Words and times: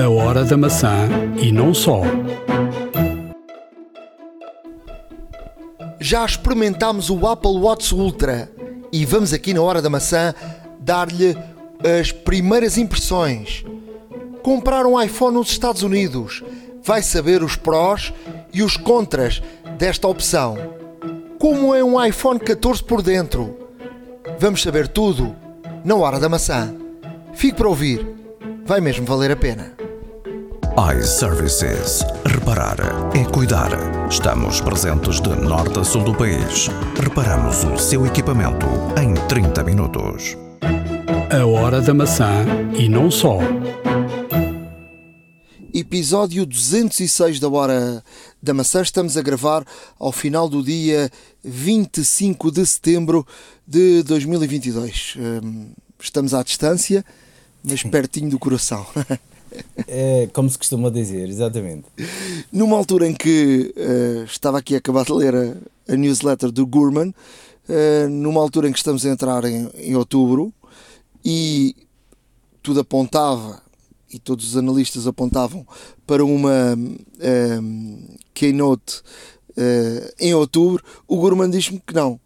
A 0.00 0.08
hora 0.08 0.46
da 0.46 0.56
maçã 0.56 1.10
e 1.42 1.52
não 1.52 1.74
só. 1.74 2.00
Já 6.00 6.24
experimentámos 6.24 7.10
o 7.10 7.26
Apple 7.26 7.58
Watch 7.58 7.94
Ultra 7.94 8.50
e 8.90 9.04
vamos 9.04 9.34
aqui 9.34 9.52
na 9.52 9.60
hora 9.60 9.82
da 9.82 9.90
maçã 9.90 10.34
dar-lhe 10.78 11.36
as 11.98 12.12
primeiras 12.12 12.78
impressões. 12.78 13.62
Comprar 14.42 14.86
um 14.86 14.98
iPhone 14.98 15.36
nos 15.36 15.50
Estados 15.50 15.82
Unidos 15.82 16.42
vai 16.82 17.02
saber 17.02 17.42
os 17.42 17.54
prós 17.54 18.10
e 18.54 18.62
os 18.62 18.78
contras 18.78 19.42
desta 19.76 20.08
opção. 20.08 20.56
Como 21.38 21.74
é 21.74 21.84
um 21.84 22.02
iPhone 22.02 22.40
14 22.40 22.82
por 22.82 23.02
dentro? 23.02 23.54
Vamos 24.38 24.62
saber 24.62 24.88
tudo 24.88 25.36
na 25.84 25.94
hora 25.94 26.18
da 26.18 26.28
maçã. 26.30 26.74
Fique 27.34 27.58
para 27.58 27.68
ouvir, 27.68 28.06
vai 28.64 28.80
mesmo 28.80 29.04
valer 29.04 29.30
a 29.30 29.36
pena 29.36 29.79
iServices. 30.80 32.02
Reparar 32.24 32.78
é 33.14 33.22
cuidar. 33.30 33.68
Estamos 34.08 34.62
presentes 34.62 35.20
de 35.20 35.28
norte 35.28 35.78
a 35.78 35.84
sul 35.84 36.02
do 36.02 36.14
país. 36.14 36.68
Reparamos 36.98 37.64
o 37.64 37.76
seu 37.76 38.06
equipamento 38.06 38.66
em 38.98 39.12
30 39.28 39.62
minutos. 39.62 40.38
A 41.30 41.44
hora 41.44 41.82
da 41.82 41.92
maçã 41.92 42.46
e 42.78 42.88
não 42.88 43.10
só. 43.10 43.40
Episódio 45.74 46.46
206 46.46 47.38
da 47.38 47.48
Hora 47.50 48.02
da 48.42 48.54
Maçã. 48.54 48.80
Estamos 48.80 49.18
a 49.18 49.22
gravar 49.22 49.66
ao 49.98 50.12
final 50.12 50.48
do 50.48 50.62
dia 50.62 51.10
25 51.44 52.50
de 52.50 52.64
setembro 52.64 53.26
de 53.66 54.02
2022. 54.04 55.16
Hum, 55.18 55.72
estamos 56.00 56.32
à 56.32 56.42
distância, 56.42 57.04
mas 57.62 57.82
pertinho 57.82 58.30
do 58.30 58.38
coração. 58.38 58.86
É, 59.86 60.28
como 60.32 60.48
se 60.48 60.58
costuma 60.58 60.90
dizer, 60.90 61.28
exatamente. 61.28 61.84
Numa 62.52 62.76
altura 62.76 63.06
em 63.06 63.14
que 63.14 63.74
uh, 63.76 64.24
estava 64.24 64.58
aqui 64.58 64.74
a 64.74 64.78
acabar 64.78 65.04
de 65.04 65.12
ler 65.12 65.34
a, 65.34 65.92
a 65.92 65.96
newsletter 65.96 66.50
do 66.50 66.66
Gurman, 66.66 67.08
uh, 67.08 68.08
numa 68.08 68.40
altura 68.40 68.68
em 68.68 68.72
que 68.72 68.78
estamos 68.78 69.04
a 69.04 69.08
entrar 69.08 69.44
em, 69.44 69.68
em 69.74 69.96
outubro 69.96 70.52
e 71.24 71.74
tudo 72.62 72.80
apontava 72.80 73.62
e 74.12 74.18
todos 74.18 74.48
os 74.48 74.56
analistas 74.56 75.06
apontavam 75.06 75.66
para 76.06 76.24
uma 76.24 76.74
um, 76.74 76.96
eh, 77.20 77.60
keynote 78.34 79.02
uh, 79.50 80.12
em 80.18 80.34
outubro, 80.34 80.82
o 81.06 81.16
Gurman 81.16 81.50
diz-me 81.50 81.80
que 81.84 81.94
não. 81.94 82.20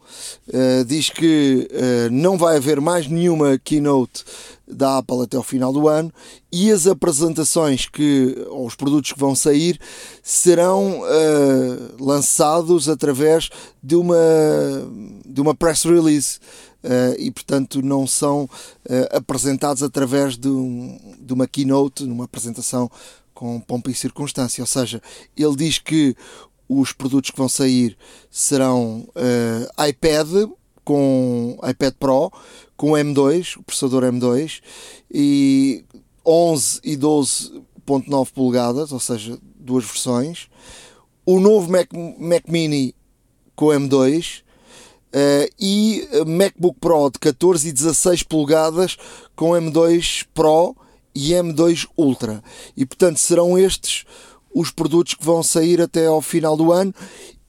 Uh, 0.49 0.85
diz 0.87 1.11
que 1.11 1.69
uh, 1.71 2.11
não 2.11 2.37
vai 2.39 2.57
haver 2.57 2.81
mais 2.81 3.07
nenhuma 3.07 3.59
keynote 3.59 4.25
da 4.67 4.99
Apple 4.99 5.23
até 5.23 5.37
ao 5.37 5.43
final 5.43 5.73
do 5.73 5.89
ano 5.89 6.13
e 6.51 6.71
as 6.71 6.87
apresentações 6.87 7.87
que, 7.87 8.35
ou 8.49 8.67
os 8.67 8.75
produtos 8.75 9.13
que 9.13 9.19
vão 9.19 9.35
sair 9.35 9.79
serão 10.23 11.01
uh, 11.01 12.03
lançados 12.05 12.89
através 12.89 13.51
de 13.83 13.95
uma, 13.95 14.17
de 15.25 15.41
uma 15.41 15.55
press 15.55 15.85
release. 15.85 16.39
Uh, 16.83 17.17
e 17.19 17.31
portanto 17.31 17.81
não 17.81 18.07
são 18.07 18.45
uh, 18.45 19.17
apresentados 19.17 19.83
através 19.83 20.37
de, 20.37 20.49
um, 20.49 21.17
de 21.19 21.33
uma 21.33 21.47
keynote, 21.47 22.05
numa 22.05 22.25
apresentação 22.25 22.91
com 23.33 23.59
pompa 23.59 23.91
e 23.91 23.95
circunstância. 23.95 24.63
Ou 24.63 24.67
seja, 24.67 25.01
ele 25.37 25.57
diz 25.57 25.79
que 25.79 26.15
os 26.69 26.93
produtos 26.93 27.31
que 27.31 27.39
vão 27.39 27.49
sair 27.49 27.97
serão 28.31 29.07
iPad 29.89 30.51
com 30.85 31.59
iPad 31.69 31.95
Pro 31.99 32.31
com 32.77 32.93
M2, 32.93 33.59
o 33.59 33.63
processador 33.63 34.03
M2, 34.05 34.61
e 35.11 35.85
11 36.27 36.81
e 36.83 36.97
12.9 36.97 38.33
polegadas, 38.33 38.93
ou 38.93 39.01
seja, 39.01 39.39
duas 39.59 39.85
versões. 39.85 40.49
O 41.27 41.41
novo 41.41 41.71
Mac, 41.71 41.89
Mac 42.19 42.49
Mini 42.49 42.95
com 43.55 43.67
M2 43.67 44.41
uh, 44.41 44.45
eh, 45.13 45.49
e 45.59 46.07
MacBook 46.27 46.79
Pro 46.81 47.11
de 47.11 47.19
14 47.19 47.69
e 47.69 47.73
16 47.73 48.23
polegadas 48.25 48.97
com 49.35 49.51
M2 49.51 50.27
Pro 50.35 50.77
e 51.15 51.31
M2 51.31 51.87
Ultra. 51.97 52.43
E 52.77 52.85
portanto 52.85 53.19
serão 53.19 53.57
estes 53.57 54.05
os 54.55 54.71
produtos 54.71 55.15
que 55.15 55.25
vão 55.25 55.43
sair 55.43 55.81
até 55.81 56.07
ao 56.07 56.23
final 56.23 56.57
do 56.57 56.73
ano 56.73 56.95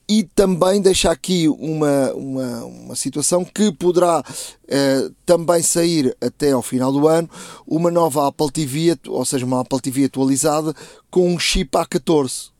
e 0.08 0.22
também 0.22 0.80
deixa 0.80 1.10
aqui 1.10 1.48
uma, 1.48 2.12
uma, 2.12 2.64
uma 2.64 2.96
situação 2.96 3.44
que 3.44 3.72
poderá 3.72 4.22
eh, 4.68 5.10
também 5.24 5.62
sair 5.62 6.16
até 6.20 6.52
ao 6.52 6.62
final 6.62 6.92
do 6.92 7.08
ano 7.08 7.28
uma 7.66 7.90
nova 7.90 8.28
Apple 8.28 8.52
TV, 8.52 8.96
ou 9.08 9.24
seja, 9.24 9.44
uma 9.44 9.62
Apple 9.62 9.80
TV 9.80 10.04
atualizada 10.04 10.72
com 11.10 11.28
um 11.28 11.38
chip 11.38 11.76
A14, 11.76 12.50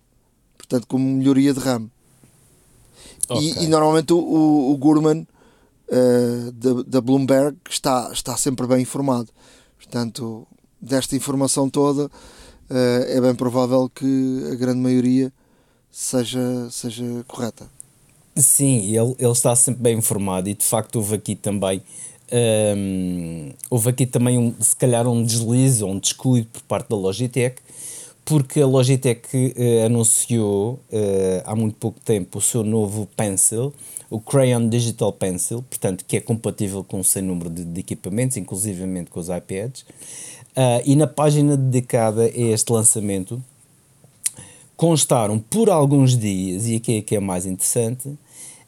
portanto, 0.59 0.89
com 0.89 0.99
melhoria 0.99 1.55
de 1.55 1.61
RAM. 1.61 1.89
Okay. 3.29 3.55
E, 3.59 3.65
e, 3.65 3.67
normalmente 3.69 4.13
o, 4.13 4.19
o, 4.19 4.73
o 4.73 4.77
Gurman 4.77 5.27
uh, 5.89 6.53
da, 6.53 6.83
da 6.85 7.01
Bloomberg 7.01 7.57
está, 7.71 8.11
está 8.13 8.37
sempre 8.37 8.67
bem 8.67 8.83
informado. 8.83 9.29
Portanto, 9.77 10.47
desta 10.81 11.15
informação 11.15 11.71
toda, 11.71 12.07
uh, 12.07 12.11
é 13.07 13.21
bem 13.21 13.35
provável 13.37 13.89
que 13.89 14.49
a 14.53 14.55
grande 14.57 14.81
maioria 14.81 15.33
seja, 15.97 16.69
seja 16.71 17.05
correta. 17.27 17.67
Sim, 18.37 18.95
ele, 18.95 19.17
ele 19.19 19.33
está 19.33 19.57
sempre 19.57 19.83
bem 19.83 19.97
informado 19.97 20.47
e 20.49 20.55
de 20.55 20.65
facto 20.65 20.97
houve 20.97 21.15
aqui 21.15 21.35
também 21.35 21.83
um, 22.77 23.53
houve 23.71 23.89
aqui 23.89 24.05
também 24.05 24.37
um, 24.37 24.55
se 24.61 24.77
calhar 24.77 25.07
um 25.07 25.23
deslize 25.23 25.83
ou 25.83 25.91
um 25.91 25.99
descuido 25.99 26.49
por 26.53 26.61
parte 26.63 26.91
da 26.91 26.97
Logitech 26.97 27.57
porque 28.27 28.61
a 28.61 28.67
Logitech 28.67 29.25
uh, 29.35 29.87
anunciou 29.87 30.75
uh, 30.93 31.43
há 31.47 31.57
muito 31.57 31.77
pouco 31.77 31.99
tempo 32.01 32.39
o 32.39 32.43
seu 32.43 32.63
novo 32.63 33.09
pencil, 33.17 33.73
o 34.11 34.21
Crayon 34.21 34.69
Digital 34.69 35.13
Pencil, 35.13 35.63
portanto 35.63 36.05
que 36.05 36.17
é 36.17 36.21
compatível 36.21 36.85
com 36.85 36.99
um 36.99 37.05
sem 37.05 37.23
número 37.23 37.49
de, 37.49 37.65
de 37.65 37.81
equipamentos, 37.81 38.37
inclusivamente 38.37 39.11
com 39.11 39.21
os 39.21 39.29
iPads, 39.29 39.83
uh, 39.83 40.83
e 40.85 40.95
na 40.97 41.07
página 41.07 41.57
dedicada 41.57 42.25
a 42.25 42.29
este 42.29 42.71
lançamento 42.71 43.43
constaram 44.77 45.39
por 45.39 45.71
alguns 45.71 46.17
dias, 46.17 46.67
e 46.67 46.77
aqui 46.77 46.99
é 46.99 47.03
que 47.03 47.17
é 47.17 47.21
mais 47.21 47.47
interessante, 47.47 48.17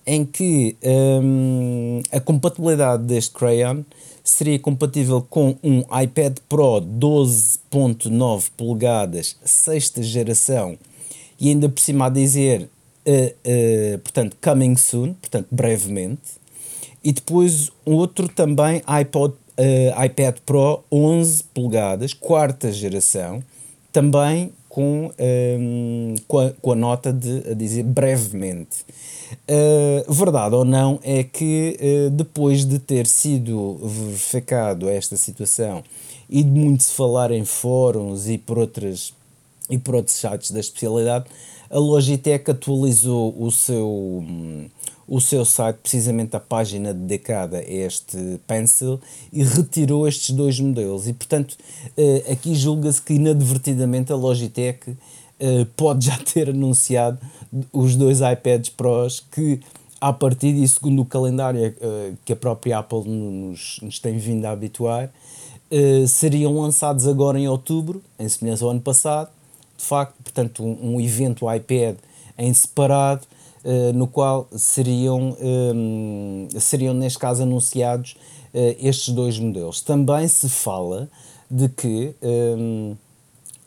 em 0.07 0.25
que 0.25 0.75
um, 1.23 2.01
a 2.11 2.19
compatibilidade 2.19 3.03
deste 3.03 3.35
Crayon 3.35 3.83
seria 4.25 4.59
compatível 4.59 5.21
com 5.29 5.57
um 5.63 5.81
iPad 6.03 6.39
Pro 6.49 6.81
12.9 6.81 8.45
polegadas, 8.57 9.37
sexta 9.45 10.03
geração, 10.03 10.79
e 11.39 11.51
ainda 11.51 11.69
por 11.69 11.81
cima 11.81 12.07
a 12.07 12.09
dizer, 12.09 12.63
uh, 12.63 13.95
uh, 13.95 13.99
portanto, 13.99 14.37
coming 14.43 14.77
soon, 14.77 15.13
portanto, 15.13 15.49
brevemente, 15.51 16.39
e 17.05 17.13
depois 17.13 17.71
outro 17.85 18.29
também 18.29 18.83
iPod, 18.87 19.35
uh, 19.35 20.05
iPad 20.05 20.37
Pro 20.47 20.83
11 20.91 21.45
polegadas, 21.55 22.15
quarta 22.15 22.73
geração, 22.73 23.43
também 23.93 24.53
com, 24.78 25.11
um, 25.19 26.15
com, 26.28 26.39
a, 26.39 26.50
com, 26.53 26.71
a, 26.71 26.77
nota 26.77 27.12
de 27.12 27.50
a 27.50 27.55
dizer 27.55 27.83
brevemente. 27.83 28.84
Uh, 29.50 30.12
verdade 30.12 30.55
ou 30.55 30.65
não 30.65 31.00
é 31.03 31.25
que 31.25 31.77
uh, 31.81 32.11
depois 32.11 32.65
de 32.65 32.78
ter 32.78 33.05
sido 33.09 33.75
verificado 33.83 34.88
esta 34.88 35.17
situação 35.17 35.83
e 36.31 36.44
de 36.44 36.50
muito 36.50 36.84
se 36.84 36.93
falar 36.93 37.33
em 37.33 37.44
fóruns 37.44 38.28
e 38.28 38.38
por 38.38 38.56
outras 38.56 39.12
e 39.69 39.77
por 39.77 39.97
outros 39.97 40.15
sites 40.15 40.53
da 40.53 40.61
especialidade, 40.61 41.25
a 41.69 41.78
Logitech 41.78 42.49
atualizou 42.49 43.34
o 43.37 43.50
seu 43.50 44.25
o 45.09 45.21
seu 45.21 45.43
site, 45.45 45.77
precisamente 45.77 46.37
a 46.37 46.41
página 46.41 46.93
dedicada 46.93 47.59
a 47.59 47.63
este 47.63 48.39
pencil, 48.47 49.01
e 49.33 49.43
retirou 49.43 50.07
estes 50.07 50.31
dois 50.31 50.61
modelos. 50.61 51.09
E, 51.09 51.15
portanto, 51.15 51.57
uh, 51.97 52.33
aqui 52.33 52.55
julga-se 52.55 53.01
que 53.01 53.15
inadvertidamente 53.15 54.13
a 54.13 54.17
Logitech 54.17 54.91
uh, 54.91 54.97
pode 55.75 56.06
já 56.06 56.19
ter 56.19 56.50
anunciado 56.50 57.19
os 57.73 57.97
dois 57.97 58.21
iPads 58.21 58.69
Pros 58.69 59.25
que, 59.32 59.61
à 59.99 60.12
partida 60.12 60.59
e 60.59 60.69
segundo 60.69 61.00
o 61.00 61.06
calendário 61.06 61.75
uh, 61.81 62.17
que 62.27 62.35
a 62.35 62.37
própria 62.37 62.79
Apple 62.79 63.09
nos, 63.09 63.81
nos 63.81 63.99
tem 63.99 64.19
vindo 64.19 64.44
a 64.44 64.50
habituar, 64.50 65.11
seriam 66.06 66.59
lançados 66.59 67.06
agora 67.06 67.38
em 67.38 67.47
outubro, 67.47 68.03
em 68.19 68.27
semelhança 68.27 68.65
ao 68.65 68.71
ano 68.71 68.81
passado. 68.81 69.29
De 69.77 69.85
facto, 69.85 70.15
portanto, 70.25 70.65
um, 70.65 70.94
um 70.94 71.00
evento 71.00 71.47
iPad 71.53 71.97
em 72.38 72.55
separado 72.55 73.21
eh, 73.23 73.38
no 73.94 74.06
qual 74.06 74.49
seriam, 74.56 75.37
ehm, 75.41 76.49
seriam, 76.59 76.94
neste 76.94 77.19
caso, 77.19 77.43
anunciados 77.43 78.17
uh, 78.55 78.76
estes 78.81 79.15
dois 79.15 79.38
modelos. 79.38 79.81
Também 79.81 80.26
se 80.26 80.49
fala 80.49 81.09
de 81.50 81.69
que 81.69 82.15
ehm, 82.23 82.94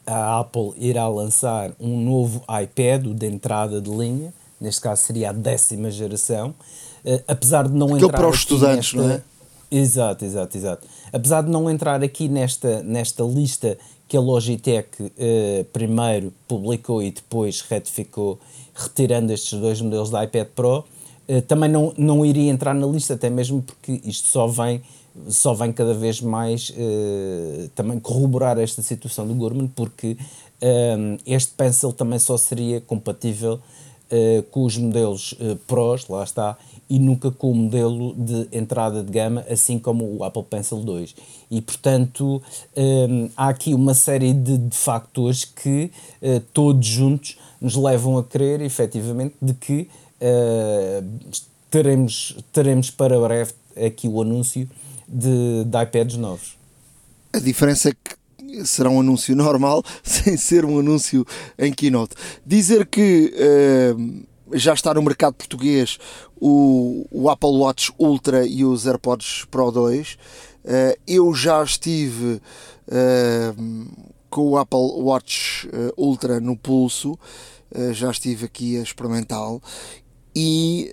a 0.05 0.39
Apple 0.39 0.73
irá 0.77 1.07
lançar 1.07 1.71
um 1.79 2.03
novo 2.03 2.43
iPad, 2.63 3.05
o 3.07 3.13
de 3.13 3.27
entrada 3.27 3.79
de 3.79 3.89
linha, 3.89 4.33
neste 4.59 4.81
caso 4.81 5.03
seria 5.03 5.29
a 5.29 5.33
décima 5.33 5.91
geração, 5.91 6.49
uh, 7.05 7.23
apesar 7.27 7.67
de 7.67 7.75
não 7.75 7.87
Aquele 7.87 8.05
entrar 8.05 8.17
para 8.17 8.29
os 8.29 8.37
estudantes, 8.37 8.93
nesta, 8.93 9.07
não 9.07 9.15
é? 9.15 9.21
Exato, 9.71 10.25
exato, 10.25 10.57
exato. 10.57 10.87
Apesar 11.13 11.43
de 11.43 11.49
não 11.49 11.69
entrar 11.69 12.03
aqui 12.03 12.27
nesta, 12.27 12.83
nesta 12.83 13.23
lista 13.23 13.77
que 14.11 14.17
a 14.17 14.19
Logitech 14.19 14.89
eh, 15.17 15.65
primeiro 15.71 16.33
publicou 16.45 17.01
e 17.01 17.11
depois 17.11 17.61
retificou, 17.61 18.37
retirando 18.83 19.31
estes 19.31 19.59
dois 19.59 19.81
modelos 19.81 20.09
da 20.09 20.23
iPad 20.23 20.47
Pro, 20.55 20.83
eh, 21.31 21.39
também 21.39 21.69
não, 21.69 21.93
não 21.97 22.25
iria 22.25 22.51
entrar 22.51 22.73
na 22.73 22.85
lista, 22.85 23.13
até 23.13 23.29
mesmo 23.29 23.61
porque 23.61 24.01
isto 24.03 24.27
só 24.27 24.47
vem, 24.47 24.81
só 25.29 25.53
vem 25.53 25.71
cada 25.71 25.93
vez 25.93 26.19
mais 26.19 26.73
eh, 26.75 27.69
também 27.73 28.01
corroborar 28.01 28.59
esta 28.59 28.81
situação 28.81 29.25
do 29.25 29.33
Gurman, 29.33 29.67
porque 29.67 30.17
eh, 30.59 31.17
este 31.25 31.53
pencil 31.53 31.93
também 31.93 32.19
só 32.19 32.37
seria 32.37 32.81
compatível 32.81 33.59
com 34.51 34.65
os 34.65 34.75
modelos 34.75 35.33
Pros, 35.65 36.05
lá 36.09 36.21
está, 36.21 36.57
e 36.89 36.99
nunca 36.99 37.31
com 37.31 37.49
o 37.49 37.55
modelo 37.55 38.13
de 38.13 38.45
entrada 38.51 39.01
de 39.01 39.09
gama, 39.09 39.45
assim 39.49 39.79
como 39.79 40.17
o 40.17 40.25
Apple 40.25 40.43
Pencil 40.43 40.79
2. 40.79 41.15
E, 41.49 41.61
portanto, 41.61 42.41
há 43.37 43.47
aqui 43.47 43.73
uma 43.73 43.93
série 43.93 44.33
de, 44.33 44.57
de 44.57 44.75
factores 44.75 45.45
que 45.45 45.89
todos 46.53 46.85
juntos 46.85 47.37
nos 47.61 47.75
levam 47.75 48.17
a 48.17 48.23
crer, 48.23 48.59
efetivamente, 48.61 49.35
de 49.39 49.53
que 49.53 49.87
uh, 50.19 51.05
teremos, 51.69 52.35
teremos 52.51 52.89
para 52.89 53.19
breve 53.19 53.53
aqui 53.85 54.07
o 54.07 54.21
anúncio 54.21 54.67
de, 55.07 55.63
de 55.65 55.83
iPads 55.83 56.17
novos. 56.17 56.57
A 57.31 57.39
diferença 57.39 57.89
é 57.89 57.93
que 57.93 58.65
será 58.65 58.89
um 58.89 58.99
anúncio 58.99 59.35
normal, 59.35 59.83
sem 60.03 60.35
ser 60.35 60.65
um 60.65 60.79
anúncio 60.79 61.25
em 61.57 61.71
keynote. 61.71 62.15
Dizer 62.45 62.85
que 62.85 63.33
uh, 63.35 64.57
já 64.57 64.73
está 64.73 64.93
no 64.93 65.01
mercado 65.01 65.33
português 65.33 65.97
o, 66.39 67.05
o 67.11 67.29
Apple 67.29 67.57
Watch 67.57 67.93
Ultra 67.97 68.45
e 68.45 68.65
os 68.65 68.85
AirPods 68.85 69.45
Pro 69.49 69.71
2. 69.71 70.13
Uh, 70.13 70.17
eh, 70.63 70.97
eu 71.07 71.33
já 71.33 71.63
estive 71.63 72.41
uh, 72.87 74.10
com 74.31 74.49
o 74.49 74.57
Apple 74.57 74.79
Watch 74.79 75.67
uh, 75.67 75.93
Ultra 75.97 76.39
no 76.39 76.57
pulso, 76.57 77.19
já 77.93 78.11
estive 78.11 78.45
aqui 78.45 78.77
a 78.77 78.81
experimentá-lo 78.81 79.61
e 80.35 80.91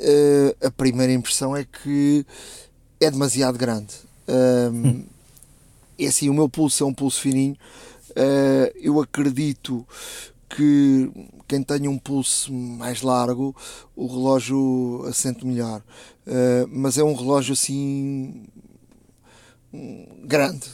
a 0.62 0.70
primeira 0.70 1.12
impressão 1.12 1.56
é 1.56 1.64
que 1.64 2.24
é 3.00 3.10
demasiado 3.10 3.58
grande. 3.58 3.94
Hum. 4.28 5.04
É 5.98 6.06
assim, 6.06 6.28
o 6.28 6.34
meu 6.34 6.48
pulso 6.48 6.84
é 6.84 6.86
um 6.86 6.94
pulso 6.94 7.20
fininho. 7.20 7.56
eu 8.76 9.00
acredito 9.00 9.84
que 10.48 11.10
quem 11.48 11.64
tenha 11.64 11.90
um 11.90 11.98
pulso 11.98 12.52
mais 12.52 13.02
largo, 13.02 13.56
o 13.96 14.06
relógio 14.06 15.04
assente 15.08 15.44
melhor. 15.44 15.82
Mas 16.68 16.96
é 16.96 17.02
um 17.02 17.14
relógio 17.14 17.54
assim 17.54 18.46
grande. 20.24 20.68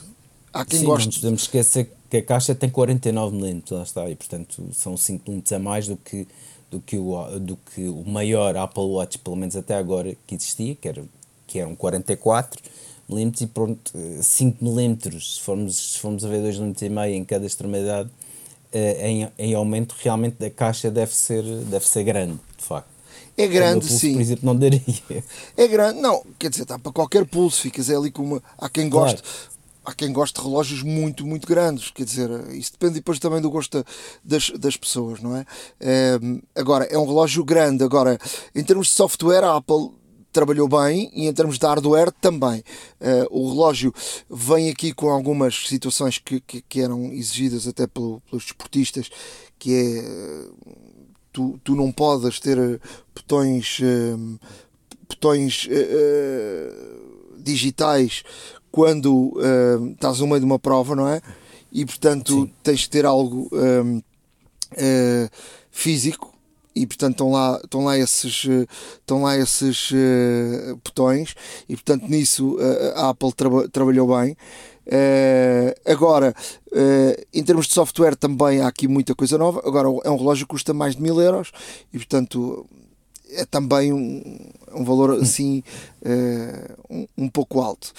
Há 0.54 0.64
quem 0.64 0.78
Sim, 0.78 0.84
goste. 0.86 1.08
Não 1.08 1.14
podemos 1.14 1.42
esquecer 1.42 1.90
que 2.08 2.18
a 2.18 2.22
caixa 2.22 2.54
tem 2.54 2.70
49 2.70 3.36
mm, 3.36 3.62
lá 3.72 3.82
está, 3.82 4.08
e 4.08 4.14
portanto 4.14 4.68
são 4.72 4.96
5 4.96 5.28
mm 5.28 5.42
a 5.56 5.58
mais 5.58 5.88
do 5.88 5.96
que, 5.96 6.28
do, 6.70 6.80
que 6.80 6.96
o, 6.96 7.40
do 7.40 7.56
que 7.56 7.88
o 7.88 8.04
maior 8.06 8.56
Apple 8.56 8.84
Watch, 8.84 9.18
pelo 9.18 9.34
menos 9.34 9.56
até 9.56 9.74
agora, 9.74 10.16
que 10.24 10.36
existia, 10.36 10.76
que, 10.76 10.88
era, 10.88 11.04
que 11.48 11.58
eram 11.58 11.74
44 11.74 12.62
mm 13.08 13.32
e 13.40 13.46
pronto, 13.48 13.92
5 14.22 14.64
mm, 14.64 15.20
se 15.20 15.40
formos, 15.40 15.76
se 15.76 15.98
formos 15.98 16.24
a 16.24 16.28
ver 16.28 16.40
2 16.40 16.58
mm 16.60 17.00
em 17.08 17.24
cada 17.24 17.44
extremidade, 17.44 18.08
eh, 18.72 19.08
em, 19.08 19.28
em 19.36 19.54
aumento, 19.54 19.96
realmente 20.00 20.44
a 20.44 20.50
caixa 20.50 20.92
deve 20.92 21.12
ser, 21.12 21.42
deve 21.42 21.88
ser 21.88 22.04
grande, 22.04 22.38
de 22.56 22.64
facto. 22.64 22.94
É 23.36 23.48
grande, 23.48 23.86
pulso, 23.86 23.98
sim. 23.98 24.12
Por 24.12 24.20
exemplo, 24.20 24.46
não 24.46 24.56
daria. 24.56 24.80
É 25.56 25.66
grande, 25.66 26.00
não, 26.00 26.22
quer 26.38 26.48
dizer, 26.50 26.62
está 26.62 26.78
para 26.78 26.92
qualquer 26.92 27.26
pulso, 27.26 27.60
ficas 27.60 27.90
ali 27.90 28.12
com 28.12 28.22
uma. 28.22 28.42
Há 28.56 28.68
quem 28.68 28.88
goste. 28.88 29.20
Claro. 29.20 29.53
Há 29.84 29.92
quem 29.94 30.12
goste 30.12 30.40
de 30.40 30.46
relógios 30.46 30.82
muito, 30.82 31.26
muito 31.26 31.46
grandes, 31.46 31.90
quer 31.90 32.04
dizer, 32.04 32.30
isso 32.52 32.72
depende 32.72 32.94
depois 32.94 33.18
também 33.18 33.40
do 33.40 33.50
gosto 33.50 33.84
das, 34.24 34.50
das 34.50 34.76
pessoas, 34.76 35.20
não 35.20 35.36
é? 35.36 35.44
é? 35.80 36.18
Agora, 36.54 36.84
é 36.84 36.98
um 36.98 37.06
relógio 37.06 37.44
grande. 37.44 37.84
Agora, 37.84 38.18
em 38.54 38.64
termos 38.64 38.88
de 38.88 38.94
software, 38.94 39.44
a 39.44 39.56
Apple 39.56 39.90
trabalhou 40.32 40.66
bem 40.68 41.10
e 41.14 41.28
em 41.28 41.32
termos 41.32 41.58
de 41.58 41.66
hardware 41.66 42.10
também. 42.20 42.64
Uh, 43.00 43.26
o 43.30 43.50
relógio 43.50 43.94
vem 44.28 44.68
aqui 44.68 44.92
com 44.92 45.08
algumas 45.08 45.68
situações 45.68 46.18
que, 46.18 46.40
que, 46.40 46.60
que 46.62 46.80
eram 46.80 47.12
exigidas 47.12 47.68
até 47.68 47.86
pelo, 47.86 48.20
pelos 48.22 48.44
desportistas, 48.44 49.08
que 49.58 49.72
é 49.72 50.04
tu, 51.34 51.58
tu 51.62 51.74
não 51.74 51.92
podes 51.92 52.38
ter 52.40 52.56
eh, 52.56 52.78
botões, 53.14 53.80
uh, 53.80 54.40
botões 55.08 55.66
uh, 55.66 57.38
digitais 57.38 58.22
quando 58.74 59.32
estás 59.92 60.18
no 60.18 60.26
meio 60.26 60.40
de 60.40 60.46
uma 60.46 60.58
prova, 60.58 60.96
não 60.96 61.06
é? 61.06 61.20
E 61.72 61.86
portanto 61.86 62.32
Sim. 62.32 62.52
tens 62.60 62.80
de 62.80 62.90
ter 62.90 63.06
algo 63.06 63.48
físico 65.70 66.34
e 66.74 66.86
portanto 66.86 67.12
estão 67.12 67.30
lá, 67.30 67.60
estão 67.62 67.84
lá 67.84 67.96
esses, 67.96 68.46
estão 68.98 69.22
lá 69.22 69.36
esses 69.36 69.92
uh, 69.92 70.76
botões 70.84 71.34
e 71.68 71.76
portanto 71.76 72.08
nisso 72.08 72.56
uh, 72.56 72.92
a 72.96 73.10
Apple 73.10 73.32
traba 73.32 73.68
trabalhou 73.68 74.08
bem. 74.16 74.36
Uh, 74.86 75.72
agora, 75.90 76.34
em 77.32 77.42
termos 77.42 77.66
de 77.66 77.74
software 77.74 78.16
também 78.16 78.60
há 78.60 78.66
aqui 78.66 78.88
muita 78.88 79.14
coisa 79.14 79.38
nova. 79.38 79.62
Agora 79.64 79.88
é 80.04 80.10
um 80.10 80.16
relógio 80.16 80.46
que 80.46 80.50
custa 80.50 80.74
mais 80.74 80.96
de 80.96 81.02
mil 81.02 81.20
euros 81.20 81.52
e 81.92 81.98
portanto 81.98 82.66
é 83.34 83.44
também 83.44 83.92
um, 83.92 84.38
um 84.72 84.84
valor 84.84 85.12
assim 85.20 85.62
um, 86.90 87.06
um, 87.16 87.28
pouco 87.28 87.60
alto. 87.60 87.92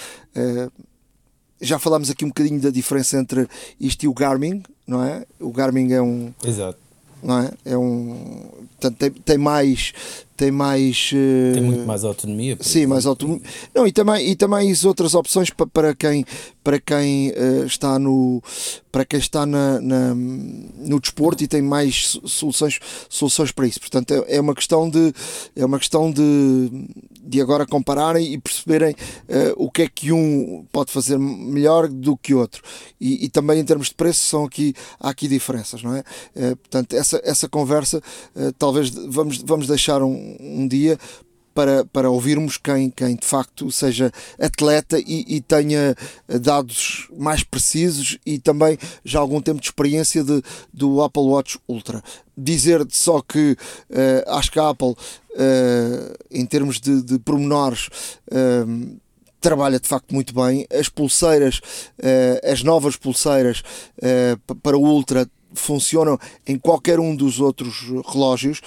já 1.62 1.80
falámos 1.80 2.10
aqui 2.10 2.26
um 2.26 2.30
bocadinho 2.30 2.60
da 2.60 2.70
diferença 2.70 3.18
entre 3.18 3.48
isto 3.80 4.04
e 4.04 4.08
o 4.08 4.14
Garmin, 4.14 4.64
não 4.86 5.04
é? 5.04 5.26
O 5.40 5.52
Garmin 5.52 5.92
é 5.94 6.02
um, 6.02 6.34
Exato 6.44 6.86
não 7.26 7.40
é? 7.40 7.52
É 7.66 7.78
um. 7.78 8.50
Portanto, 8.80 8.98
tem, 8.98 9.10
tem 9.10 9.38
mais. 9.38 9.94
Tem 10.38 10.52
mais. 10.52 11.12
Uh, 11.14 11.54
tem 11.54 11.64
muito 11.64 11.86
mais 11.86 12.04
autonomia. 12.04 12.58
Sim, 12.60 12.80
exemplo. 12.80 12.90
mais 12.90 13.06
autonomia. 13.06 13.42
Não, 13.74 13.88
e 13.88 13.92
também, 13.92 14.30
e 14.30 14.36
também 14.36 14.70
as 14.70 14.84
outras 14.84 15.16
opções 15.16 15.50
para, 15.50 15.66
para 15.66 15.96
quem, 15.96 16.26
para 16.62 16.80
quem 16.80 17.30
uh, 17.32 17.66
está 17.66 17.98
no. 17.98 18.44
Para 18.92 19.06
quem 19.06 19.20
está 19.20 19.46
na, 19.46 19.80
na, 19.80 20.14
no 20.16 21.00
desporto 21.00 21.44
e 21.44 21.48
tem 21.48 21.62
mais 21.62 22.20
soluções, 22.26 22.80
soluções 23.10 23.52
para 23.52 23.68
isso. 23.68 23.80
Portanto, 23.80 24.12
é, 24.12 24.36
é 24.36 24.42
uma 24.42 24.54
questão 24.54 24.90
de. 24.90 25.14
É 25.56 25.66
uma 25.66 25.80
questão 25.80 26.12
de, 26.12 26.70
de 27.22 27.42
agora 27.42 27.66
compararem 27.66 28.34
e 28.34 28.38
perceberem 28.38 28.92
uh, 28.92 29.54
o 29.56 29.72
que 29.72 29.84
é 29.84 29.88
que 29.88 30.12
um 30.12 30.66
pode 30.70 30.92
fazer 30.92 31.18
melhor 31.18 31.88
do 31.88 32.18
que 32.18 32.34
outro. 32.34 32.62
E, 33.00 33.26
e 33.26 33.30
também 33.30 33.60
em 33.60 33.66
termos 33.66 33.88
de 33.88 33.96
preço 33.96 34.26
são 34.26 34.44
aqui, 34.44 34.74
há 35.00 35.10
aqui 35.10 35.30
diferenças, 35.30 35.82
não 35.82 35.96
é? 35.96 36.04
portanto, 36.56 36.94
essa, 36.94 37.22
essa 37.24 37.48
conversa 37.48 38.02
talvez 38.58 38.90
vamos, 38.90 39.38
vamos 39.38 39.68
deixar 39.68 40.02
um, 40.02 40.25
um 40.40 40.68
dia 40.68 40.98
para, 41.56 41.86
para 41.86 42.10
ouvirmos 42.10 42.58
quem, 42.58 42.90
quem 42.90 43.16
de 43.16 43.26
facto 43.26 43.72
seja 43.72 44.12
atleta 44.38 45.00
e, 45.00 45.38
e, 45.38 45.42
tenha 45.42 45.96
dados 46.42 47.08
mais 47.18 47.44
precisos 47.44 48.20
e 48.26 48.38
também 48.38 48.78
já 49.06 49.22
algum 49.22 49.42
tempo 49.42 49.62
de 49.62 49.68
experiência 49.68 50.22
de, 50.22 50.44
do 50.74 51.02
Apple 51.02 51.24
Watch 51.24 51.58
Ultra. 51.66 52.04
Dizer 52.38 52.86
só 52.90 53.22
que 53.22 53.54
uh, 53.90 54.36
acho 54.38 54.52
que 54.52 54.60
a 54.60 54.70
Apple, 54.70 54.90
uh, 54.90 54.96
em 56.30 56.46
termos 56.46 56.82
de, 56.82 57.02
de 57.02 57.18
pormenores, 57.20 57.88
uh, 58.30 59.00
trabalha 59.40 59.80
de 59.80 59.88
facto 59.88 60.14
muito 60.14 60.36
bem. 60.36 60.68
As 60.70 60.90
pulseiras, 60.90 61.62
as 62.44 62.64
novas 62.64 62.96
pulseiras 62.96 63.62
para 64.64 64.76
o 64.76 64.82
Ultra 64.82 65.30
funcionam 65.54 66.18
em 66.48 66.58
qualquer 66.58 67.00
um 67.00 67.16
dos 67.16 67.40
outros 67.40 67.84
relógios, 68.12 68.60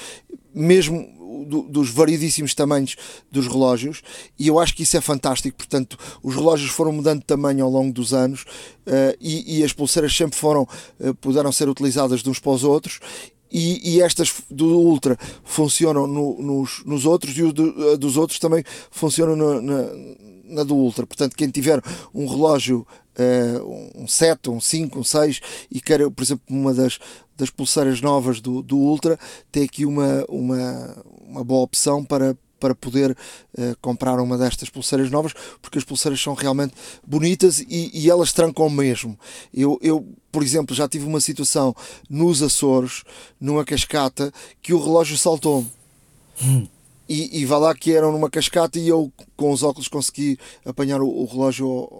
mesmo 0.54 1.17
do, 1.46 1.62
dos 1.62 1.90
variedíssimos 1.90 2.54
tamanhos 2.54 2.96
dos 3.30 3.46
relógios, 3.46 4.02
e 4.38 4.48
eu 4.48 4.58
acho 4.58 4.74
que 4.74 4.82
isso 4.82 4.96
é 4.96 5.00
fantástico. 5.00 5.56
Portanto, 5.56 5.98
os 6.22 6.34
relógios 6.34 6.70
foram 6.70 6.92
mudando 6.92 7.20
de 7.20 7.26
tamanho 7.26 7.64
ao 7.64 7.70
longo 7.70 7.92
dos 7.92 8.12
anos 8.12 8.42
uh, 8.42 9.16
e, 9.20 9.58
e, 9.58 9.64
as 9.64 9.72
pulseiras 9.72 10.14
sempre 10.16 10.38
foram, 10.38 10.62
uh, 11.00 11.14
puderam 11.14 11.52
ser 11.52 11.68
utilizadas 11.68 12.22
de 12.22 12.30
uns 12.30 12.38
para 12.38 12.52
os 12.52 12.64
outros. 12.64 13.00
E, 13.50 13.94
e 13.94 14.02
estas 14.02 14.42
do 14.50 14.66
Ultra 14.78 15.16
funcionam 15.42 16.06
no, 16.06 16.40
nos, 16.40 16.82
nos 16.84 17.06
outros 17.06 17.36
e 17.38 17.42
os 17.42 17.52
do, 17.54 17.96
dos 17.96 18.18
outros 18.18 18.38
também 18.38 18.62
funcionam 18.90 19.34
na, 19.34 19.62
na, 19.62 19.84
na 20.44 20.62
do 20.64 20.74
Ultra. 20.74 21.06
Portanto, 21.06 21.34
quem 21.34 21.48
tiver 21.48 21.82
um 22.14 22.26
relógio 22.26 22.86
uh, 23.18 23.92
um 23.94 24.06
7, 24.06 24.50
um 24.50 24.60
5, 24.60 24.98
um 24.98 25.04
6 25.04 25.40
e 25.70 25.80
quer, 25.80 26.08
por 26.10 26.22
exemplo, 26.22 26.44
uma 26.48 26.72
das, 26.72 26.98
das 27.36 27.50
pulseiras 27.50 28.00
novas 28.00 28.40
do, 28.40 28.62
do 28.62 28.76
Ultra, 28.76 29.18
tem 29.50 29.64
aqui 29.64 29.84
uma, 29.84 30.24
uma, 30.28 30.96
uma 31.28 31.44
boa 31.44 31.62
opção 31.62 32.04
para, 32.04 32.36
para 32.58 32.74
poder 32.74 33.12
uh, 33.12 33.76
comprar 33.80 34.18
uma 34.20 34.38
destas 34.38 34.70
pulseiras 34.70 35.10
novas, 35.10 35.32
porque 35.60 35.78
as 35.78 35.84
pulseiras 35.84 36.20
são 36.20 36.34
realmente 36.34 36.74
bonitas 37.06 37.60
e, 37.60 37.90
e, 37.92 38.10
elas 38.10 38.32
trancam 38.32 38.68
mesmo. 38.70 39.18
Eu, 39.52 39.78
eu, 39.82 40.06
por 40.32 40.42
exemplo, 40.42 40.74
já 40.74 40.88
tive 40.88 41.04
uma 41.04 41.20
situação 41.20 41.74
nos 42.08 42.42
Açores, 42.42 43.04
numa 43.40 43.64
cascata, 43.64 44.32
que 44.62 44.72
o 44.72 44.82
relógio 44.82 45.16
saltou-me. 45.16 45.70
Hum. 46.40 46.68
e, 47.08 47.40
e 47.40 47.44
vá 47.44 47.58
lá 47.58 47.74
que 47.74 47.92
eram 47.92 48.12
numa 48.12 48.30
cascata 48.30 48.78
e 48.78 48.86
eu 48.86 49.12
com 49.36 49.50
os 49.50 49.64
óculos 49.64 49.88
consegui 49.88 50.38
apanhar 50.64 51.00
o, 51.00 51.08
o 51.08 51.24
relógio 51.24 51.90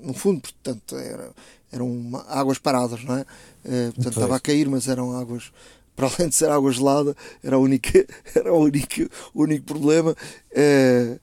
no 0.00 0.14
fundo, 0.14 0.40
portanto 0.40 0.96
era, 0.96 1.32
eram 1.72 2.24
águas 2.28 2.58
paradas, 2.58 3.02
não 3.02 3.16
é? 3.16 3.22
Uh, 3.22 3.92
portanto 3.94 4.14
estava 4.14 4.36
a 4.36 4.40
cair, 4.40 4.68
mas 4.68 4.86
eram 4.86 5.16
águas, 5.18 5.50
para 5.96 6.08
além 6.08 6.28
de 6.28 6.34
ser 6.34 6.50
água 6.50 6.70
gelada, 6.72 7.16
era, 7.42 7.56
a 7.56 7.58
única, 7.58 8.06
era 8.34 8.52
o 8.52 8.58
único, 8.58 9.02
o 9.32 9.42
único 9.42 9.64
problema. 9.64 10.16
Uh, 10.50 11.20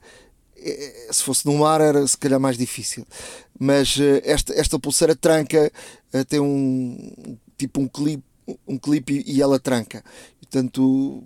se 1.12 1.24
fosse 1.24 1.46
no 1.46 1.58
mar 1.58 1.82
era 1.82 2.06
se 2.06 2.18
calhar 2.18 2.40
mais 2.40 2.58
difícil. 2.58 3.06
Mas 3.60 3.98
uh, 3.98 4.22
esta, 4.24 4.54
esta 4.54 4.80
pulseira 4.80 5.16
tranca, 5.16 5.72
tem 6.28 6.40
um 6.40 7.38
tipo 7.58 7.80
um 7.82 7.88
clipe, 7.88 8.24
um 8.68 8.78
clipe 8.78 9.24
e 9.26 9.42
ela 9.42 9.60
tranca. 9.60 10.04
Portanto, 10.40 11.24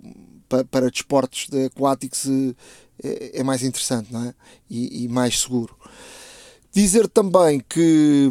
para, 0.48 0.64
para 0.64 0.90
desportos 0.90 1.48
de 1.48 1.66
aquáticos 1.66 2.26
é, 3.02 3.40
é, 3.40 3.42
mais 3.42 3.62
interessante 3.62 4.12
não 4.12 4.24
é? 4.24 4.34
e, 4.70 5.04
e 5.04 5.08
mais 5.08 5.40
seguro. 5.40 5.76
Dizer 6.72 7.08
também 7.08 7.60
que 7.60 8.28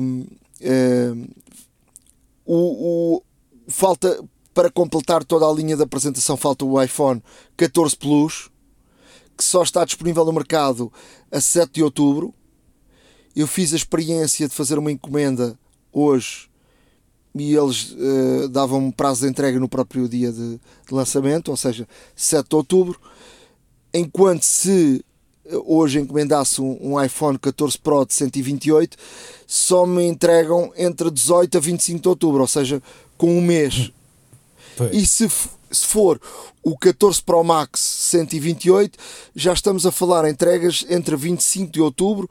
o, 2.45 3.17
o, 3.17 3.23
falta 3.67 4.23
para 4.55 4.71
completar 4.71 5.23
toda 5.25 5.45
a 5.45 5.53
linha 5.53 5.75
de 5.75 5.83
apresentação 5.83 6.37
falta 6.37 6.63
o 6.63 6.81
iPhone 6.81 7.21
14 7.57 7.95
Plus 7.97 8.49
que 9.37 9.43
só 9.43 9.61
está 9.61 9.83
disponível 9.83 10.23
no 10.23 10.31
mercado 10.31 10.91
a 11.29 11.41
7 11.41 11.73
de 11.73 11.83
outubro. 11.83 12.33
Eu 13.35 13.47
fiz 13.47 13.73
a 13.73 13.75
experiência 13.75 14.47
de 14.47 14.55
fazer 14.55 14.79
uma 14.79 14.89
encomenda 14.89 15.59
hoje 15.91 16.49
e 17.35 17.53
eles 17.53 17.91
uh, 17.91 18.47
davam 18.47 18.79
um 18.79 18.91
prazo 18.91 19.25
de 19.25 19.29
entrega 19.29 19.59
no 19.59 19.67
próprio 19.67 20.07
dia 20.07 20.31
de, 20.31 20.51
de, 20.51 20.93
lançamento, 20.93 21.49
ou 21.49 21.57
seja, 21.57 21.85
7 22.15 22.47
de 22.47 22.55
outubro. 22.55 22.97
Enquanto 23.93 24.43
se 24.43 25.03
eh, 25.45 25.57
hoje 25.65 25.99
encomendasse 25.99 26.61
um, 26.61 26.93
um, 26.93 27.03
iPhone 27.03 27.37
14 27.37 27.77
Pro 27.77 28.05
de 28.05 28.13
128, 28.13 28.95
só 29.45 29.85
me 29.85 30.05
entregam 30.05 30.71
entre 30.77 31.11
18 31.11 31.57
a 31.57 31.59
25 31.59 32.01
de 32.01 32.07
outubro, 32.07 32.41
ou 32.41 32.47
seja, 32.47 32.81
com 33.17 33.37
um 33.37 33.41
mês. 33.41 33.91
Pois. 34.75 34.93
E 34.93 35.05
se, 35.05 35.29
se 35.29 35.85
for 35.85 36.19
o 36.63 36.77
14 36.77 37.21
Pro 37.21 37.43
Max 37.43 37.79
128, 37.79 38.97
já 39.35 39.53
estamos 39.53 39.85
a 39.85 39.91
falar 39.91 40.27
entregas 40.29 40.85
entre 40.89 41.15
25 41.15 41.71
de 41.71 41.81
outubro 41.81 42.29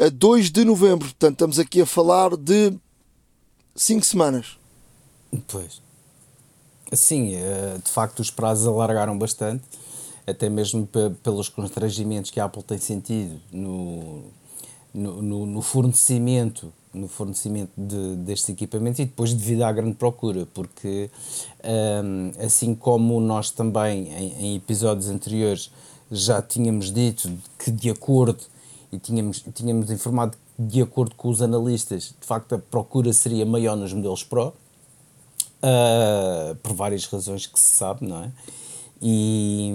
a 0.00 0.08
2 0.08 0.50
de 0.50 0.64
novembro. 0.64 1.06
Portanto, 1.08 1.34
estamos 1.34 1.58
aqui 1.58 1.80
a 1.80 1.86
falar 1.86 2.36
de 2.36 2.72
5 3.74 4.04
semanas. 4.04 4.58
Pois. 5.48 5.82
Sim, 6.92 7.34
eh, 7.34 7.78
de 7.82 7.90
facto 7.90 8.20
os 8.20 8.30
prazos 8.30 8.66
alargaram 8.66 9.18
bastante, 9.18 9.64
até 10.26 10.48
mesmo 10.48 10.88
pelos 11.22 11.48
constrangimentos 11.48 12.30
que 12.30 12.38
a 12.38 12.44
Apple 12.44 12.62
tem 12.62 12.78
sentido 12.78 13.40
no, 13.50 14.24
no, 14.92 15.46
no 15.46 15.62
fornecimento 15.62 16.72
no 16.94 17.08
fornecimento 17.08 17.72
de, 17.76 18.16
destes 18.16 18.48
equipamentos 18.48 19.00
e 19.00 19.04
depois 19.04 19.34
devido 19.34 19.62
à 19.62 19.72
grande 19.72 19.94
procura, 19.94 20.46
porque 20.54 21.10
um, 21.62 22.30
ehm, 22.30 22.44
assim 22.44 22.74
como 22.74 23.20
nós 23.20 23.50
também 23.50 24.08
em, 24.12 24.46
em, 24.46 24.56
episódios 24.56 25.08
anteriores 25.08 25.70
já 26.10 26.40
tínhamos 26.40 26.92
dito 26.92 27.30
que 27.58 27.70
de 27.70 27.90
acordo 27.90 28.38
e 28.92 28.98
tínhamos, 28.98 29.44
tínhamos 29.54 29.90
informado 29.90 30.36
de 30.58 30.80
acordo 30.80 31.14
com 31.16 31.28
os 31.28 31.42
analistas, 31.42 32.14
de 32.20 32.26
facto 32.26 32.54
a 32.54 32.58
procura 32.58 33.12
seria 33.12 33.44
maior 33.44 33.76
nos 33.76 33.92
modelos 33.92 34.22
Pro, 34.22 34.52
uh, 35.64 36.54
por 36.62 36.74
várias 36.74 37.06
razões 37.06 37.46
que 37.46 37.58
se 37.58 37.76
sabe, 37.76 38.06
não 38.06 38.22
é? 38.24 38.30
E, 39.02 39.70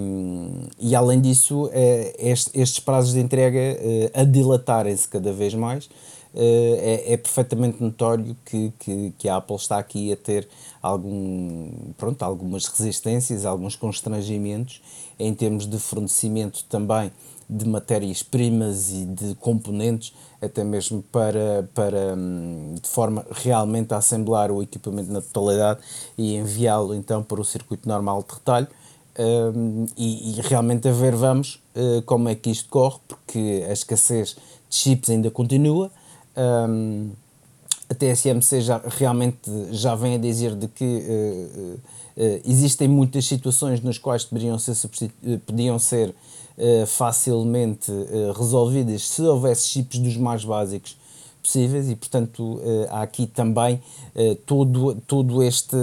e 0.80 0.96
além 0.96 1.22
disso, 1.22 1.70
é, 1.72 2.16
este, 2.18 2.50
estes 2.60 2.80
prazos 2.80 3.14
de 3.14 3.20
entrega 3.20 3.60
uh, 3.60 4.22
a 4.22 4.24
dilatarem-se 4.24 5.08
cada 5.08 5.32
vez 5.32 5.54
mais, 5.54 5.90
é, 6.36 7.14
é, 7.14 7.18
perfeitamente 7.18 7.82
notório 7.82 8.36
que, 8.46 8.72
que, 8.80 9.14
que, 9.18 9.30
a 9.30 9.38
Apple 9.38 9.56
está 9.56 9.80
aqui 9.80 10.12
a 10.14 10.16
ter 10.16 10.48
algum, 10.82 11.72
pronto, 11.98 12.22
algumas 12.22 12.68
resistências, 12.68 13.46
alguns 13.46 13.76
constrangimentos 13.76 14.82
em 15.18 15.34
termos 15.34 15.66
de 15.66 15.80
fornecimento 15.80 16.64
também 16.70 17.12
de 17.50 17.68
matérias-primas 17.68 18.92
e 18.92 19.06
de 19.06 19.36
componentes, 19.36 20.14
até 20.40 20.64
mesmo 20.64 21.02
para, 21.12 21.68
para 21.74 22.14
hum, 22.16 22.76
de 22.80 22.88
forma 22.88 23.26
realmente 23.32 23.92
a 23.94 23.98
assemblar 23.98 24.52
o 24.52 24.62
equipamento 24.62 25.12
na 25.12 25.20
totalidade 25.20 25.80
e 26.16 26.36
enviá-lo 26.36 26.94
então 26.94 27.24
para 27.24 27.42
o 27.42 27.44
circuito 27.44 27.90
normal 27.90 28.24
de 28.24 28.36
retalho. 28.36 28.68
Um, 29.18 29.86
e, 29.98 30.38
e, 30.38 30.42
realmente 30.42 30.88
a 30.88 30.94
ver 30.94 31.14
vamos 31.14 31.62
uh, 31.76 32.02
como 32.04 32.30
é 32.30 32.36
que 32.36 32.52
isto 32.52 32.70
corre, 32.70 33.00
porque 33.06 33.66
a 33.68 33.74
escassez 33.74 34.38
de 34.70 34.76
chips 34.76 35.10
ainda 35.10 35.30
continua. 35.32 35.92
Um, 36.38 37.12
a 37.90 37.96
TSMC 37.96 38.62
já, 38.62 38.82
realmente 38.86 39.50
já 39.72 39.96
vem 39.96 40.14
a 40.14 40.18
dizer 40.20 40.56
de 40.56 40.68
que 40.68 40.86
uh, 40.86 41.76
uh, 41.76 42.42
existem 42.46 42.88
muitas 42.88 43.26
situações 43.26 43.82
nas 43.82 43.98
quais 43.98 44.24
poderiam 44.24 44.60
ser, 44.60 44.76
podiam 45.46 45.80
ser 45.80 46.10
uh, 46.10 46.86
facilmente 46.86 47.92
resolvidas 48.38 49.10
se 49.10 49.24
houvesse 49.24 49.70
chips 49.70 49.98
dos 49.98 50.16
mais 50.18 50.46
básicos 50.46 50.96
possíveis 51.42 51.90
e 51.90 51.96
portanto 51.96 52.60
há 52.90 53.02
aqui 53.02 53.26
também 53.26 53.82
todo, 54.46 54.96
todo 55.08 55.42
este 55.42 55.78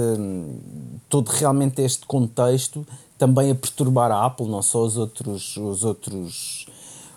todo 1.08 1.28
realmente 1.28 1.80
este 1.80 2.04
contexto 2.04 2.86
também 3.18 3.50
a 3.50 3.54
perturbar 3.54 4.12
a 4.12 4.26
Apple, 4.26 4.46
não 4.48 4.60
só 4.60 4.84
os 4.84 4.98
outros 4.98 5.56
os 5.56 5.82
outros 5.82 6.65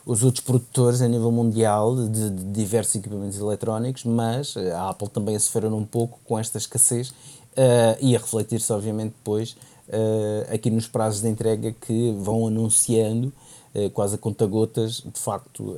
os 0.09 0.23
outros 0.23 0.43
produtores 0.43 1.03
a 1.03 1.07
nível 1.07 1.31
mundial 1.31 1.95
de, 1.95 2.31
de 2.31 2.43
diversos 2.45 2.95
equipamentos 2.95 3.37
eletrónicos, 3.37 4.03
mas 4.03 4.57
a 4.57 4.89
Apple 4.89 5.07
também 5.07 5.35
a 5.35 5.39
sofrer 5.39 5.65
um 5.65 5.85
pouco 5.85 6.19
com 6.25 6.39
esta 6.39 6.57
escassez 6.57 7.09
uh, 7.09 7.95
e 8.01 8.15
a 8.15 8.19
refletir-se 8.19 8.73
obviamente 8.73 9.11
depois 9.11 9.51
uh, 9.87 10.51
aqui 10.51 10.71
nos 10.71 10.87
prazos 10.87 11.21
de 11.21 11.29
entrega 11.29 11.71
que 11.73 12.11
vão 12.19 12.47
anunciando 12.47 13.31
eh, 13.71 13.87
quase 13.89 14.15
a 14.15 14.17
conta-gotas, 14.17 15.03
de 15.05 15.19
facto, 15.19 15.75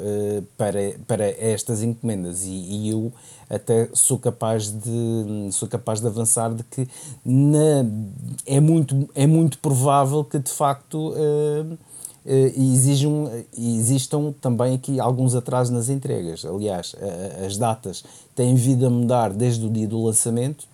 para, 0.57 0.97
para 1.05 1.25
estas 1.25 1.83
encomendas. 1.83 2.45
E, 2.45 2.50
e, 2.50 2.89
eu 2.89 3.11
até 3.50 3.89
sou 3.93 4.17
capaz 4.17 4.71
de, 4.71 5.50
sou 5.51 5.67
capaz 5.67 6.00
de 6.00 6.07
avançar 6.07 6.53
de 6.53 6.63
que 6.63 6.88
na, 7.25 7.85
é, 8.45 8.61
muito, 8.61 9.09
é 9.13 9.27
muito 9.27 9.57
provável 9.57 10.23
que, 10.23 10.39
de 10.39 10.50
facto, 10.50 11.13
uh, 12.25 12.61
exijam, 12.61 13.29
existam 13.57 14.33
também 14.41 14.75
aqui 14.75 14.99
alguns 14.99 15.35
atrasos 15.35 15.73
nas 15.73 15.89
entregas. 15.89 16.45
Aliás, 16.45 16.95
as 17.45 17.57
datas 17.57 18.03
têm 18.35 18.55
vindo 18.55 18.85
a 18.85 18.89
mudar 18.89 19.33
desde 19.33 19.65
o 19.65 19.69
dia 19.69 19.87
do 19.87 20.03
lançamento 20.03 20.65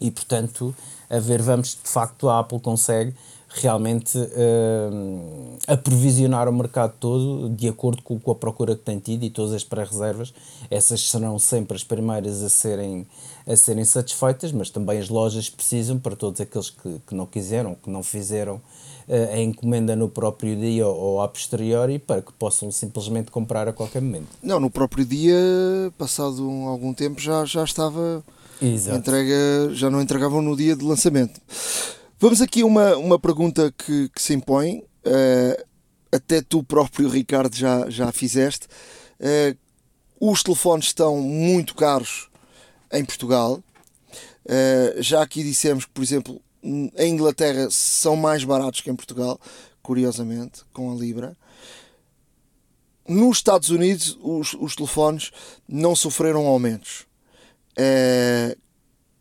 e, 0.00 0.10
portanto, 0.10 0.74
a 1.08 1.18
ver, 1.18 1.40
vamos, 1.40 1.78
de 1.82 1.88
facto, 1.88 2.28
a 2.28 2.40
Apple 2.40 2.60
consegue 2.60 3.14
realmente 3.60 4.18
uh, 4.18 5.58
aprovisionar 5.66 6.48
o 6.48 6.52
mercado 6.52 6.94
todo 7.00 7.48
de 7.48 7.68
acordo 7.68 8.02
com, 8.02 8.18
com, 8.18 8.30
a 8.30 8.34
procura 8.34 8.74
que 8.74 8.82
tem 8.82 8.98
tido 8.98 9.24
e 9.24 9.30
todas 9.30 9.52
as 9.52 9.64
pré-reservas, 9.64 10.34
essas 10.70 11.08
serão 11.08 11.38
sempre 11.38 11.76
as 11.76 11.82
primeiras 11.82 12.42
a 12.42 12.48
serem, 12.48 13.06
a 13.46 13.56
serem 13.56 13.84
satisfeitas, 13.84 14.52
mas 14.52 14.68
também 14.68 14.98
as 14.98 15.08
lojas 15.08 15.48
precisam 15.48 15.98
para 15.98 16.14
todos 16.14 16.40
aqueles 16.40 16.70
que, 16.70 17.00
que 17.06 17.14
não 17.14 17.24
quiseram, 17.24 17.74
que 17.74 17.88
não 17.88 18.02
fizeram 18.02 18.56
uh, 18.56 19.32
a 19.32 19.40
encomenda 19.40 19.96
no 19.96 20.08
próprio 20.08 20.54
dia 20.54 20.86
ou, 20.86 20.94
ou 20.94 21.22
a 21.22 21.28
posteriori, 21.28 21.98
para 21.98 22.20
que 22.20 22.32
possam 22.34 22.70
simplesmente 22.70 23.30
comprar 23.30 23.66
a 23.68 23.72
qualquer 23.72 24.02
momento. 24.02 24.28
Não, 24.42 24.60
no 24.60 24.70
próprio 24.70 25.04
dia, 25.04 25.34
passado 25.96 26.42
algum 26.68 26.92
tempo, 26.92 27.20
já, 27.20 27.44
já 27.46 27.64
estava 27.64 28.22
Exato. 28.60 28.98
entrega, 28.98 29.70
já 29.72 29.90
não 29.90 30.02
entregavam 30.02 30.42
no 30.42 30.54
dia 30.54 30.76
de 30.76 30.84
lançamento. 30.84 31.40
Vamos 32.18 32.40
aqui 32.40 32.62
a 32.62 32.66
uma, 32.66 32.96
uma 32.96 33.18
pergunta 33.18 33.70
que, 33.76 34.08
que 34.08 34.22
se 34.22 34.32
impõe, 34.32 34.78
uh, 34.78 35.64
até 36.10 36.40
tu 36.40 36.64
próprio, 36.64 37.10
Ricardo, 37.10 37.54
já, 37.54 37.90
já 37.90 38.10
fizeste. 38.10 38.66
Uh, 39.20 39.54
os 40.18 40.42
telefones 40.42 40.86
estão 40.86 41.18
muito 41.18 41.74
caros 41.74 42.30
em 42.90 43.04
Portugal. 43.04 43.62
Uh, 44.46 45.02
já 45.02 45.20
aqui 45.20 45.42
dissemos 45.42 45.84
que, 45.84 45.90
por 45.90 46.02
exemplo, 46.02 46.40
em 46.62 47.12
Inglaterra 47.12 47.68
são 47.70 48.16
mais 48.16 48.42
baratos 48.44 48.80
que 48.80 48.90
em 48.90 48.96
Portugal, 48.96 49.38
curiosamente, 49.82 50.62
com 50.72 50.90
a 50.90 50.94
Libra. 50.94 51.36
Nos 53.06 53.36
Estados 53.36 53.68
Unidos, 53.68 54.18
os, 54.22 54.54
os 54.54 54.74
telefones 54.74 55.32
não 55.68 55.94
sofreram 55.94 56.46
aumentos. 56.46 57.04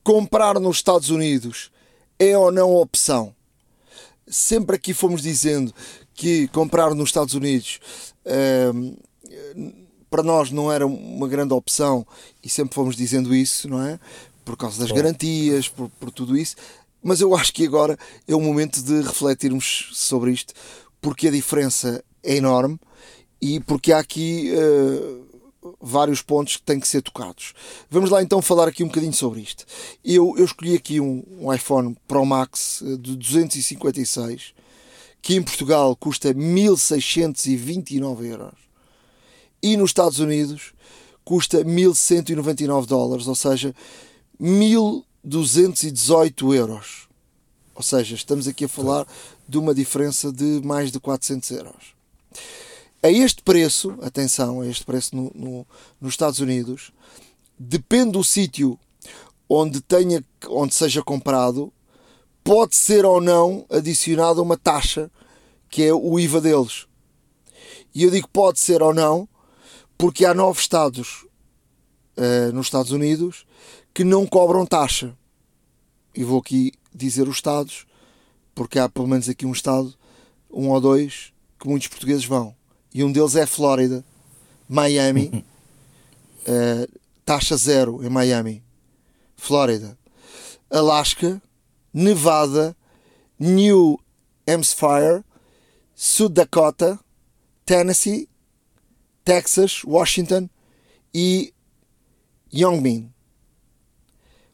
comprar 0.01 0.61
nos 0.61 0.77
Estados 0.77 1.09
Unidos 1.09 1.74
é 2.19 2.37
ou 2.37 2.51
não 2.51 2.75
opção? 2.75 3.33
Sempre 4.27 4.75
aqui 4.75 4.93
fomos 4.93 5.21
dizendo 5.21 5.73
que 6.13 6.47
comprar 6.49 6.93
nos 6.95 7.09
Estados 7.09 7.33
Unidos 7.33 7.79
ehm, 8.25 8.95
para 10.09 10.23
nós 10.23 10.49
não 10.51 10.71
era 10.71 10.87
uma 10.87 11.27
grande 11.27 11.53
opção 11.53 12.07
e 12.43 12.49
sempre 12.49 12.73
fomos 12.73 12.95
dizendo 12.95 13.35
isso, 13.35 13.67
não 13.67 13.81
é? 13.81 13.99
Por 14.43 14.55
causa 14.55 14.79
das 14.79 14.91
garantias, 14.91 15.67
por, 15.67 15.89
por 15.99 16.11
tudo 16.11 16.37
isso. 16.37 16.55
Mas 17.03 17.19
eu 17.21 17.35
acho 17.35 17.53
que 17.53 17.65
agora 17.65 17.97
é 18.27 18.35
o 18.35 18.39
momento 18.39 18.81
de 18.81 19.01
refletirmos 19.01 19.89
sobre 19.93 20.31
isto, 20.31 20.53
porque 21.01 21.27
a 21.27 21.31
diferença 21.31 22.03
é 22.23 22.35
enorme 22.35 22.79
e 23.41 23.59
porque 23.59 23.91
há 23.91 23.99
aqui 23.99 24.53
uh, 24.53 25.25
vários 25.81 26.21
pontos 26.21 26.57
que 26.57 26.63
têm 26.63 26.79
que 26.79 26.87
ser 26.87 27.01
tocados. 27.01 27.53
Vamos 27.89 28.09
lá 28.09 28.21
então 28.21 28.41
falar 28.41 28.67
aqui 28.67 28.83
um 28.83 28.87
bocadinho 28.87 29.13
sobre 29.13 29.41
isto. 29.41 29.65
Eu, 30.03 30.35
eu 30.37 30.45
escolhi 30.45 30.75
aqui 30.75 30.99
um, 30.99 31.23
um 31.39 31.53
iPhone 31.53 31.95
Pro 32.07 32.25
Max 32.25 32.81
eh, 32.81 32.97
de 32.97 33.15
256 33.15 34.53
que 35.21 35.35
em 35.35 35.41
Portugal 35.41 35.95
custa 35.95 36.33
1629 36.33 38.27
euros 38.27 38.53
e 39.61 39.75
nos 39.75 39.89
Estados 39.89 40.19
Unidos 40.19 40.73
custa 41.23 41.63
1199 41.63 42.85
dólares, 42.85 43.27
ou 43.27 43.33
seja, 43.33 43.73
1218 44.39 46.53
euros. 46.53 47.07
Ou 47.73 47.81
seja, 47.81 48.13
estamos 48.13 48.47
aqui 48.47 48.65
a 48.65 48.69
falar 48.69 49.07
de 49.49 49.57
uma 49.57 49.73
diferença 49.73 50.31
de 50.31 50.61
mais 50.63 50.91
de 50.91 50.99
400 50.99 51.49
euros. 51.49 51.95
A 53.05 53.11
este 53.11 53.43
preço, 53.43 53.95
atenção, 54.01 54.61
a 54.61 54.67
este 54.67 54.83
preço 54.83 55.15
no, 55.15 55.31
no, 55.35 55.67
nos 56.01 56.13
Estados 56.13 56.39
Unidos, 56.39 56.91
depende 57.55 58.13
do 58.13 58.23
sítio 58.23 58.79
onde, 59.47 59.79
tenha, 59.79 60.25
onde 60.49 60.73
seja 60.73 61.03
comprado, 61.03 61.71
pode 62.43 62.75
ser 62.75 63.05
ou 63.05 63.21
não 63.21 63.63
adicionada 63.69 64.41
uma 64.41 64.57
taxa 64.57 65.11
que 65.69 65.83
é 65.83 65.93
o 65.93 66.19
IVA 66.19 66.41
deles. 66.41 66.87
E 67.93 68.01
eu 68.01 68.09
digo 68.09 68.27
pode 68.27 68.59
ser 68.59 68.81
ou 68.81 68.91
não, 68.91 69.29
porque 69.95 70.25
há 70.25 70.33
nove 70.33 70.59
estados 70.59 71.27
uh, 72.17 72.51
nos 72.55 72.65
Estados 72.65 72.91
Unidos 72.91 73.45
que 73.93 74.03
não 74.03 74.25
cobram 74.25 74.65
taxa. 74.65 75.15
E 76.15 76.23
vou 76.23 76.39
aqui 76.39 76.71
dizer 76.91 77.27
os 77.27 77.35
estados, 77.35 77.85
porque 78.55 78.79
há 78.79 78.89
pelo 78.89 79.07
menos 79.07 79.29
aqui 79.29 79.45
um 79.45 79.51
estado, 79.51 79.93
um 80.49 80.71
ou 80.71 80.81
dois, 80.81 81.31
que 81.59 81.67
muitos 81.67 81.87
portugueses 81.87 82.25
vão. 82.25 82.55
E 82.95 83.03
um 83.03 83.11
deles 83.11 83.35
é 83.35 83.45
Flórida, 83.45 84.05
Miami, 84.69 85.43
uh, 86.47 86.99
taxa 87.25 87.57
zero 87.57 88.01
em 88.01 88.07
Miami, 88.07 88.63
Flórida, 89.35 89.97
Alaska, 90.71 91.41
Nevada, 91.93 92.73
New 93.37 93.99
Hampshire, 94.47 95.25
South 95.93 96.29
Dakota, 96.29 96.97
Tennessee, 97.65 98.29
Texas, 99.25 99.83
Washington. 99.83 100.49
E 101.13 101.53
Yongmin. 102.53 103.11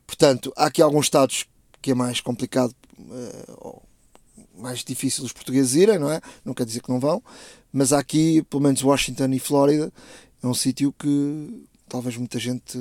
Portanto, 0.07 0.51
há 0.55 0.65
aqui 0.65 0.81
alguns 0.81 1.05
estados 1.05 1.45
que 1.79 1.91
é 1.91 1.93
mais 1.95 2.21
complicado, 2.21 2.75
uh, 2.99 3.81
mais 4.55 4.83
difícil 4.83 5.23
os 5.23 5.33
portugueses 5.33 5.75
irem, 5.75 5.99
não 5.99 6.11
é? 6.11 6.21
Não 6.45 6.53
quer 6.53 6.65
dizer 6.65 6.81
que 6.81 6.89
não 6.89 6.99
vão, 6.99 7.23
mas 7.71 7.93
aqui, 7.93 8.41
pelo 8.43 8.63
menos 8.63 8.83
Washington 8.83 9.29
e 9.33 9.39
Flórida, 9.39 9.91
é 10.43 10.47
um 10.47 10.53
sítio 10.53 10.93
que 10.97 11.65
talvez 11.87 12.17
muita 12.17 12.39
gente 12.39 12.77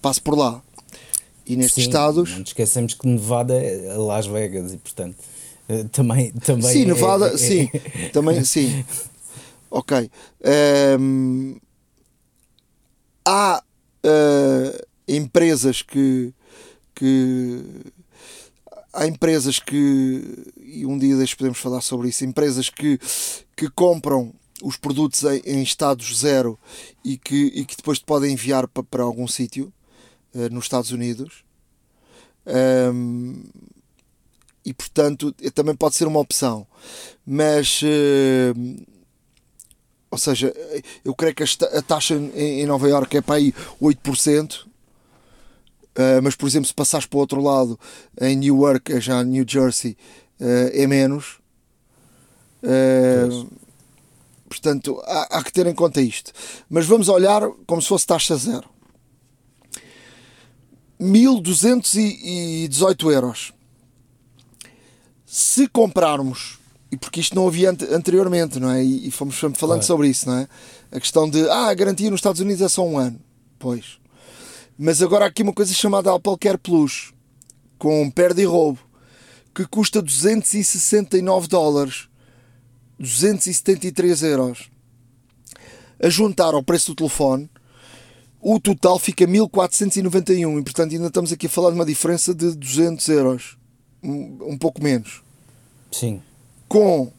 passe 0.00 0.20
por 0.20 0.36
lá. 0.36 0.62
E 1.46 1.56
nestes 1.56 1.84
Sim, 1.84 1.90
estados. 1.90 2.30
Não 2.30 2.42
esquecemos 2.42 2.94
que 2.94 3.06
Nevada 3.08 3.54
é 3.54 3.96
Las 3.96 4.26
Vegas 4.26 4.72
e, 4.72 4.76
portanto, 4.76 5.16
eh, 5.68 5.84
também. 5.90 6.32
também 6.32 6.72
sim, 6.72 6.82
é, 6.82 6.86
Nevada, 6.86 7.26
é, 7.28 7.36
sim, 7.36 7.68
é, 7.72 8.08
também, 8.10 8.44
sim. 8.44 8.84
Ok. 9.70 10.10
Um, 10.98 11.56
há 13.24 13.62
uh, 14.04 14.86
empresas 15.08 15.82
que, 15.82 16.32
que. 16.94 17.64
Há 18.92 19.06
empresas 19.06 19.58
que. 19.58 20.52
E 20.58 20.84
um 20.86 20.98
dia 20.98 21.16
deixe 21.16 21.36
podemos 21.36 21.58
falar 21.58 21.80
sobre 21.80 22.08
isso. 22.08 22.24
Empresas 22.24 22.68
que, 22.68 22.98
que 23.56 23.68
compram 23.70 24.32
os 24.62 24.76
produtos 24.76 25.22
em, 25.24 25.40
em 25.44 25.62
estados 25.62 26.18
zero 26.18 26.58
e 27.04 27.16
que, 27.16 27.46
e 27.54 27.64
que 27.64 27.76
depois 27.76 27.98
te 27.98 28.04
podem 28.04 28.32
enviar 28.32 28.68
para, 28.68 28.82
para 28.82 29.02
algum 29.02 29.26
sítio 29.26 29.72
uh, 30.34 30.52
nos 30.52 30.64
Estados 30.64 30.90
Unidos. 30.90 31.44
Um, 32.46 33.42
e 34.64 34.74
portanto 34.74 35.32
também 35.54 35.74
pode 35.74 35.94
ser 35.94 36.06
uma 36.06 36.20
opção. 36.20 36.66
Mas 37.24 37.80
uh, 37.82 38.86
ou 40.10 40.18
seja, 40.18 40.52
eu 41.04 41.14
creio 41.14 41.34
que 41.34 41.44
a 41.44 41.82
taxa 41.82 42.14
em 42.34 42.66
Nova 42.66 42.88
Iorque 42.88 43.18
é 43.18 43.22
para 43.22 43.36
aí 43.36 43.54
8%, 43.80 44.66
uh, 46.00 46.22
mas 46.22 46.34
por 46.34 46.48
exemplo, 46.48 46.66
se 46.66 46.74
passares 46.74 47.06
para 47.06 47.16
o 47.16 47.20
outro 47.20 47.40
lado, 47.42 47.78
em 48.20 48.36
Newark, 48.36 49.00
já 49.00 49.22
New 49.22 49.44
Jersey, 49.46 49.96
uh, 50.40 50.70
é 50.72 50.86
menos. 50.86 51.38
Uh, 52.62 53.48
portanto, 54.48 55.00
há, 55.04 55.38
há, 55.38 55.44
que 55.44 55.52
ter 55.52 55.66
em 55.66 55.74
conta 55.74 56.00
isto. 56.00 56.32
Mas 56.68 56.86
vamos 56.86 57.08
olhar 57.08 57.42
como 57.66 57.82
se 57.82 57.88
fosse 57.88 58.06
taxa 58.06 58.36
zero. 58.36 58.70
1218 60.98 63.10
euros. 63.10 63.52
Se 65.24 65.68
comprarmos 65.68 66.60
e 66.90 66.96
porque 66.96 67.20
isto 67.20 67.36
não 67.36 67.46
havia 67.46 67.70
anteriormente, 67.70 68.58
não 68.58 68.70
é? 68.70 68.82
E, 68.82 69.10
fomos 69.10 69.36
falando 69.36 69.58
claro. 69.58 69.82
sobre 69.82 70.08
isso, 70.08 70.28
não 70.28 70.38
é? 70.38 70.48
A 70.90 70.98
questão 70.98 71.30
de, 71.30 71.48
ah, 71.48 71.68
a 71.68 71.74
garantia 71.74 72.10
nos 72.10 72.18
Estados 72.18 72.40
Unidos 72.40 72.60
é 72.60 72.68
só 72.68 72.84
um 72.84 72.98
ano. 72.98 73.18
Pois. 73.58 73.98
Mas 74.82 75.02
agora 75.02 75.26
há 75.26 75.28
aqui 75.28 75.42
uma 75.42 75.52
coisa 75.52 75.74
chamada 75.74 76.14
Apple 76.14 76.38
Care 76.38 76.56
Plus, 76.56 77.12
com 77.78 78.10
perde 78.10 78.42
e 78.42 78.44
roubo, 78.46 78.78
que 79.54 79.66
custa 79.66 80.00
269 80.00 81.48
dólares, 81.48 82.08
273 82.98 84.22
euros. 84.22 84.70
A 86.02 86.08
juntar 86.08 86.54
ao 86.54 86.62
preço 86.62 86.92
do 86.92 86.96
telefone, 86.96 87.50
o 88.40 88.58
total 88.58 88.98
fica 88.98 89.26
1491 89.26 90.58
e 90.58 90.62
portanto 90.62 90.92
ainda 90.94 91.08
estamos 91.08 91.30
aqui 91.30 91.44
a 91.46 91.50
falar 91.50 91.70
de 91.70 91.76
uma 91.76 91.84
diferença 91.84 92.34
de 92.34 92.54
200 92.56 93.06
euros, 93.08 93.58
um, 94.02 94.52
um 94.52 94.56
pouco 94.56 94.82
menos. 94.82 95.22
Sim 95.92 96.22
com 96.70 97.10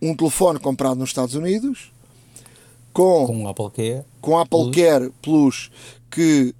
um 0.00 0.16
telefone 0.16 0.58
comprado 0.58 0.98
nos 0.98 1.10
Estados 1.10 1.34
Unidos, 1.34 1.92
com, 2.94 3.26
com 3.26 3.46
Apple 3.46 3.70
Care, 3.70 4.04
com 4.22 4.38
Apple 4.38 4.70
Plus. 4.70 4.74
Care 4.74 5.12
Plus 5.20 5.70
que 6.12 6.54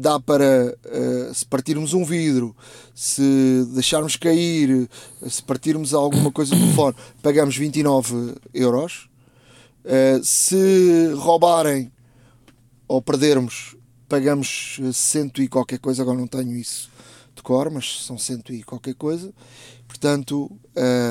dá 0.00 0.20
para 0.20 0.76
uh, 0.86 1.34
se 1.34 1.44
partirmos 1.44 1.92
um 1.92 2.04
vidro, 2.04 2.54
se 2.94 3.66
deixarmos 3.74 4.14
cair, 4.14 4.88
se 5.28 5.42
partirmos 5.42 5.92
alguma 5.92 6.30
coisa 6.30 6.54
do 6.54 6.60
telefone, 6.60 6.96
pagamos 7.20 7.56
29 7.56 8.34
euros. 8.54 9.08
Uh, 9.84 10.22
se 10.22 11.12
roubarem 11.16 11.90
ou 12.86 13.02
perdermos, 13.02 13.74
pagamos 14.08 14.78
cento 14.92 15.42
e 15.42 15.48
qualquer 15.48 15.78
coisa, 15.80 16.02
agora 16.02 16.18
não 16.18 16.28
tenho 16.28 16.56
isso 16.56 16.91
de 17.42 17.44
cor, 17.44 17.70
mas 17.70 18.04
são 18.04 18.16
cento 18.16 18.52
e 18.52 18.62
qualquer 18.62 18.94
coisa. 18.94 19.32
Portanto, 19.88 20.50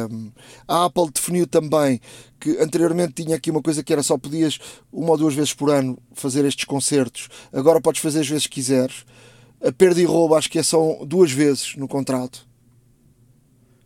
um, 0.10 0.32
a 0.68 0.86
Apple 0.86 1.12
definiu 1.12 1.46
também 1.46 2.00
que 2.40 2.58
anteriormente 2.58 3.24
tinha 3.24 3.36
aqui 3.36 3.52
uma 3.52 3.62
coisa 3.62 3.84
que 3.84 3.94
era 3.94 4.02
só 4.02 4.18
podias 4.18 4.58
uma 4.92 5.12
ou 5.12 5.18
duas 5.18 5.36
vezes 5.36 5.54
por 5.54 5.70
ano 5.70 5.98
fazer 6.14 6.46
estes 6.46 6.66
concertos, 6.66 7.28
agora 7.54 7.82
podes 7.82 8.02
fazer 8.02 8.22
as 8.22 8.28
vezes 8.28 8.48
que 8.48 8.56
quiseres. 8.56 9.06
A 9.64 9.72
perda 9.72 10.02
e 10.02 10.06
roubo 10.06 10.34
acho 10.34 10.50
que 10.50 10.58
é 10.58 10.64
só 10.64 11.06
duas 11.06 11.32
vezes 11.32 11.76
no 11.76 11.88
contrato. 11.88 12.48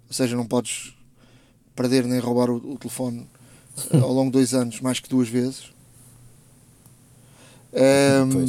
Ou 0.07 0.13
seja, 0.13 0.37
não 0.37 0.45
podes 0.45 0.93
perder 1.75 2.05
nem 2.05 2.19
roubar 2.19 2.49
o, 2.49 2.55
o 2.55 2.77
telefone 2.77 3.27
eh, 3.91 3.97
ao 3.97 4.13
longo 4.13 4.31
de 4.31 4.37
dois 4.37 4.53
anos 4.53 4.79
mais 4.79 5.01
que 5.01 5.09
duas 5.09 5.27
vezes. 5.27 5.73
Um, 7.73 8.45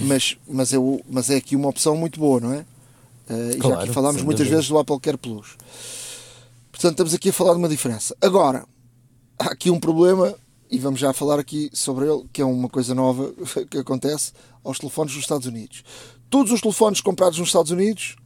mas, 0.00 0.36
mas, 0.48 0.72
é, 0.72 0.76
mas 1.08 1.30
é 1.30 1.36
aqui 1.36 1.54
uma 1.54 1.68
opção 1.68 1.96
muito 1.96 2.18
boa, 2.18 2.40
não 2.40 2.52
é? 2.52 2.66
Uh, 3.28 3.50
e 3.50 3.58
claro, 3.58 3.76
já 3.76 3.82
aqui 3.82 3.92
falámos 3.92 4.22
muitas 4.22 4.46
dúvida. 4.46 4.56
vezes 4.56 4.68
do 4.68 4.78
Apple 4.78 5.00
Care 5.00 5.18
Plus. 5.18 5.56
Portanto, 6.70 6.92
estamos 6.92 7.14
aqui 7.14 7.30
a 7.30 7.32
falar 7.32 7.52
de 7.52 7.58
uma 7.58 7.68
diferença. 7.68 8.16
Agora, 8.20 8.64
há 9.38 9.46
aqui 9.46 9.70
um 9.70 9.80
problema, 9.80 10.34
e 10.70 10.78
vamos 10.78 11.00
já 11.00 11.12
falar 11.12 11.38
aqui 11.38 11.70
sobre 11.72 12.06
ele, 12.06 12.24
que 12.32 12.40
é 12.40 12.44
uma 12.44 12.68
coisa 12.68 12.94
nova 12.94 13.32
que 13.70 13.78
acontece 13.78 14.32
aos 14.64 14.78
telefones 14.78 15.12
dos 15.12 15.22
Estados 15.22 15.46
Unidos. 15.46 15.82
Todos 16.30 16.52
os 16.52 16.60
telefones 16.60 17.00
comprados 17.00 17.38
nos 17.38 17.48
Estados 17.48 17.70
Unidos 17.70 18.16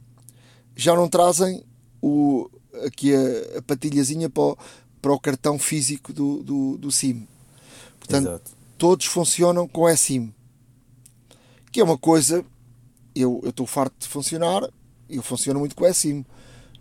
já 0.75 0.95
não 0.95 1.07
trazem 1.07 1.63
o, 2.01 2.49
aqui 2.85 3.13
a, 3.15 3.59
a 3.59 3.61
patilhazinha 3.61 4.29
para 4.29 4.43
o, 4.43 4.57
para 5.01 5.13
o 5.13 5.19
cartão 5.19 5.57
físico 5.57 6.11
do, 6.13 6.43
do, 6.43 6.77
do 6.77 6.91
SIM. 6.91 7.27
Portanto, 7.99 8.27
Exato. 8.27 8.51
todos 8.77 9.05
funcionam 9.05 9.67
com 9.67 9.89
eSIM. 9.89 10.33
Que 11.71 11.79
é 11.81 11.83
uma 11.83 11.97
coisa, 11.97 12.45
eu 13.15 13.41
estou 13.45 13.65
farto 13.65 13.95
de 13.99 14.07
funcionar, 14.07 14.69
eu 15.09 15.21
funciono 15.21 15.59
muito 15.59 15.75
com 15.75 15.83
o 15.83 15.87
eSIM. 15.87 16.25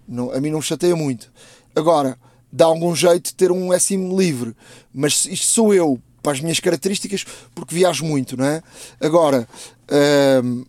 Não, 0.07 0.33
a 0.33 0.41
mim 0.41 0.51
não 0.51 0.59
me 0.59 0.65
chateia 0.65 0.97
muito. 0.97 1.33
Agora, 1.75 2.19
dá 2.51 2.67
algum 2.67 2.95
jeito 2.95 3.27
de 3.27 3.35
ter 3.35 3.51
um 3.51 3.73
eSIM 3.73 4.17
livre. 4.17 4.55
Mas 4.93 5.27
isto 5.27 5.47
sou 5.47 5.73
eu, 5.73 6.01
para 6.23 6.33
as 6.33 6.41
minhas 6.41 6.61
características, 6.61 7.25
porque 7.55 7.75
viajo 7.75 8.05
muito, 8.05 8.37
não 8.37 8.45
é? 8.45 8.63
Agora, 9.01 9.49
hum, 10.45 10.65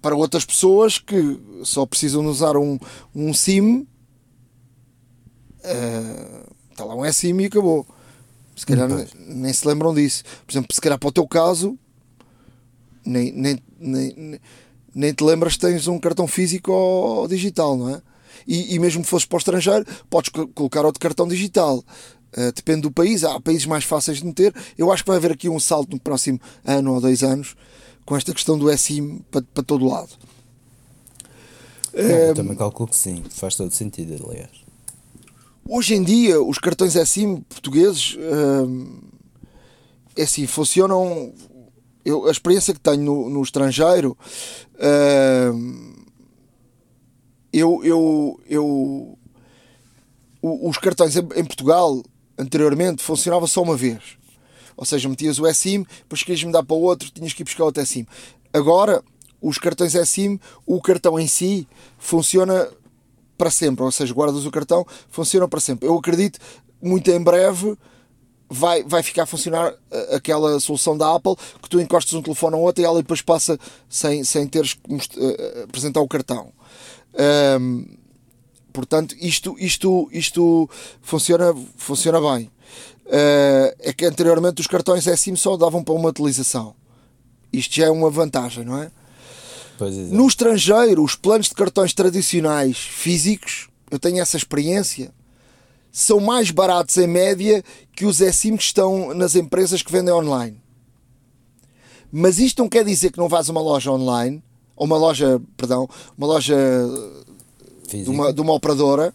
para 0.00 0.16
outras 0.16 0.44
pessoas 0.44 0.98
que 0.98 1.40
só 1.62 1.86
precisam 1.86 2.22
de 2.22 2.28
usar 2.28 2.56
um, 2.56 2.78
um 3.14 3.32
SIM, 3.32 3.86
está 6.70 6.84
lá 6.84 6.96
um 6.96 7.12
SIM 7.12 7.38
e 7.40 7.46
acabou. 7.46 7.86
Se 8.56 8.66
calhar 8.66 8.88
nem, 8.88 9.06
nem 9.18 9.52
se 9.52 9.66
lembram 9.66 9.94
disso. 9.94 10.24
Por 10.46 10.52
exemplo, 10.52 10.74
se 10.74 10.80
calhar 10.80 10.98
para 10.98 11.08
o 11.08 11.12
teu 11.12 11.26
caso, 11.26 11.78
nem, 13.04 13.32
nem, 13.32 13.58
nem, 13.78 14.40
nem 14.94 15.12
te 15.12 15.24
lembras 15.24 15.54
que 15.54 15.60
tens 15.60 15.86
um 15.86 15.98
cartão 15.98 16.26
físico 16.26 16.72
ou 16.72 17.28
digital, 17.28 17.76
não 17.76 17.90
é? 17.90 18.02
E, 18.46 18.74
e 18.74 18.78
mesmo 18.78 19.02
que 19.02 19.08
fosses 19.08 19.26
para 19.26 19.36
o 19.36 19.38
estrangeiro, 19.38 19.86
podes 20.10 20.30
colocar 20.54 20.84
outro 20.84 21.00
cartão 21.00 21.28
digital. 21.28 21.78
Uh, 22.36 22.52
depende 22.54 22.82
do 22.82 22.90
país, 22.90 23.24
há 23.24 23.38
países 23.40 23.66
mais 23.66 23.84
fáceis 23.84 24.18
de 24.18 24.26
meter. 24.26 24.54
Eu 24.76 24.90
acho 24.90 25.04
que 25.04 25.08
vai 25.08 25.16
haver 25.16 25.32
aqui 25.32 25.48
um 25.48 25.60
salto 25.60 25.92
no 25.92 26.00
próximo 26.00 26.40
ano 26.64 26.94
ou 26.94 27.00
dois 27.00 27.22
anos 27.22 27.54
com 28.04 28.16
esta 28.16 28.32
questão 28.32 28.58
do 28.58 28.76
SIM 28.76 29.18
para, 29.30 29.42
para 29.42 29.62
todo 29.62 29.86
lado. 29.86 30.10
Não, 31.94 32.02
eu 32.02 32.34
também 32.34 32.56
calculo 32.56 32.88
que 32.88 32.96
sim, 32.96 33.22
faz 33.30 33.54
todo 33.54 33.70
sentido, 33.70 34.26
aliás. 34.28 34.50
Hoje 35.68 35.94
em 35.94 36.02
dia, 36.02 36.42
os 36.42 36.58
cartões 36.58 36.94
SIM 37.08 37.36
portugueses 37.42 38.16
é 40.16 40.22
assim, 40.22 40.46
funcionam. 40.46 41.32
Eu, 42.04 42.26
a 42.26 42.30
experiência 42.30 42.74
que 42.74 42.80
tenho 42.80 43.02
no, 43.02 43.30
no 43.30 43.42
estrangeiro, 43.42 44.16
eu, 47.52 47.84
eu, 47.84 48.40
eu, 48.48 49.18
os 50.42 50.78
cartões 50.78 51.14
em 51.16 51.44
Portugal 51.44 52.02
anteriormente 52.38 53.02
funcionava 53.02 53.46
só 53.46 53.62
uma 53.62 53.76
vez. 53.76 54.16
Ou 54.76 54.84
seja, 54.84 55.08
metias 55.08 55.38
o 55.38 55.54
SIM, 55.54 55.84
depois 55.98 56.22
querias 56.22 56.42
mudar 56.42 56.62
para 56.62 56.76
outro, 56.76 57.10
tinhas 57.10 57.32
que 57.32 57.42
ir 57.42 57.44
buscar 57.44 57.64
outro 57.64 57.84
SIM. 57.84 58.06
Agora, 58.52 59.02
os 59.40 59.58
cartões 59.58 59.92
SIM, 60.08 60.40
o 60.66 60.80
cartão 60.80 61.18
em 61.18 61.26
si 61.26 61.68
funciona 61.98 62.68
para 63.36 63.50
sempre, 63.50 63.84
ou 63.84 63.92
seja, 63.92 64.14
guardas 64.14 64.46
o 64.46 64.50
cartão, 64.50 64.86
funciona 65.08 65.46
para 65.48 65.60
sempre. 65.60 65.88
Eu 65.88 65.96
acredito 65.96 66.38
muito 66.80 67.10
em 67.10 67.20
breve 67.20 67.76
vai, 68.52 68.82
vai 68.82 69.02
ficar 69.02 69.22
a 69.22 69.26
funcionar 69.26 69.74
eh, 69.90 70.16
aquela 70.16 70.60
solução 70.60 70.96
da 70.96 71.14
Apple 71.14 71.34
que 71.62 71.70
tu 71.70 71.80
encostas 71.80 72.12
um 72.12 72.20
telefone 72.20 72.54
ao 72.54 72.60
outro 72.60 72.82
e 72.82 72.84
ela 72.84 73.00
depois 73.00 73.22
passa 73.22 73.58
sem, 73.88 74.22
sem 74.24 74.46
teres 74.46 74.74
que 74.74 74.92
uh, 74.92 75.64
apresentar 75.64 76.02
o 76.02 76.08
cartão. 76.08 76.52
Um, 77.58 77.86
portanto, 78.70 79.16
isto, 79.18 79.56
isto, 79.58 80.08
isto 80.12 80.68
funciona, 81.00 81.54
funciona 81.76 82.20
bem. 82.20 82.50
Uh, 83.06 83.74
é 83.80 83.92
que 83.96 84.04
anteriormente 84.04 84.60
os 84.60 84.66
cartões 84.66 85.04
SIM 85.18 85.34
só 85.34 85.56
davam 85.56 85.82
para 85.82 85.94
uma 85.94 86.10
utilização. 86.10 86.74
Isto 87.50 87.76
já 87.76 87.86
é 87.86 87.90
uma 87.90 88.10
vantagem, 88.10 88.64
não 88.66 88.82
é? 88.82 88.90
No 90.12 90.26
estrangeiro, 90.26 91.02
os 91.02 91.14
planos 91.14 91.48
de 91.48 91.54
cartões 91.54 91.94
tradicionais 91.94 92.76
físicos, 92.76 93.68
eu 93.90 93.98
tenho 93.98 94.20
essa 94.20 94.36
experiência, 94.36 95.10
são 95.92 96.18
mais 96.18 96.50
baratos 96.50 96.96
em 96.96 97.06
média 97.06 97.62
que 97.94 98.06
os 98.06 98.16
SIM 98.16 98.56
que 98.56 98.62
estão 98.62 99.14
nas 99.14 99.36
empresas 99.36 99.82
que 99.82 99.92
vendem 99.92 100.14
online. 100.14 100.56
Mas 102.10 102.38
isto 102.38 102.62
não 102.62 102.68
quer 102.68 102.84
dizer 102.84 103.12
que 103.12 103.18
não 103.18 103.28
vás 103.28 103.48
a 103.48 103.52
uma 103.52 103.60
loja 103.60 103.92
online, 103.92 104.42
ou 104.74 104.86
uma 104.86 104.96
loja, 104.96 105.40
perdão, 105.56 105.88
uma 106.16 106.26
loja 106.26 106.56
de 107.88 108.08
uma, 108.08 108.32
de 108.32 108.40
uma 108.40 108.54
operadora 108.54 109.14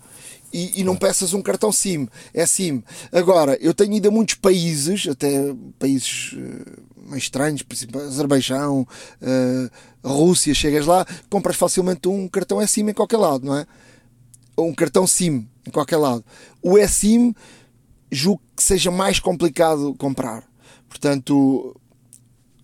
e, 0.54 0.80
e, 0.80 0.84
não 0.84 0.96
peças 0.96 1.34
um 1.34 1.42
cartão 1.42 1.72
SIM. 1.72 2.08
É 2.34 2.46
SIM. 2.46 2.84
Agora, 3.12 3.58
eu 3.60 3.74
tenho 3.74 3.94
ido 3.94 4.08
a 4.08 4.12
muitos 4.12 4.36
países, 4.36 5.08
até 5.08 5.54
países 5.78 6.34
uh, 6.34 7.10
mais 7.10 7.24
estranhos, 7.24 7.64
por 7.64 7.76
exemplo, 7.76 8.02
Azerbaijão, 8.02 8.82
uh, 9.22 10.08
Rússia, 10.08 10.54
chegas 10.54 10.86
lá, 10.86 11.06
compras 11.30 11.56
facilmente 11.56 12.08
um 12.08 12.28
cartão 12.28 12.66
SIM 12.66 12.88
em 12.88 12.94
qualquer 12.94 13.18
lado, 13.18 13.46
não 13.46 13.56
é? 13.56 13.66
Ou 14.56 14.68
um 14.68 14.74
cartão 14.74 15.06
SIM 15.06 15.48
em 15.68 15.70
qualquer 15.70 15.98
lado. 15.98 16.24
O 16.62 16.78
SIM 16.88 17.36
julgo 18.12 18.42
que 18.56 18.64
seja 18.64 18.90
mais 18.90 19.20
complicado 19.20 19.94
comprar. 19.96 20.44
Portanto, 20.88 21.76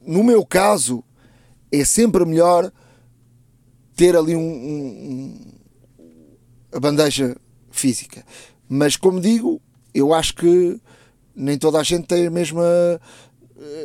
no 0.01 0.23
meu 0.23 0.45
caso, 0.45 1.03
é 1.71 1.83
sempre 1.83 2.25
melhor 2.25 2.71
ter 3.95 4.15
ali 4.15 4.35
um, 4.35 4.41
um, 4.41 5.51
a 6.71 6.79
bandeja 6.79 7.35
física. 7.69 8.25
Mas 8.67 8.95
como 8.95 9.19
digo, 9.19 9.61
eu 9.93 10.13
acho 10.13 10.35
que 10.35 10.79
nem 11.35 11.57
toda 11.57 11.79
a 11.79 11.83
gente 11.83 12.07
tem 12.07 12.27
a 12.27 12.31
mesma, 12.31 12.63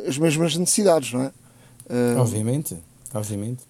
as 0.07 0.17
mesmas 0.17 0.55
necessidades, 0.55 1.11
não 1.13 1.23
é? 1.23 1.31
Uh... 1.89 2.19
Obviamente, 2.19 2.77
obviamente. 3.13 3.63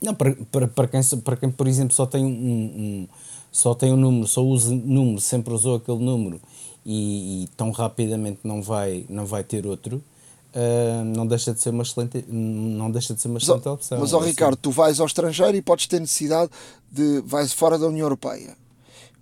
Não, 0.00 0.14
para, 0.14 0.36
para, 0.50 0.68
para, 0.68 0.88
quem, 0.88 1.00
para 1.22 1.36
quem, 1.36 1.50
por 1.50 1.66
exemplo, 1.66 1.94
só 1.94 2.04
tem 2.04 2.24
um, 2.24 2.28
um 2.28 3.08
só 3.54 3.72
tem 3.74 3.92
um 3.92 3.96
número, 3.96 4.26
só 4.26 4.42
usa 4.42 4.74
número, 4.74 5.20
sempre 5.20 5.54
usou 5.54 5.76
aquele 5.76 5.98
número 5.98 6.40
e, 6.84 7.44
e 7.44 7.48
tão 7.56 7.70
rapidamente 7.70 8.40
não 8.42 8.60
vai, 8.60 9.06
não 9.08 9.24
vai 9.24 9.44
ter 9.44 9.64
outro, 9.64 10.02
uh, 10.54 11.04
não 11.04 11.24
deixa 11.24 11.54
de 11.54 11.60
ser 11.60 11.70
uma 11.70 11.84
excelente, 11.84 12.24
não 12.28 12.90
deixa 12.90 13.14
de 13.14 13.20
ser 13.20 13.28
uma 13.28 13.38
excelente 13.38 13.64
mas, 13.64 13.74
opção. 13.74 14.00
Mas, 14.00 14.12
ó, 14.12 14.18
Ricardo, 14.18 14.56
tu 14.56 14.72
vais 14.72 14.98
ao 14.98 15.06
estrangeiro 15.06 15.56
e 15.56 15.62
podes 15.62 15.86
ter 15.86 16.00
necessidade 16.00 16.50
de. 16.90 17.20
vais 17.20 17.52
fora 17.52 17.78
da 17.78 17.86
União 17.86 18.06
Europeia 18.06 18.56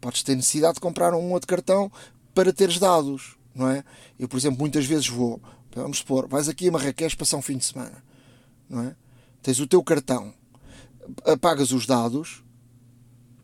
podes 0.02 0.24
ter 0.24 0.34
necessidade 0.34 0.74
de 0.74 0.80
comprar 0.80 1.14
um 1.14 1.32
outro 1.32 1.46
cartão 1.46 1.90
para 2.34 2.52
teres 2.52 2.78
dados, 2.78 3.36
não 3.54 3.68
é? 3.68 3.84
Eu, 4.18 4.28
por 4.28 4.36
exemplo, 4.36 4.58
muitas 4.58 4.84
vezes 4.84 5.06
vou, 5.06 5.40
vamos 5.74 5.98
supor, 5.98 6.26
vais 6.26 6.48
aqui 6.48 6.68
a 6.68 6.72
Marrakech 6.72 7.16
passar 7.16 7.36
um 7.36 7.42
fim 7.42 7.56
de 7.56 7.64
semana, 7.64 8.02
não 8.68 8.82
é? 8.82 8.96
Tens 9.40 9.60
o 9.60 9.66
teu 9.66 9.82
cartão, 9.82 10.34
apagas 11.24 11.70
os 11.70 11.86
dados, 11.86 12.42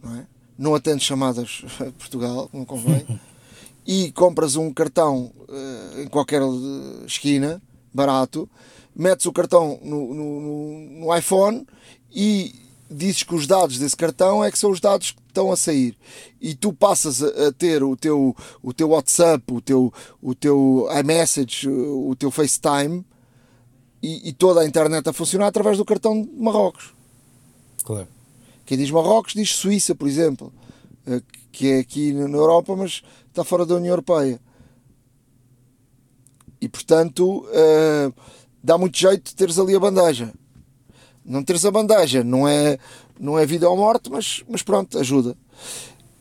não 0.03 0.17
é? 0.17 0.27
Não 0.59 0.75
atendes 0.75 1.07
chamadas 1.07 1.63
de 1.79 1.93
Portugal, 1.93 2.51
não 2.53 2.65
convém, 2.65 3.07
e 3.87 4.13
compras 4.13 4.57
um 4.57 4.73
cartão 4.73 5.33
uh, 5.49 6.01
em 6.03 6.09
qualquer 6.09 6.43
eh, 6.43 7.07
esquina, 7.07 7.63
barato, 7.95 8.47
metes 8.95 9.25
o 9.25 9.33
cartão 9.33 9.79
no, 9.83 10.13
no, 10.13 10.81
no, 11.01 11.17
iPhone 11.17 11.67
e 12.13 12.55
dizes 12.91 13.23
que 13.23 13.35
os 13.35 13.47
dados 13.47 13.79
desse 13.79 13.97
cartão 13.97 14.45
é 14.45 14.51
que 14.51 14.59
são 14.59 14.71
os 14.71 14.81
dados 14.81 15.13
que 15.13 15.23
estão 15.29 15.53
a 15.53 15.57
sair 15.57 15.97
e 16.41 16.55
tu 16.55 16.73
passas 16.73 17.23
a, 17.23 17.49
a 17.49 17.53
ter 17.53 17.83
o 17.83 17.97
teu, 17.97 18.37
o 18.63 18.75
teu 18.75 18.91
WhatsApp, 18.91 19.45
o 19.53 19.61
teu, 19.61 19.93
o 20.21 20.35
teu 20.35 20.89
iMessage, 21.01 21.69
o 21.69 22.15
teu 22.19 22.31
FaceTime 22.31 23.07
e, 24.03 24.29
e 24.29 24.33
toda 24.33 24.61
a 24.61 24.67
internet 24.67 25.09
a 25.09 25.13
funcionar 25.13 25.47
através 25.47 25.79
do 25.79 25.85
cartão 25.85 26.21
de 26.21 26.31
Marrocos. 26.37 26.93
Claro. 27.85 28.18
Quem 28.69 28.77
diz 28.77 28.91
Marrocos 28.91 29.33
diz 29.33 29.55
Suíça, 29.55 29.95
por 29.95 30.07
exemplo, 30.07 30.53
eh, 31.07 31.23
que 31.51 31.73
é 31.73 31.79
aqui 31.79 32.13
na 32.13 32.37
Europa, 32.37 32.77
mas 32.77 33.03
está 33.27 33.43
fora 33.43 33.65
da 33.65 33.75
União 33.75 33.93
Europeia. 33.93 34.39
E 36.61 36.69
portanto, 36.69 37.47
uh, 37.47 38.15
dá 38.63 38.77
muito 38.77 38.99
jeito 38.99 39.31
de 39.31 39.35
teres 39.35 39.59
ali 39.59 39.75
a 39.75 39.81
bandeja 39.81 40.33
não 41.29 41.45
teres 41.45 41.65
a 41.65 41.71
bandeja 41.71 42.25
não 42.25 42.49
é, 42.49 42.79
não 43.21 43.39
é 43.39 43.45
vida 43.45 43.69
ou 43.69 43.77
morte, 43.77 44.11
mas, 44.11 44.43
mas 44.49 44.63
pronto, 44.63 44.99
ajuda. 44.99 45.37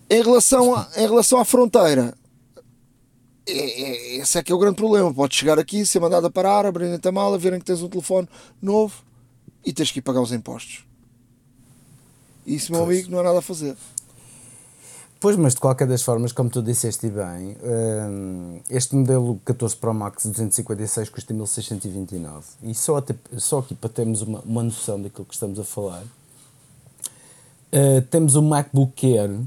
Em 0.09 0.21
relação, 0.21 0.75
a, 0.75 0.89
em 0.97 1.07
relação 1.07 1.39
à 1.39 1.45
fronteira, 1.45 2.13
é, 3.47 3.53
é, 3.53 4.15
esse 4.17 4.37
é 4.37 4.43
que 4.43 4.51
é 4.51 4.55
o 4.55 4.59
grande 4.59 4.75
problema. 4.75 5.13
Podes 5.13 5.37
chegar 5.37 5.57
aqui, 5.57 5.85
ser 5.85 6.01
mandado 6.01 6.27
a 6.27 6.29
parar, 6.29 6.65
abrirem 6.65 6.99
a 7.01 7.11
mala, 7.11 7.37
verem 7.37 7.59
que 7.59 7.65
tens 7.65 7.81
um 7.81 7.87
telefone 7.87 8.27
novo 8.61 9.01
e 9.65 9.71
tens 9.71 9.91
que 9.91 9.99
ir 9.99 10.01
pagar 10.01 10.21
os 10.21 10.33
impostos. 10.33 10.86
Isso, 12.47 12.71
meu 12.71 12.83
amigo, 12.83 13.11
não 13.11 13.19
há 13.19 13.23
nada 13.23 13.39
a 13.39 13.41
fazer. 13.41 13.75
Pois, 15.19 15.35
mas 15.35 15.53
de 15.53 15.59
qualquer 15.59 15.85
das 15.85 16.01
formas, 16.01 16.31
como 16.31 16.49
tu 16.49 16.61
disseste 16.61 17.09
bem, 17.09 17.57
um, 17.61 18.61
este 18.69 18.95
modelo 18.95 19.37
14 19.43 19.75
Pro 19.75 19.93
Max 19.93 20.25
256 20.25 21.09
custa 21.09 21.33
1629. 21.33 22.45
E 22.63 22.73
só, 22.73 22.95
até, 22.95 23.13
só 23.37 23.59
aqui 23.59 23.75
para 23.75 23.89
termos 23.89 24.21
uma, 24.21 24.39
uma 24.45 24.63
noção 24.63 25.01
daquilo 25.01 25.25
que 25.25 25.33
estamos 25.33 25.59
a 25.59 25.65
falar, 25.65 26.03
uh, 26.03 28.01
temos 28.09 28.37
o 28.37 28.41
MacBook 28.41 29.17
Air 29.17 29.41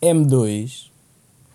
M2, 0.00 0.86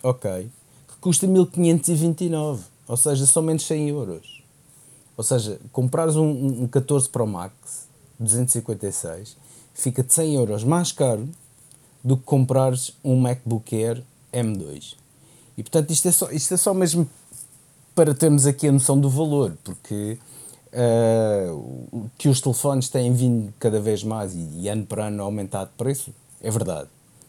ok, 0.04 0.52
que 0.88 0.96
custa 1.02 1.26
1529, 1.26 2.64
ou 2.88 2.98
seja, 2.98 3.26
são 3.26 3.42
menos 3.42 3.66
100 3.66 3.90
euros. 3.90 4.44
Ou 5.18 5.24
seja, 5.24 5.60
comprares 5.72 6.16
um, 6.16 6.64
um 6.64 6.68
14 6.68 7.10
Pro 7.10 7.26
Max 7.26 7.88
256 8.20 9.49
fica 9.80 10.04
de 10.04 10.14
100 10.14 10.36
euros 10.36 10.64
mais 10.64 10.92
caro 10.92 11.28
do 12.04 12.18
que 12.18 12.24
comprares 12.24 12.94
um 13.04 13.20
MacBook 13.20 13.76
Air 13.76 14.04
M2. 14.34 14.96
E 15.58 15.64
portanto 15.64 15.92
isto 15.92 16.08
é 16.08 16.12
só, 16.12 16.32
isto 16.32 16.54
é 16.54 16.58
só 16.58 16.74
mesmo 16.74 17.10
para 17.96 18.14
termos 18.14 18.46
aqui 18.46 18.68
a 18.68 18.72
noção 18.72 19.00
do 19.00 19.10
valor, 19.10 19.58
porque 19.64 20.18
uh, 20.74 22.10
que 22.18 22.30
os 22.30 22.40
telefones 22.40 22.90
têm 22.90 23.14
vindo 23.14 23.54
cada 23.60 23.80
vez 23.80 24.04
mais 24.04 24.34
e, 24.34 24.62
e 24.62 24.70
ano 24.70 24.86
para 24.86 25.08
ano 25.08 25.24
aumentar 25.24 25.66
de 25.66 25.72
preço, 25.72 26.14
é 26.42 26.50
verdade. 26.50 26.88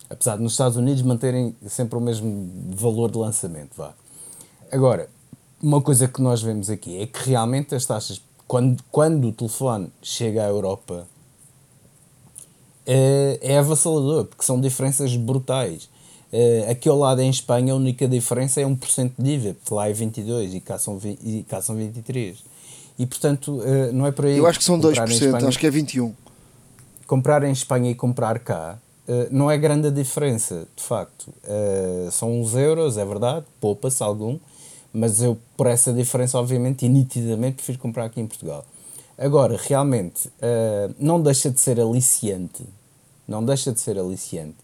Apesar 0.09 0.37
de 0.37 0.43
nos 0.43 0.53
Estados 0.53 0.77
Unidos 0.77 1.03
manterem 1.03 1.55
sempre 1.69 1.97
o 1.97 2.01
mesmo 2.01 2.51
valor 2.75 3.11
de 3.11 3.19
lançamento. 3.19 3.77
Vá. 3.77 3.95
Agora, 4.73 5.09
uma 5.63 5.81
coisa 5.81 6.09
que 6.09 6.21
nós 6.21 6.43
vemos 6.43 6.69
aqui 6.69 7.01
é 7.01 7.07
que 7.07 7.29
realmente 7.29 7.75
as 7.75 7.85
taxas, 7.85 8.21
quando, 8.47 8.83
quando 8.91 9.29
o 9.29 9.33
telefone 9.33 9.93
chega 10.03 10.45
à 10.45 10.49
Europa 10.49 11.07
é, 12.93 13.39
é 13.41 13.59
avassalador, 13.59 14.25
porque 14.25 14.45
são 14.45 14.61
diferenças 14.61 15.15
brutais. 15.15 15.89
Uh, 16.33 16.71
aqui 16.71 16.89
ao 16.89 16.99
lado 16.99 17.21
em 17.21 17.31
Espanha 17.31 17.73
a 17.73 17.77
única 17.77 18.07
diferença 18.09 18.61
é 18.61 18.65
1% 18.65 19.13
de 19.17 19.31
IVA, 19.31 19.55
porque 19.55 19.75
lá 19.75 19.89
é 19.89 19.93
22 19.93 20.55
e 20.55 20.61
cá 20.61 20.77
são, 20.77 20.99
20, 20.99 21.21
e 21.23 21.43
cá 21.45 21.63
são 21.63 21.77
23. 21.77 22.37
E 22.99 23.07
portanto, 23.07 23.61
uh, 23.61 23.93
não 23.93 24.07
é 24.07 24.13
por 24.13 24.27
aí. 24.27 24.37
Eu 24.37 24.47
acho 24.47 24.59
que 24.59 24.65
são 24.65 24.79
2%, 24.79 25.09
Espanha, 25.09 25.47
acho 25.47 25.59
que 25.59 25.67
é 25.67 25.71
21%. 25.71 26.13
Comprar 27.07 27.43
em 27.45 27.53
Espanha 27.53 27.91
e 27.91 27.95
comprar 27.95 28.41
cá 28.41 28.77
uh, 29.09 29.29
não 29.31 29.49
é 29.49 29.57
grande 29.57 29.87
a 29.87 29.91
diferença, 29.91 30.67
de 30.77 30.83
facto. 30.83 31.33
são 32.11 32.41
uns 32.41 32.55
euros, 32.55 32.99
é 32.99 33.05
verdade, 33.05 33.47
poupa-se 33.61 34.03
algum, 34.03 34.37
mas 34.93 35.23
eu, 35.23 35.39
por 35.57 35.69
essa 35.69 35.93
diferença, 35.93 36.39
obviamente, 36.39 36.87
e 36.87 36.89
nitidamente, 36.89 37.57
prefiro 37.57 37.79
comprar 37.79 38.07
aqui 38.07 38.21
em 38.21 38.27
Portugal. 38.27 38.65
Agora, 39.17 39.59
realmente, 39.61 40.31
não 40.99 41.21
deixa 41.21 41.51
de 41.51 41.61
ser 41.61 41.81
aliciante, 41.81 42.65
não 43.31 43.45
deixa 43.45 43.73
de 43.73 43.79
ser 43.79 43.97
aliciante 43.97 44.57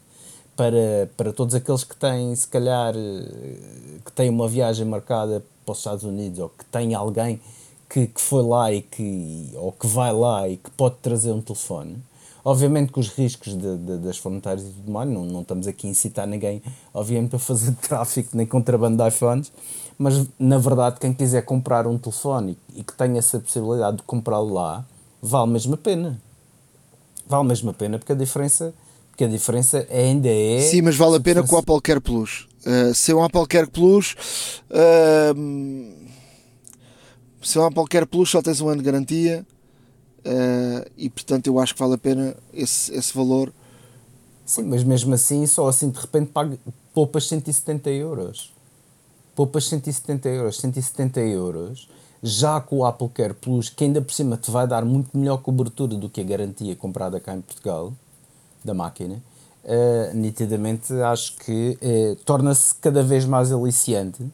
para, 0.57 1.09
para 1.17 1.33
todos 1.33 1.55
aqueles 1.55 1.85
que 1.85 1.95
têm, 1.95 2.35
se 2.35 2.49
calhar, 2.49 2.95
eh, 2.97 4.01
que 4.05 4.11
têm 4.13 4.29
uma 4.29 4.49
viagem 4.49 4.85
marcada 4.85 5.45
para 5.65 5.73
os 5.73 5.79
Estados 5.79 6.03
Unidos 6.03 6.41
ou 6.41 6.49
que 6.49 6.65
têm 6.65 6.95
alguém 6.95 7.41
que, 7.89 8.09
que 8.09 8.21
foi 8.21 8.43
lá 8.43 8.73
e 8.73 8.83
que, 8.83 9.51
ou 9.55 9.71
que 9.71 9.87
vai 9.87 10.13
lá 10.13 10.49
e 10.49 10.57
que 10.57 10.71
pode 10.73 10.97
trazer 10.97 11.31
um 11.31 11.41
telefone. 11.41 11.97
Obviamente 12.45 12.93
que 12.93 13.01
os 13.01 13.09
riscos 13.09 13.57
de, 13.57 13.77
de, 13.77 13.99
das 13.99 14.19
fronteiras 14.19 14.63
e 14.63 14.71
tudo 14.71 14.91
mais, 14.91 15.09
não, 15.09 15.25
não 15.25 15.43
estamos 15.43 15.67
aqui 15.67 15.87
a 15.87 15.91
incitar 15.91 16.27
ninguém, 16.27 16.63
obviamente, 16.95 17.37
a 17.37 17.39
fazer 17.39 17.73
tráfico 17.83 18.37
nem 18.37 18.47
contrabando 18.47 18.97
de 18.97 19.09
iPhones, 19.09 19.53
mas 19.99 20.27
na 20.39 20.59
verdade, 20.59 20.99
quem 20.99 21.13
quiser 21.13 21.43
comprar 21.45 21.87
um 21.87 21.99
telefone 21.99 22.57
e, 22.75 22.81
e 22.81 22.85
que 22.85 22.95
tenha 22.95 23.19
essa 23.19 23.39
possibilidade 23.39 23.99
de 23.99 24.03
comprá-lo 24.05 24.53
lá, 24.55 24.85
vale 25.23 25.53
mesmo 25.53 25.75
a 25.75 25.79
pena. 25.79 26.21
Vale 27.29 27.49
mesmo 27.49 27.71
a 27.71 27.75
pena, 27.75 27.99
porque 27.99 28.13
a 28.13 28.17
diferença 28.17 28.75
porque 29.17 29.25
a 29.25 29.29
diferença 29.29 29.87
ainda 29.91 30.29
é. 30.29 30.61
Sim, 30.61 30.83
mas 30.83 30.95
vale 30.95 31.17
a 31.17 31.21
pena 31.21 31.43
com 31.43 31.57
o 31.57 31.59
Apple 31.59 31.81
Care 31.81 32.01
Plus. 32.03 32.47
Uh, 32.67 32.95
se 32.95 33.13
é 33.13 33.15
um 33.15 33.25
Apple 33.25 33.47
Care 33.47 33.67
Plus. 33.67 34.15
Uh, 34.71 36.07
se 37.43 37.57
é 37.57 37.61
um 37.63 37.65
Apple 37.65 37.87
Care 37.89 38.05
Plus 38.05 38.29
só 38.29 38.43
tens 38.43 38.61
um 38.61 38.69
ano 38.69 38.83
de 38.83 38.85
garantia. 38.85 39.47
Uh, 40.19 40.91
e 40.99 41.09
portanto 41.09 41.47
eu 41.47 41.59
acho 41.59 41.73
que 41.73 41.81
vale 41.81 41.95
a 41.95 41.99
pena 41.99 42.37
esse, 42.53 42.95
esse 42.95 43.17
valor. 43.17 43.51
Sim, 44.45 44.65
mas 44.65 44.85
mesmo 44.85 45.15
assim, 45.15 45.47
só 45.47 45.67
assim 45.67 45.89
de 45.89 45.99
repente 45.99 46.31
paga, 46.31 46.59
poupas 46.93 47.27
170 47.27 47.89
euros. 47.89 48.53
Poupas 49.35 49.65
170 49.65 50.29
euros. 50.29 50.59
170 50.59 51.21
euros 51.21 51.89
já 52.27 52.61
com 52.61 52.79
o 52.79 52.85
Apple 52.85 53.09
Care 53.09 53.35
Plus, 53.35 53.69
que 53.69 53.85
ainda 53.85 54.03
por 54.03 54.13
cima 54.13 54.37
te 54.37 54.51
vai 54.51 54.67
dar 54.67 54.85
muito 54.85 55.17
melhor 55.17 55.39
cobertura 55.39 55.95
do 55.95 56.09
que 56.09 56.21
a 56.21 56.25
garantia 56.25 56.75
comprada 56.75 57.21
cá 57.21 57.35
em 57.35 57.41
Portugal 57.41 57.93
da 58.65 58.75
máquina, 58.75 59.23
uh, 59.65 60.15
nitidamente 60.15 60.93
acho 60.93 61.37
que 61.37 61.79
uh, 61.81 62.17
torna-se 62.25 62.75
cada 62.75 63.03
vez 63.03 63.25
mais 63.25 63.53
aliciante 63.53 64.25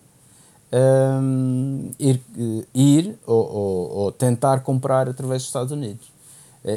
um, 0.72 1.90
ir, 1.98 2.18
uh, 2.34 2.64
ir 2.74 3.18
ou, 3.26 3.52
ou, 3.52 3.96
ou, 3.98 4.12
tentar 4.12 4.60
comprar 4.60 5.06
através 5.06 5.42
dos 5.42 5.48
Estados 5.48 5.70
Unidos. 5.70 6.10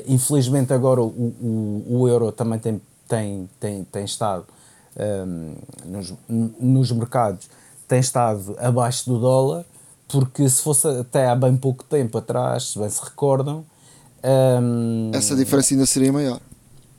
infelizmente 0.08 0.73
agora 0.73 1.01
o, 1.01 1.08
o, 1.08 1.86
o, 2.01 2.10
euro 2.10 2.30
também 2.34 2.60
tem, 2.60 2.82
tem, 3.08 3.49
tem, 3.58 3.84
tem 3.86 4.04
estado 4.04 4.45
um, 4.97 5.56
nos, 5.86 6.13
nos 6.60 6.91
mercados 6.91 7.47
tem 7.88 7.99
estado 7.99 8.56
abaixo 8.60 9.10
do 9.10 9.17
dólar 9.17 9.65
porque 10.07 10.47
se 10.49 10.61
fosse 10.61 10.87
até 10.87 11.27
há 11.27 11.35
bem 11.35 11.55
pouco 11.55 11.83
tempo 11.83 12.17
atrás, 12.17 12.71
se 12.71 12.79
bem 12.79 12.89
se 12.89 13.03
recordam, 13.03 13.65
um, 14.61 15.11
essa 15.13 15.35
diferença 15.35 15.73
ainda 15.73 15.85
seria 15.85 16.11
maior 16.11 16.39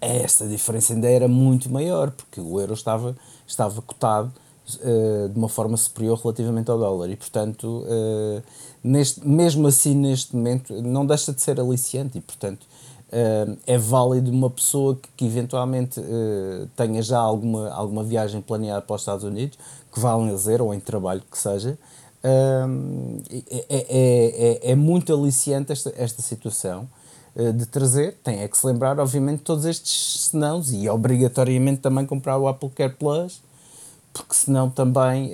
esta 0.00 0.46
diferença 0.46 0.92
ainda 0.92 1.08
era 1.08 1.28
muito 1.28 1.70
maior, 1.70 2.10
porque 2.10 2.40
o 2.40 2.60
euro 2.60 2.74
estava, 2.74 3.16
estava 3.46 3.80
cotado 3.82 4.32
uh, 4.84 5.28
de 5.28 5.38
uma 5.38 5.48
forma 5.48 5.76
superior 5.76 6.18
relativamente 6.18 6.70
ao 6.70 6.78
dólar 6.78 7.10
e, 7.10 7.16
portanto, 7.16 7.84
uh, 7.84 8.42
neste, 8.82 9.26
mesmo 9.26 9.66
assim, 9.66 9.94
neste 9.94 10.36
momento, 10.36 10.80
não 10.82 11.06
deixa 11.06 11.32
de 11.32 11.42
ser 11.42 11.58
aliciante 11.58 12.18
e, 12.18 12.20
portanto, 12.20 12.64
uh, 12.64 13.56
é 13.66 13.78
válido 13.78 14.30
uma 14.30 14.50
pessoa 14.50 14.96
que, 14.96 15.08
que 15.16 15.26
eventualmente 15.26 16.00
tenha 16.76 17.02
já 17.02 17.18
alguma, 17.18 17.70
alguma 17.70 18.04
viagem 18.04 18.40
planeada 18.40 18.82
para 18.82 18.96
os 18.96 19.02
Estados 19.02 19.24
Unidos, 19.24 19.58
que 19.92 19.98
vá 19.98 20.10
a 20.10 20.16
lazer 20.16 20.60
ou 20.60 20.74
em 20.74 20.80
trabalho 20.80 21.22
que 21.30 21.38
seja. 21.38 21.78
É, 22.22 22.64
é, 23.68 23.86
é, 23.88 24.70
é, 24.72 24.74
muito 24.74 25.14
aliciante 25.14 25.72
esta, 25.72 25.92
esta 25.96 26.22
situação 26.22 26.88
eh, 27.36 27.52
de 27.52 27.66
trazer, 27.66 28.14
tem 28.24 28.40
é 28.40 28.48
que 28.48 28.56
se 28.56 28.66
lembrar, 28.66 28.98
obviamente, 28.98 29.42
todos 29.42 29.64
estes 29.64 30.28
senãos 30.30 30.72
e 30.72 30.88
obrigatoriamente 30.88 31.80
também 31.80 32.06
comprar 32.06 32.38
o 32.38 32.48
Apple 32.48 32.70
Care 32.70 32.94
Plus, 32.94 33.40
porque 34.12 34.34
senão 34.34 34.70
também 34.70 35.30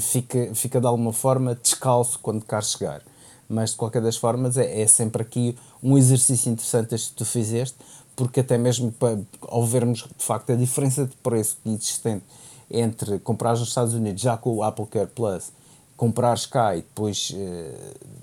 fica, 0.00 0.54
fica 0.54 0.80
de 0.80 0.86
alguma 0.86 1.12
forma 1.12 1.54
descalço 1.54 2.18
quando 2.20 2.42
cá 2.42 2.62
chegar. 2.62 3.02
Mas 3.46 3.70
de 3.70 3.76
qualquer 3.76 4.00
das 4.00 4.16
formas, 4.16 4.56
é, 4.56 4.80
é 4.80 4.86
sempre 4.86 5.20
aqui 5.20 5.54
um 5.82 5.98
exercício 5.98 6.50
interessante 6.50 6.94
este 6.94 7.10
que 7.10 7.16
tu 7.16 7.24
fizeste, 7.26 7.76
porque 8.16 8.40
até 8.40 8.58
mesmo 8.58 8.90
para, 8.90 9.18
ao 9.42 9.64
vermos 9.64 9.98
de 10.16 10.24
facto 10.24 10.50
a 10.50 10.56
diferença 10.56 11.06
de 11.06 11.14
preço 11.16 11.58
existente 11.66 12.24
entre 12.70 13.18
comprar 13.18 13.50
nos 13.50 13.68
Estados 13.68 13.94
Unidos 13.94 14.20
já 14.20 14.36
com 14.36 14.54
o 14.54 14.62
Apple 14.62 14.86
Care 14.86 15.08
Plus, 15.08 15.52
comprar 15.96 16.38
e 16.76 16.76
depois 16.76 17.30
uh, 17.30 18.18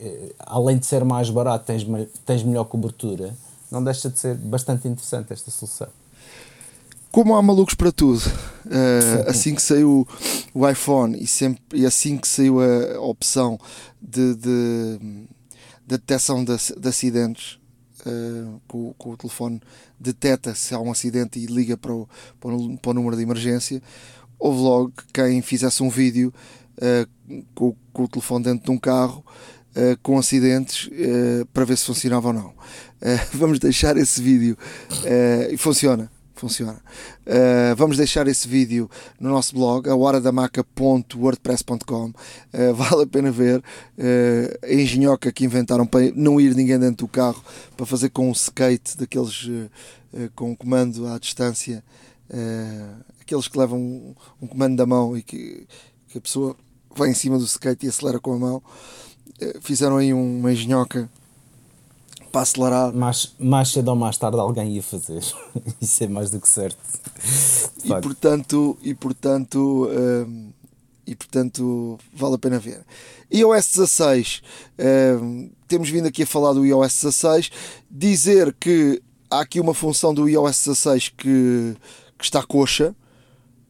eh, 0.00 0.32
além 0.38 0.78
de 0.78 0.86
ser 0.86 1.04
mais 1.04 1.28
barato, 1.28 1.66
tens, 1.66 1.84
tens 2.24 2.42
melhor 2.44 2.64
cobertura, 2.64 3.34
não 3.70 3.82
deixa 3.82 4.08
de 4.08 4.18
ser 4.18 4.36
bastante 4.36 4.86
interessante 4.86 5.32
esta 5.32 5.50
solução. 5.50 5.88
Como 7.10 7.34
há 7.34 7.42
malucos 7.42 7.74
para 7.74 7.90
tudo, 7.90 8.20
uh, 8.20 9.28
assim 9.28 9.54
que 9.54 9.62
saiu 9.62 10.06
o 10.54 10.68
iPhone 10.68 11.20
e, 11.20 11.26
sempre, 11.26 11.62
e 11.74 11.84
assim 11.84 12.16
que 12.16 12.28
saiu 12.28 12.60
a 12.60 13.00
opção 13.00 13.58
de, 14.00 14.34
de, 14.36 14.98
de 14.98 15.28
detecção 15.86 16.44
de, 16.44 16.54
de 16.78 16.88
acidentes, 16.88 17.57
uh, 18.08 18.60
com, 18.66 18.94
com, 18.94 19.10
o 19.10 19.16
telefone 19.16 19.60
detecta 19.98 20.54
se 20.54 20.74
há 20.74 20.80
um 20.80 20.90
acidente 20.90 21.38
e 21.38 21.46
liga 21.46 21.76
para 21.76 21.92
o, 21.92 22.08
para 22.40 22.54
o, 22.54 22.78
para 22.78 22.90
o 22.90 22.94
número 22.94 23.16
de 23.16 23.22
emergência, 23.22 23.82
houve 24.38 24.60
logo 24.60 24.92
quem 25.12 25.42
fizesse 25.42 25.82
um 25.82 25.90
vídeo 25.90 26.32
uh, 26.78 27.42
com, 27.54 27.74
com 27.92 28.04
o 28.04 28.08
telefone 28.08 28.44
dentro 28.44 28.64
de 28.64 28.70
um 28.70 28.78
carro 28.78 29.24
uh, 29.76 29.98
com 30.02 30.18
acidentes 30.18 30.88
para 31.52 31.64
ver 31.64 31.76
se 31.76 31.84
funcionava 31.84 32.28
ou 32.28 32.34
não. 32.34 32.54
Vamos 33.34 33.58
deixar 33.58 33.96
esse 33.96 34.20
vídeo 34.20 34.56
e 35.50 35.56
funciona. 35.56 36.10
Funciona. 36.38 36.80
vamos 37.76 37.96
deixar 37.96 38.28
esse 38.28 38.46
vídeo 38.46 38.88
no 39.18 39.30
nosso 39.30 39.52
blog, 39.54 39.88
a 39.88 39.96
horadamaca.wordpress.com. 39.96 42.12
vale 42.74 43.02
a 43.02 43.06
pena 43.06 43.32
ver 43.32 43.60
a 44.62 44.72
engenhoca 44.72 45.32
que 45.32 45.44
inventaram 45.44 45.84
para 45.84 46.12
não 46.14 46.40
ir 46.40 46.54
ninguém 46.54 46.78
dentro 46.78 47.06
do 47.06 47.08
carro 47.08 47.42
para 47.76 47.84
fazer 47.84 48.10
com 48.10 48.28
um 48.28 48.32
skate 48.32 48.96
daqueles 48.96 49.50
com 50.36 50.52
um 50.52 50.54
comando 50.54 51.08
à 51.08 51.18
distância, 51.18 51.82
aqueles 53.20 53.48
que 53.48 53.58
levam 53.58 53.78
um, 53.78 54.14
um 54.40 54.46
comando 54.46 54.76
da 54.76 54.86
mão 54.86 55.16
e 55.16 55.22
que, 55.22 55.66
que 56.08 56.18
a 56.18 56.20
pessoa 56.20 56.56
vai 56.94 57.10
em 57.10 57.14
cima 57.14 57.38
do 57.38 57.44
skate 57.44 57.86
e 57.86 57.88
acelera 57.88 58.18
com 58.18 58.32
a 58.32 58.38
mão. 58.38 58.62
Eh, 59.40 59.58
fizeram 59.60 59.96
aí 59.96 60.12
uma 60.12 60.52
engenhoca 60.52 61.08
para 62.30 62.42
acelerar. 62.42 62.92
Mais, 62.92 63.34
mais 63.38 63.70
cedo 63.70 63.88
ou 63.88 63.96
mais 63.96 64.16
tarde 64.16 64.38
alguém 64.38 64.72
ia 64.72 64.82
fazer. 64.82 65.22
Isso 65.80 66.04
é 66.04 66.08
mais 66.08 66.30
do 66.30 66.40
que 66.40 66.48
certo. 66.48 66.78
E 67.84 67.88
portanto, 68.00 68.78
e 68.82 68.94
portanto, 68.94 69.88
um, 69.90 70.52
e 71.06 71.14
portanto 71.14 71.98
vale 72.12 72.34
a 72.34 72.38
pena 72.38 72.58
ver. 72.58 72.84
iOS 73.32 73.66
16, 73.74 74.42
um, 75.20 75.50
temos 75.66 75.88
vindo 75.88 76.06
aqui 76.06 76.22
a 76.22 76.26
falar 76.26 76.52
do 76.52 76.64
iOS 76.64 76.94
16, 77.02 77.50
dizer 77.90 78.54
que 78.58 79.02
há 79.30 79.40
aqui 79.40 79.60
uma 79.60 79.74
função 79.74 80.14
do 80.14 80.28
iOS 80.28 80.64
16 80.64 81.08
que, 81.10 81.76
que 82.18 82.24
está 82.24 82.42
coxa. 82.42 82.94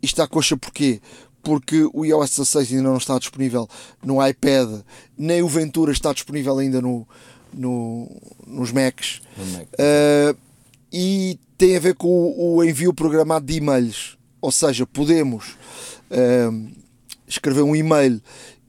E 0.01 0.07
está 0.07 0.29
coxa 0.29 0.57
porquê? 0.57 1.01
porque 1.43 1.89
o 1.95 2.05
iOS 2.05 2.31
16 2.31 2.73
ainda 2.73 2.91
não 2.91 2.99
está 2.99 3.19
disponível 3.19 3.67
no 4.03 4.25
iPad, 4.25 4.83
nem 5.17 5.43
o 5.43 5.49
Ventura 5.49 5.93
está 5.93 6.13
disponível 6.13 6.59
ainda 6.59 6.83
no, 6.83 7.09
no 7.53 8.11
nos 8.47 8.73
Macs. 8.73 9.21
No 9.37 9.47
Mac. 9.47 9.69
uh, 9.69 10.39
e 10.93 11.39
tem 11.57 11.77
a 11.77 11.81
ver 11.81 11.95
com 11.95 12.09
o, 12.09 12.57
o, 12.57 12.65
envio 12.65 12.95
programado 12.95 13.47
de 13.47 13.55
e-mails. 13.55 14.17
Ou 14.41 14.53
seja, 14.53 14.87
podemos 14.87 15.57
uh, 16.11 16.71
escrever 17.27 17.63
um 17.63 17.75
e-mail 17.75 18.23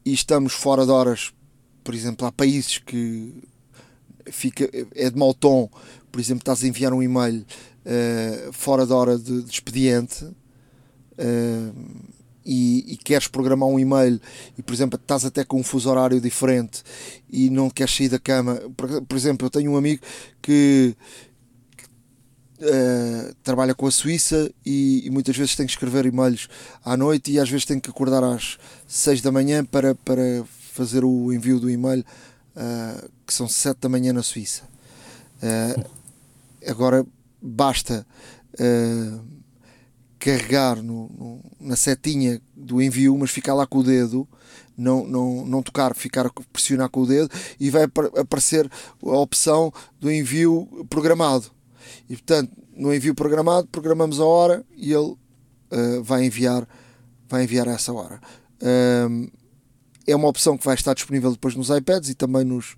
e 0.03 0.13
estamos 0.13 0.53
fora 0.53 0.85
de 0.85 0.91
horas, 0.91 1.31
por 1.83 1.93
exemplo, 1.93 2.25
há 2.25 2.31
países 2.31 2.79
que 2.79 3.33
fica, 4.31 4.69
é 4.95 5.09
de 5.09 5.17
mau 5.17 5.33
tom, 5.33 5.69
por 6.11 6.19
exemplo, 6.19 6.41
estás 6.41 6.63
a 6.63 6.67
enviar 6.67 6.93
um 6.93 7.03
e-mail 7.03 7.45
uh, 7.85 8.53
fora 8.53 8.85
da 8.85 8.95
hora 8.95 9.17
de, 9.17 9.43
de 9.43 9.51
expediente. 9.51 10.25
Uh, 10.25 11.73
e, 12.51 12.93
e, 12.93 12.97
queres 12.97 13.27
programar 13.27 13.69
um 13.69 13.79
e-mail 13.79 14.19
e, 14.57 14.63
por 14.63 14.73
exemplo, 14.73 14.99
estás 14.99 15.23
até 15.23 15.43
com 15.43 15.59
um 15.59 15.63
fuso 15.63 15.87
horário 15.87 16.19
diferente 16.19 16.81
e 17.29 17.47
não 17.47 17.69
queres 17.69 17.95
sair 17.95 18.09
da 18.09 18.17
cama. 18.17 18.55
Por, 18.75 19.03
por 19.03 19.15
exemplo, 19.15 19.45
eu 19.45 19.51
tenho 19.51 19.71
um 19.71 19.77
amigo 19.77 20.01
que 20.41 20.95
uh, 22.59 23.35
trabalha 23.43 23.75
com 23.75 23.85
a 23.85 23.91
Suíça 23.91 24.51
e, 24.65 25.05
e, 25.05 25.11
muitas 25.11 25.37
vezes 25.37 25.55
tem 25.55 25.67
que 25.67 25.73
escrever 25.73 26.07
e-mails 26.07 26.47
à 26.83 26.97
noite 26.97 27.31
e 27.31 27.39
às 27.39 27.47
vezes 27.47 27.67
tem 27.67 27.79
que 27.79 27.91
acordar 27.91 28.23
às 28.23 28.57
6 28.87 29.21
da 29.21 29.31
manhã 29.31 29.63
para, 29.63 29.93
para 29.93 30.43
fazer 30.73 31.05
o 31.05 31.31
envio 31.31 31.59
do 31.59 31.69
e-mail, 31.69 32.03
uh, 32.55 33.09
que 33.27 33.33
são 33.33 33.47
7 33.47 33.77
da 33.79 33.89
manhã 33.89 34.11
na 34.11 34.23
Suíça. 34.23 34.63
Uh, 35.43 35.85
agora 36.67 37.05
basta 37.39 38.03
carregar 40.19 40.75
no, 40.83 41.09
no, 41.09 41.41
na 41.59 41.75
setinha 41.75 42.41
do 42.55 42.81
envio, 42.81 43.17
mas 43.17 43.31
ficar 43.31 43.53
lá 43.53 43.65
com 43.65 43.79
o 43.79 43.83
dedo, 43.83 44.27
não, 44.77 45.05
não, 45.07 45.45
não 45.45 45.63
tocar, 45.63 45.95
ficar 45.95 46.29
pressionar 46.51 46.89
com 46.89 47.01
o 47.01 47.07
dedo 47.07 47.29
e 47.59 47.69
vai 47.69 47.83
aparecer 48.17 48.69
a 49.01 49.17
opção 49.17 49.73
do 49.99 50.11
envio 50.11 50.67
programado. 50.89 51.47
E 52.09 52.15
portanto, 52.15 52.51
no 52.75 52.93
envio 52.93 53.15
programado, 53.15 53.67
programamos 53.67 54.19
a 54.19 54.25
hora 54.25 54.65
e 54.75 54.93
ele 54.93 55.15
uh, 55.71 56.03
vai 56.03 56.25
enviar 56.25 56.67
vai 57.29 57.43
enviar 57.43 57.67
a 57.69 57.73
essa 57.73 57.93
hora. 57.93 58.19
É 60.07 60.15
uma 60.15 60.27
opção 60.27 60.57
que 60.57 60.65
vai 60.65 60.73
estar 60.73 60.95
disponível 60.95 61.31
depois 61.31 61.55
nos 61.55 61.69
iPads 61.69 62.09
e 62.09 62.15
também 62.15 62.43
nos, 62.43 62.75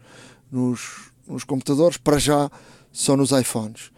nos, 0.51 1.11
nos 1.25 1.45
computadores, 1.45 1.95
para 1.95 2.19
já 2.19 2.51
só 2.91 3.15
nos 3.15 3.31
iPhones. 3.31 3.89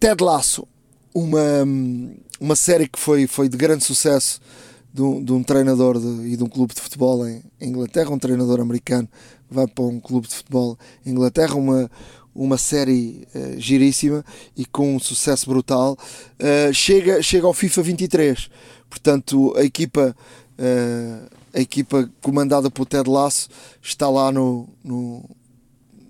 Ted 0.00 0.22
Lasso, 0.22 0.66
uma, 1.14 1.64
uma 2.40 2.56
série 2.56 2.88
que 2.88 2.98
foi, 2.98 3.26
foi 3.26 3.48
de 3.48 3.56
grande 3.56 3.84
sucesso 3.84 4.40
de 4.92 5.02
um, 5.02 5.22
de 5.22 5.32
um 5.32 5.42
treinador 5.42 6.00
de, 6.00 6.32
e 6.32 6.36
de 6.36 6.42
um 6.42 6.48
clube 6.48 6.74
de 6.74 6.80
futebol 6.80 7.26
em, 7.26 7.42
Inglaterra, 7.60 8.10
um 8.10 8.18
treinador 8.18 8.60
americano 8.60 9.08
vai 9.50 9.66
para 9.66 9.84
um 9.84 10.00
clube 10.00 10.28
de 10.28 10.34
futebol 10.34 10.78
em 11.04 11.10
Inglaterra, 11.10 11.54
uma, 11.54 11.90
uma 12.34 12.58
série 12.58 13.26
uh, 13.34 13.58
giríssima 13.58 14.24
e 14.56 14.64
com 14.64 14.94
um 14.94 15.00
sucesso 15.00 15.48
brutal, 15.48 15.96
uh, 16.38 16.72
chega, 16.72 17.22
chega 17.22 17.46
ao 17.46 17.54
FIFA 17.54 17.82
23. 17.82 18.50
Portanto, 18.88 19.54
a 19.56 19.62
equipa, 19.62 20.14
uh, 20.58 21.28
a 21.54 21.60
equipa 21.60 22.10
comandada 22.20 22.70
por 22.70 22.86
Ted 22.86 23.08
Lasso 23.08 23.48
está 23.82 24.08
lá 24.08 24.30
no, 24.30 24.68
no, 24.84 25.24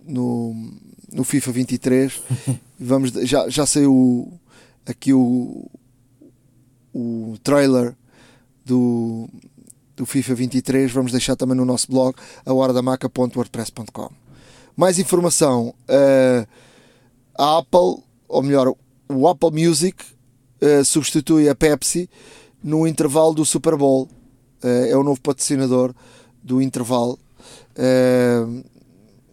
no, 0.06 0.72
no 1.12 1.24
FIFA 1.24 1.52
23. 1.52 2.22
Vamos, 2.78 3.12
já, 3.12 3.48
já 3.48 3.66
saiu 3.66 4.32
aqui 4.88 5.12
o, 5.12 5.70
o 6.94 7.36
trailer 7.42 7.94
do, 8.64 9.28
do 9.94 10.06
FIFA 10.06 10.34
23. 10.34 10.90
Vamos 10.90 11.12
deixar 11.12 11.36
também 11.36 11.56
no 11.56 11.64
nosso 11.64 11.90
blog, 11.90 12.16
ahoradamaca.wordpress.com. 12.44 14.10
Mais 14.76 14.98
informação: 14.98 15.74
uh, 15.88 16.46
a 17.36 17.58
Apple, 17.58 18.02
ou 18.26 18.42
melhor, 18.42 18.74
o 19.08 19.28
Apple 19.28 19.50
Music 19.50 20.02
uh, 20.62 20.84
substitui 20.84 21.48
a 21.48 21.54
Pepsi 21.54 22.08
no 22.62 22.86
intervalo 22.86 23.34
do 23.34 23.44
Super 23.44 23.76
Bowl. 23.76 24.08
Uh, 24.62 24.86
é 24.88 24.96
o 24.96 25.04
novo 25.04 25.20
patrocinador 25.20 25.94
do 26.42 26.62
intervalo. 26.62 27.18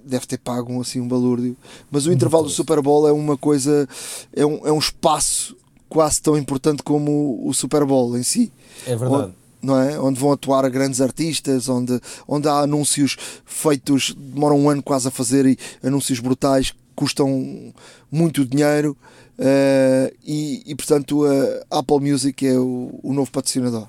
Deve 0.06 0.26
ter 0.26 0.38
pago 0.38 0.80
assim 0.80 1.00
um 1.00 1.08
balúrdio. 1.08 1.56
Mas 1.90 2.06
o 2.06 2.12
intervalo 2.12 2.46
do 2.46 2.50
Super 2.50 2.82
Bowl 2.82 3.08
é 3.08 3.12
uma 3.12 3.38
coisa, 3.38 3.88
é 4.34 4.46
um, 4.46 4.68
é 4.68 4.72
um 4.72 4.80
espaço 4.80 5.56
quase 5.90 6.22
tão 6.22 6.38
importante 6.38 6.84
como 6.84 7.42
o 7.48 7.54
Super 7.54 7.86
Bowl 7.86 8.18
em 8.18 8.24
si. 8.24 8.52
É 8.86 8.96
verdade 8.96 9.34
não 9.66 9.82
é? 9.82 10.00
Onde 10.00 10.20
vão 10.20 10.32
atuar 10.32 10.70
grandes 10.70 11.02
artistas, 11.02 11.68
onde, 11.68 12.00
onde 12.28 12.48
há 12.48 12.60
anúncios 12.60 13.18
feitos, 13.46 14.16
demoram 14.16 14.60
um 14.60 14.70
ano 14.70 14.84
quase 14.84 15.08
a 15.08 15.12
fazer 15.12 15.46
e 15.46 15.58
anúncios 15.84 16.20
brutais 16.20 16.74
custam 16.96 17.74
muito 18.10 18.46
dinheiro 18.46 18.96
uh, 19.38 20.16
e, 20.24 20.64
e, 20.66 20.76
portanto 20.76 21.26
a 21.70 21.80
Apple 21.80 22.00
Music 22.00 22.48
é 22.48 22.58
o, 22.58 23.00
o 23.04 23.14
novo 23.14 23.30
patrocinador. 23.32 23.88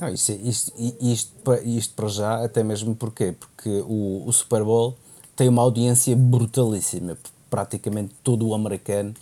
Não, 0.00 0.08
isto, 0.08 0.32
isto, 0.32 0.72
isto, 1.00 1.32
isto, 1.64 1.94
para 1.94 2.08
já, 2.08 2.44
até 2.44 2.64
mesmo 2.64 2.96
porquê? 2.96 3.36
Porque 3.38 3.68
o, 3.86 4.24
o 4.26 4.32
Super 4.32 4.64
Bowl 4.64 4.96
tem 5.42 5.48
uma 5.48 5.62
audiência 5.62 6.14
brutalíssima, 6.14 7.18
praticamente 7.50 8.14
todo 8.22 8.46
o 8.46 8.54
americano 8.54 9.12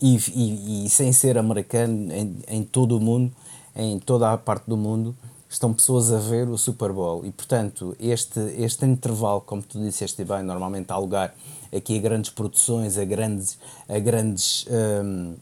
e, 0.00 0.16
e, 0.34 0.86
e 0.86 0.88
sem 0.88 1.12
ser 1.12 1.36
americano 1.36 2.10
em, 2.14 2.34
em 2.48 2.64
todo 2.64 2.96
o 2.96 3.00
mundo 3.00 3.30
em 3.76 3.98
toda 3.98 4.32
a 4.32 4.38
parte 4.38 4.64
do 4.66 4.74
mundo 4.74 5.14
estão 5.50 5.74
pessoas 5.74 6.10
a 6.10 6.16
ver 6.16 6.48
o 6.48 6.56
Super 6.56 6.94
Bowl. 6.94 7.26
E 7.26 7.30
portanto 7.30 7.94
este 8.00 8.40
este 8.56 8.86
intervalo 8.86 9.42
como 9.42 9.60
tu 9.60 9.78
disseste 9.78 10.24
bem 10.24 10.42
normalmente 10.42 10.90
há 10.90 10.96
lugar 10.96 11.34
aqui 11.70 11.98
a 11.98 12.00
grandes 12.00 12.30
produções 12.30 12.96
a 12.96 13.04
grandes 13.04 13.58
a 13.86 13.98
grandes 13.98 14.64
um, 14.70 15.34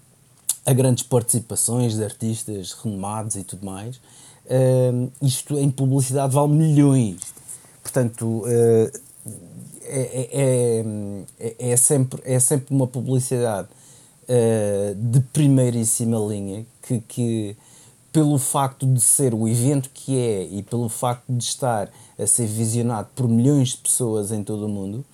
a 0.66 0.73
grandes 0.73 1.05
participações 1.05 1.94
de 1.94 2.03
artistas 2.03 2.73
renomados 2.73 3.37
e 3.37 3.44
tudo 3.44 3.64
mais. 3.64 4.01
Um, 4.51 5.11
isto 5.23 5.57
em 5.57 5.70
publicidade 5.70 6.35
vale 6.35 6.53
milhões. 6.53 7.20
Portanto 7.85 8.25
uh, 8.25 9.05
é, 9.85 10.29
é, 10.33 10.85
é, 11.38 11.73
é, 11.73 11.77
sempre 11.77 12.23
é 12.25 12.38
sempre 12.38 12.75
uma 12.75 12.87
publicidade 12.87 13.68
uh, 14.25 14.94
de 14.94 15.20
primeiríssima 15.20 16.18
linha 16.18 16.66
que, 16.83 17.01
que 17.01 17.57
pelo 18.12 18.38
facto 18.38 18.87
de 18.87 19.01
ser 19.01 19.35
o 19.35 19.49
evento 19.49 19.90
que 19.92 20.16
é 20.16 20.44
e 20.44 20.62
pelo 20.62 20.88
facto 20.88 21.25
de 21.29 21.42
estar 21.42 21.90
a 22.16 22.27
ser 22.27 22.47
visionado 22.47 23.09
por 23.14 23.29
milhões 23.29 23.70
de 23.70 23.79
pessoas 23.79 24.31
em 24.31 24.44
todo 24.44 24.66
o 24.66 24.68
mundo, 24.68 25.05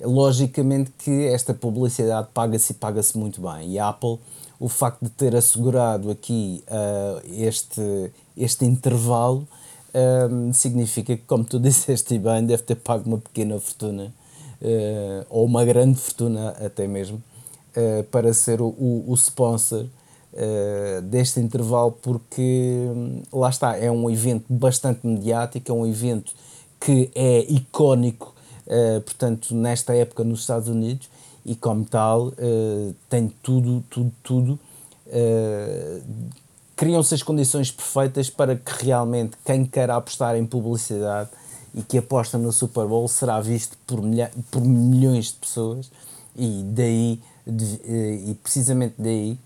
logicamente 0.00 0.90
que 0.98 1.26
esta 1.26 1.54
publicidade 1.54 2.28
paga-se 2.34 2.72
e 2.72 2.74
paga-se 2.74 3.16
muito 3.16 3.40
bem. 3.40 3.72
E 3.72 3.78
a 3.78 3.88
Apple, 3.88 4.18
o 4.58 4.68
facto 4.68 5.04
de 5.04 5.10
ter 5.10 5.34
assegurado 5.36 6.10
aqui 6.10 6.64
uh, 6.68 7.20
este, 7.32 8.12
este 8.36 8.64
intervalo, 8.64 9.46
uh, 9.94 10.54
significa 10.54 11.16
que, 11.16 11.22
como 11.24 11.44
tu 11.44 11.58
disseste 11.60 12.18
bem, 12.18 12.44
deve 12.44 12.62
ter 12.62 12.74
pago 12.74 13.08
uma 13.08 13.18
pequena 13.18 13.58
fortuna, 13.60 14.12
uh, 14.62 15.26
ou 15.28 15.44
uma 15.44 15.64
grande 15.64 15.98
fortuna 15.98 16.50
até 16.50 16.86
mesmo, 16.86 17.22
para 18.10 18.34
ser 18.34 18.60
o, 18.60 18.74
o, 18.76 19.04
o 19.06 19.14
sponsor 19.14 19.86
uh, 20.32 21.02
deste 21.02 21.40
intervalo, 21.40 21.92
porque 21.92 22.86
hum, 22.88 23.22
lá 23.32 23.48
está, 23.48 23.76
é 23.76 23.90
um 23.90 24.10
evento 24.10 24.44
bastante 24.48 25.06
mediático, 25.06 25.70
é 25.70 25.74
um 25.74 25.86
evento 25.86 26.32
que 26.80 27.10
é 27.14 27.40
icónico, 27.50 28.34
uh, 28.66 29.00
portanto, 29.00 29.54
nesta 29.54 29.94
época 29.94 30.24
nos 30.24 30.40
Estados 30.40 30.68
Unidos 30.68 31.08
e, 31.44 31.54
como 31.54 31.84
tal, 31.84 32.28
uh, 32.28 32.94
tem 33.08 33.28
tudo, 33.42 33.82
tudo, 33.88 34.12
tudo. 34.22 34.58
Criam-se 36.76 37.14
as 37.14 37.22
condições 37.22 37.70
perfeitas 37.70 38.28
para 38.28 38.54
que 38.54 38.84
realmente 38.84 39.38
quem 39.42 39.64
quer 39.64 39.90
apostar 39.90 40.36
em 40.36 40.44
publicidade 40.44 41.30
e 41.74 41.82
que 41.82 41.98
aposta 41.98 42.38
no 42.38 42.52
Super 42.52 42.86
Bowl 42.86 43.06
será 43.08 43.40
visto 43.40 43.76
por, 43.86 44.02
milha 44.02 44.30
por 44.50 44.62
milhões 44.62 45.26
de 45.26 45.34
pessoas. 45.34 45.90
E 46.36 46.62
daí 46.64 47.20
de, 47.46 47.80
e 48.30 48.38
precisamente 48.42 48.94
daí 48.98 49.38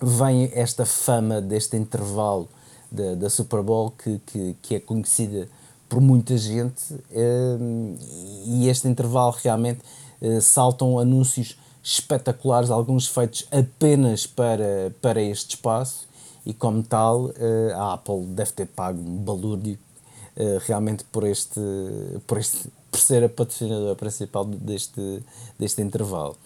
vem 0.00 0.50
esta 0.54 0.84
fama 0.86 1.40
deste 1.40 1.76
intervalo 1.76 2.48
da, 2.90 3.14
da 3.14 3.30
Super 3.30 3.62
Bowl 3.62 3.90
que, 3.90 4.20
que, 4.26 4.56
que, 4.62 4.74
é 4.76 4.80
conhecida 4.80 5.48
por 5.88 6.00
muita 6.00 6.36
gente 6.36 6.94
um, 7.10 7.96
e 8.44 8.68
este 8.68 8.86
intervalo 8.86 9.34
realmente 9.42 9.80
uh, 10.20 10.40
saltam 10.40 10.98
anúncios 10.98 11.58
espetaculares, 11.82 12.70
alguns 12.70 13.06
feitos 13.06 13.46
apenas 13.50 14.26
para, 14.26 14.92
para 15.00 15.22
este 15.22 15.56
espaço. 15.56 16.06
E 16.44 16.54
como 16.54 16.82
tal 16.82 17.26
uh, 17.26 17.32
a 17.74 17.94
Apple 17.94 18.26
deve 18.28 18.52
ter 18.52 18.66
pago 18.66 18.98
um 18.98 19.16
balúrdio 19.16 19.78
realmente 20.66 21.04
por 21.10 21.26
este, 21.26 21.60
por 22.26 22.38
este 22.38 22.68
por 22.90 23.00
ser 23.00 23.24
a 23.24 23.28
patrocinadora 23.28 23.94
principal 23.94 24.44
deste, 24.44 25.22
deste 25.58 25.82
intervalo. 25.82 26.36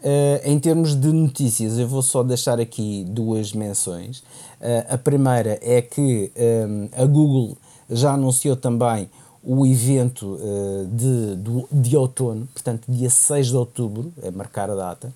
Uh, 0.00 0.40
em 0.44 0.58
termos 0.58 0.96
de 0.96 1.12
notícias, 1.12 1.78
eu 1.78 1.86
vou 1.86 2.02
só 2.02 2.24
deixar 2.24 2.58
aqui 2.58 3.04
duas 3.08 3.52
menções. 3.52 4.18
Uh, 4.60 4.94
a 4.94 4.98
primeira 4.98 5.58
é 5.62 5.80
que 5.80 6.32
um, 6.36 6.88
eh, 6.92 7.02
a 7.02 7.06
Google 7.06 7.56
já 7.88 8.14
anunciou 8.14 8.56
também 8.56 9.08
o 9.44 9.64
evento 9.64 10.38
uh, 10.40 10.86
de, 10.86 11.36
de, 11.36 11.88
de, 11.88 11.96
outono, 11.96 12.48
portanto, 12.52 12.82
dia 12.88 13.08
6 13.08 13.48
de 13.48 13.56
outubro, 13.56 14.12
é 14.22 14.30
marcar 14.30 14.70
a 14.70 14.74
data, 14.74 15.12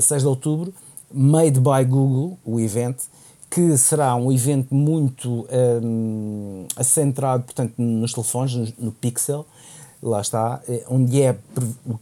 6 0.00 0.22
de 0.22 0.28
outubro, 0.28 0.72
Made 1.12 1.60
by 1.60 1.84
Google, 1.86 2.38
o 2.44 2.58
evento, 2.58 3.04
que 3.54 3.78
será 3.78 4.16
um 4.16 4.32
evento 4.32 4.74
muito 4.74 5.46
um, 5.80 6.66
centrado, 6.82 7.44
portanto, 7.44 7.74
nos 7.78 8.12
telefones, 8.12 8.52
no, 8.52 8.86
no 8.86 8.92
Pixel, 8.92 9.46
lá 10.02 10.20
está, 10.20 10.60
eh, 10.68 10.84
onde 10.90 11.22
é, 11.22 11.38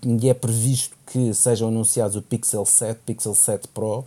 onde 0.02 0.30
é 0.30 0.32
previsto 0.32 0.96
que 1.06 1.34
sejam 1.34 1.68
anunciados 1.68 2.16
o 2.16 2.22
Pixel 2.22 2.64
7, 2.64 3.00
Pixel 3.04 3.34
7 3.34 3.68
Pro 3.68 4.02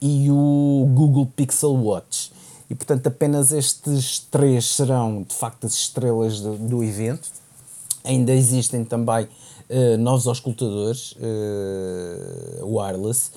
e 0.00 0.30
o 0.30 0.88
Google 0.94 1.26
Pixel 1.26 1.74
Watch. 1.74 2.30
E 2.70 2.74
portanto, 2.76 3.08
apenas 3.08 3.50
estes 3.50 4.20
três 4.30 4.66
serão 4.66 5.24
de 5.24 5.34
facto 5.34 5.66
as 5.66 5.74
estrelas 5.74 6.40
do, 6.40 6.56
do 6.56 6.84
evento. 6.84 7.28
Ainda 8.04 8.32
existem 8.32 8.84
também 8.84 9.24
uh, 9.24 9.98
novos 9.98 10.28
auscultadores 10.28 11.16
uh, 11.16 12.64
wireless 12.64 13.32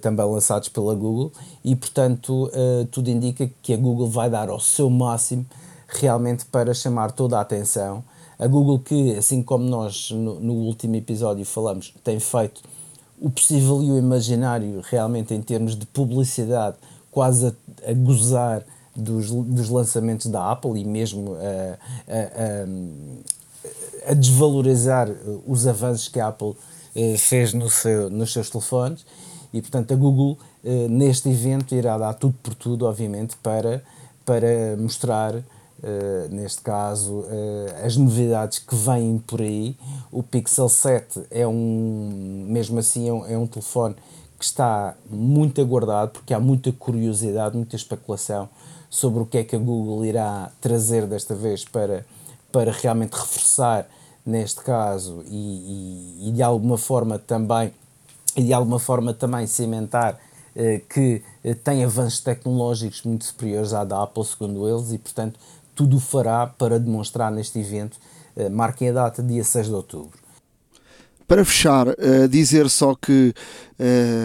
também 0.00 0.26
lançados 0.26 0.68
pela 0.68 0.94
Google, 0.94 1.32
e 1.64 1.74
portanto 1.74 2.50
tudo 2.90 3.08
indica 3.08 3.50
que 3.62 3.72
a 3.72 3.76
Google 3.76 4.08
vai 4.08 4.28
dar 4.28 4.48
ao 4.48 4.60
seu 4.60 4.90
máximo 4.90 5.46
realmente 5.88 6.44
para 6.46 6.72
chamar 6.74 7.12
toda 7.12 7.38
a 7.38 7.40
atenção. 7.40 8.04
A 8.38 8.46
Google, 8.46 8.78
que 8.78 9.16
assim 9.16 9.42
como 9.42 9.64
nós 9.64 10.10
no, 10.10 10.52
último 10.54 10.96
episódio 10.96 11.44
falamos, 11.44 11.92
tem 12.02 12.18
feito 12.18 12.62
o 13.20 13.28
possível 13.28 13.82
e 13.82 13.90
o 13.90 13.98
imaginário 13.98 14.80
realmente 14.82 15.34
em 15.34 15.42
termos 15.42 15.76
de 15.76 15.84
publicidade, 15.84 16.76
quase 17.10 17.48
a, 17.48 17.52
a 17.90 17.92
gozar 17.92 18.64
dos, 18.96 19.30
dos 19.30 19.68
lançamentos 19.68 20.26
da 20.26 20.50
Apple 20.50 20.80
e 20.80 20.84
mesmo 20.84 21.34
a, 21.34 21.78
a, 24.06 24.10
a 24.12 24.14
desvalorizar 24.14 25.08
os 25.46 25.66
avanços 25.66 26.08
que 26.08 26.18
a 26.18 26.28
Apple 26.28 26.54
eh, 26.96 27.18
fez 27.18 27.52
no 27.52 27.68
seu, 27.68 28.08
nos 28.08 28.32
seus 28.32 28.48
telefones 28.48 29.04
e 29.52 29.60
portanto 29.60 29.92
a 29.92 29.96
Google 29.96 30.38
eh, 30.64 30.88
neste 30.88 31.28
evento 31.28 31.74
irá 31.74 31.96
dar 31.98 32.14
tudo 32.14 32.34
por 32.42 32.54
tudo 32.54 32.86
obviamente 32.86 33.36
para, 33.42 33.82
para 34.24 34.76
mostrar 34.78 35.42
Uh, 35.82 36.28
neste 36.28 36.60
caso, 36.60 37.20
uh, 37.20 37.86
as 37.86 37.96
novidades 37.96 38.58
que 38.58 38.74
vêm 38.74 39.16
por 39.16 39.40
aí. 39.40 39.74
O 40.12 40.22
Pixel 40.22 40.68
7 40.68 41.22
é 41.30 41.46
um, 41.46 42.44
mesmo 42.46 42.78
assim, 42.78 43.08
é 43.08 43.12
um, 43.14 43.26
é 43.26 43.38
um, 43.38 43.46
telefone 43.46 43.96
que 44.38 44.44
está 44.44 44.94
muito 45.08 45.58
aguardado 45.58 46.10
porque 46.10 46.34
há 46.34 46.38
muita 46.38 46.70
curiosidade, 46.70 47.56
muita 47.56 47.76
especulação 47.76 48.46
sobre 48.90 49.22
o 49.22 49.26
que 49.26 49.38
é 49.38 49.44
que 49.44 49.56
a 49.56 49.58
Google 49.58 50.04
irá 50.04 50.52
trazer 50.60 51.06
desta 51.06 51.34
vez 51.34 51.64
para, 51.64 52.04
para 52.52 52.72
realmente 52.72 53.14
reforçar, 53.14 53.88
neste 54.26 54.60
caso, 54.60 55.22
e, 55.30 56.18
e, 56.20 56.28
e 56.28 56.32
de 56.32 56.42
alguma 56.42 56.76
forma 56.76 57.18
também 57.18 57.72
e 58.36 58.42
de 58.42 58.52
alguma 58.52 58.78
forma 58.78 59.12
também 59.12 59.46
cimentar 59.46 60.14
uh, 60.14 60.80
que 60.88 61.22
tem 61.64 61.84
avanços 61.84 62.20
tecnológicos 62.20 63.02
muito 63.02 63.24
superiores 63.24 63.72
à 63.72 63.84
da 63.84 64.02
Apple, 64.02 64.24
segundo 64.24 64.68
eles, 64.68 64.92
e 64.92 64.98
portanto 64.98 65.38
tudo 65.74 65.98
fará 65.98 66.46
para 66.46 66.78
demonstrar 66.78 67.32
neste 67.32 67.58
evento. 67.58 67.98
Uh, 68.36 68.50
marquem 68.50 68.90
a 68.90 68.92
data, 68.92 69.22
dia 69.22 69.42
6 69.42 69.66
de 69.66 69.72
outubro. 69.72 70.18
Para 71.26 71.44
fechar, 71.44 71.86
dizer 72.28 72.68
só 72.68 72.92
que 72.96 73.32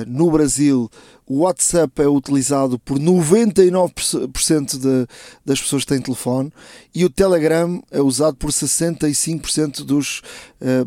no 0.07 0.31
Brasil 0.31 0.89
o 1.27 1.41
WhatsApp 1.41 2.01
é 2.01 2.07
utilizado 2.07 2.79
por 2.79 2.97
99% 2.97 4.79
de, 4.79 5.07
das 5.45 5.61
pessoas 5.61 5.83
que 5.83 5.89
têm 5.89 6.01
telefone 6.01 6.51
e 6.95 7.05
o 7.05 7.09
Telegram 7.11 7.79
é 7.91 8.01
usado 8.01 8.35
por 8.37 8.49
65% 8.49 9.83
dos 9.83 10.23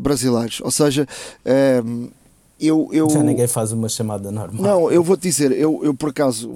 brasileiros. 0.01 0.59
Ou 0.59 0.71
seja, 0.71 1.07
eu, 2.59 2.89
eu. 2.91 3.09
Já 3.09 3.23
ninguém 3.23 3.47
faz 3.47 3.71
uma 3.71 3.87
chamada 3.87 4.31
normal. 4.31 4.61
Não, 4.61 4.91
eu 4.91 5.03
vou-te 5.03 5.21
dizer, 5.21 5.51
eu, 5.51 5.81
eu 5.83 5.93
por 5.93 6.09
acaso 6.09 6.51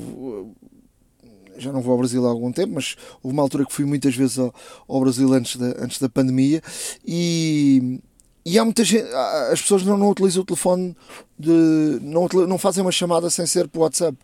já 1.57 1.71
não 1.71 1.81
vou 1.81 1.93
ao 1.93 1.99
Brasil 1.99 2.25
há 2.25 2.29
algum 2.29 2.51
tempo, 2.51 2.73
mas 2.75 2.95
houve 3.21 3.35
uma 3.35 3.43
altura 3.43 3.65
que 3.65 3.73
fui 3.73 3.85
muitas 3.85 4.15
vezes 4.15 4.37
ao, 4.39 4.53
ao 4.87 4.99
Brasil 4.99 5.31
antes 5.33 5.55
da, 5.55 5.67
antes 5.83 5.99
da 5.99 6.09
pandemia 6.09 6.61
e, 7.05 7.99
e 8.45 8.57
há 8.57 8.65
muita 8.65 8.83
gente, 8.83 9.07
as 9.51 9.61
pessoas 9.61 9.83
não, 9.83 9.97
não 9.97 10.09
utilizam 10.09 10.41
o 10.41 10.45
telefone, 10.45 10.95
de, 11.37 11.99
não, 12.01 12.27
não 12.47 12.57
fazem 12.57 12.81
uma 12.81 12.91
chamada 12.91 13.29
sem 13.29 13.45
ser 13.45 13.67
por 13.67 13.81
WhatsApp 13.81 14.17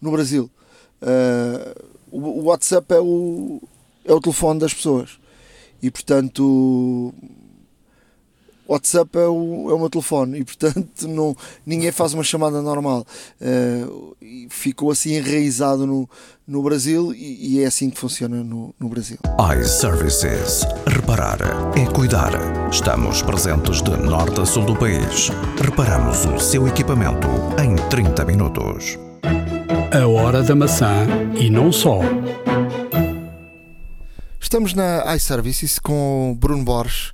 no 0.00 0.10
Brasil. 0.10 0.50
Uh, 1.02 1.84
o, 2.10 2.20
o 2.20 2.44
WhatsApp 2.44 2.94
é 2.94 3.00
o, 3.00 3.60
é 4.04 4.12
o 4.12 4.20
telefone 4.20 4.60
das 4.60 4.72
pessoas 4.72 5.18
e 5.82 5.90
portanto 5.90 7.12
WhatsApp 8.68 9.16
é 9.18 9.26
o, 9.26 9.70
é 9.70 9.74
o 9.74 9.78
meu 9.78 9.88
telefone 9.88 10.40
e 10.40 10.44
portanto 10.44 11.06
não, 11.08 11.36
ninguém 11.64 11.92
faz 11.92 12.14
uma 12.14 12.24
chamada 12.24 12.60
normal. 12.60 13.06
Uh, 13.40 14.16
ficou 14.50 14.90
assim 14.90 15.14
enraizado 15.14 15.86
no, 15.86 16.08
no 16.46 16.62
Brasil 16.62 17.12
e, 17.14 17.56
e, 17.56 17.62
é 17.62 17.66
assim 17.66 17.90
que 17.90 17.98
funciona 17.98 18.42
no, 18.42 18.74
no 18.78 18.88
Brasil. 18.88 19.18
iServices. 19.60 20.64
Reparar 20.86 21.38
é 21.76 21.86
cuidar. 21.92 22.32
Estamos 22.70 23.22
presentes 23.22 23.82
de 23.82 23.96
norte 23.96 24.40
a 24.40 24.46
sul 24.46 24.64
do 24.64 24.76
país. 24.76 25.30
Reparamos 25.62 26.24
o 26.24 26.38
seu 26.38 26.66
equipamento 26.66 27.28
em 27.62 27.76
30 27.88 28.24
minutos. 28.24 28.98
A 29.92 30.06
hora 30.06 30.42
da 30.42 30.54
maçã 30.54 31.06
e 31.38 31.48
não 31.48 31.70
só. 31.70 32.00
Estamos 34.40 34.74
na 34.74 35.14
iServices 35.14 35.78
com 35.78 36.36
Bruno 36.38 36.64
Borges. 36.64 37.12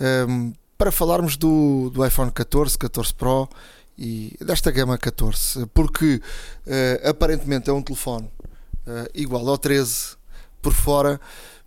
Um, 0.00 0.04
ehm, 0.04 0.52
para 0.82 0.90
falarmos 0.90 1.36
do, 1.36 1.90
do 1.90 2.04
iPhone 2.04 2.32
14, 2.32 2.76
14 2.76 3.14
Pro 3.14 3.48
e 3.96 4.36
desta 4.40 4.68
gama 4.72 4.98
14, 4.98 5.64
porque 5.66 6.20
uh, 6.66 7.08
aparentemente 7.08 7.70
é 7.70 7.72
um 7.72 7.80
telefone 7.80 8.26
uh, 8.26 9.08
igual 9.14 9.48
ao 9.48 9.56
13 9.56 10.16
por 10.60 10.72
fora, 10.72 11.20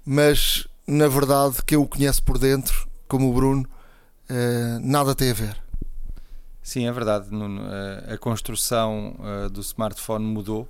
mas 0.06 0.68
na 0.86 1.08
verdade 1.08 1.64
quem 1.66 1.78
o 1.78 1.88
conhece 1.88 2.22
por 2.22 2.38
dentro, 2.38 2.90
como 3.08 3.30
o 3.30 3.34
Bruno, 3.34 3.66
uh, 4.30 4.80
nada 4.82 5.16
tem 5.16 5.32
a 5.32 5.34
ver. 5.34 5.58
Sim, 6.62 6.86
é 6.86 6.92
verdade. 6.92 7.30
A 8.12 8.18
construção 8.18 9.16
do 9.50 9.62
smartphone 9.62 10.26
mudou, 10.26 10.68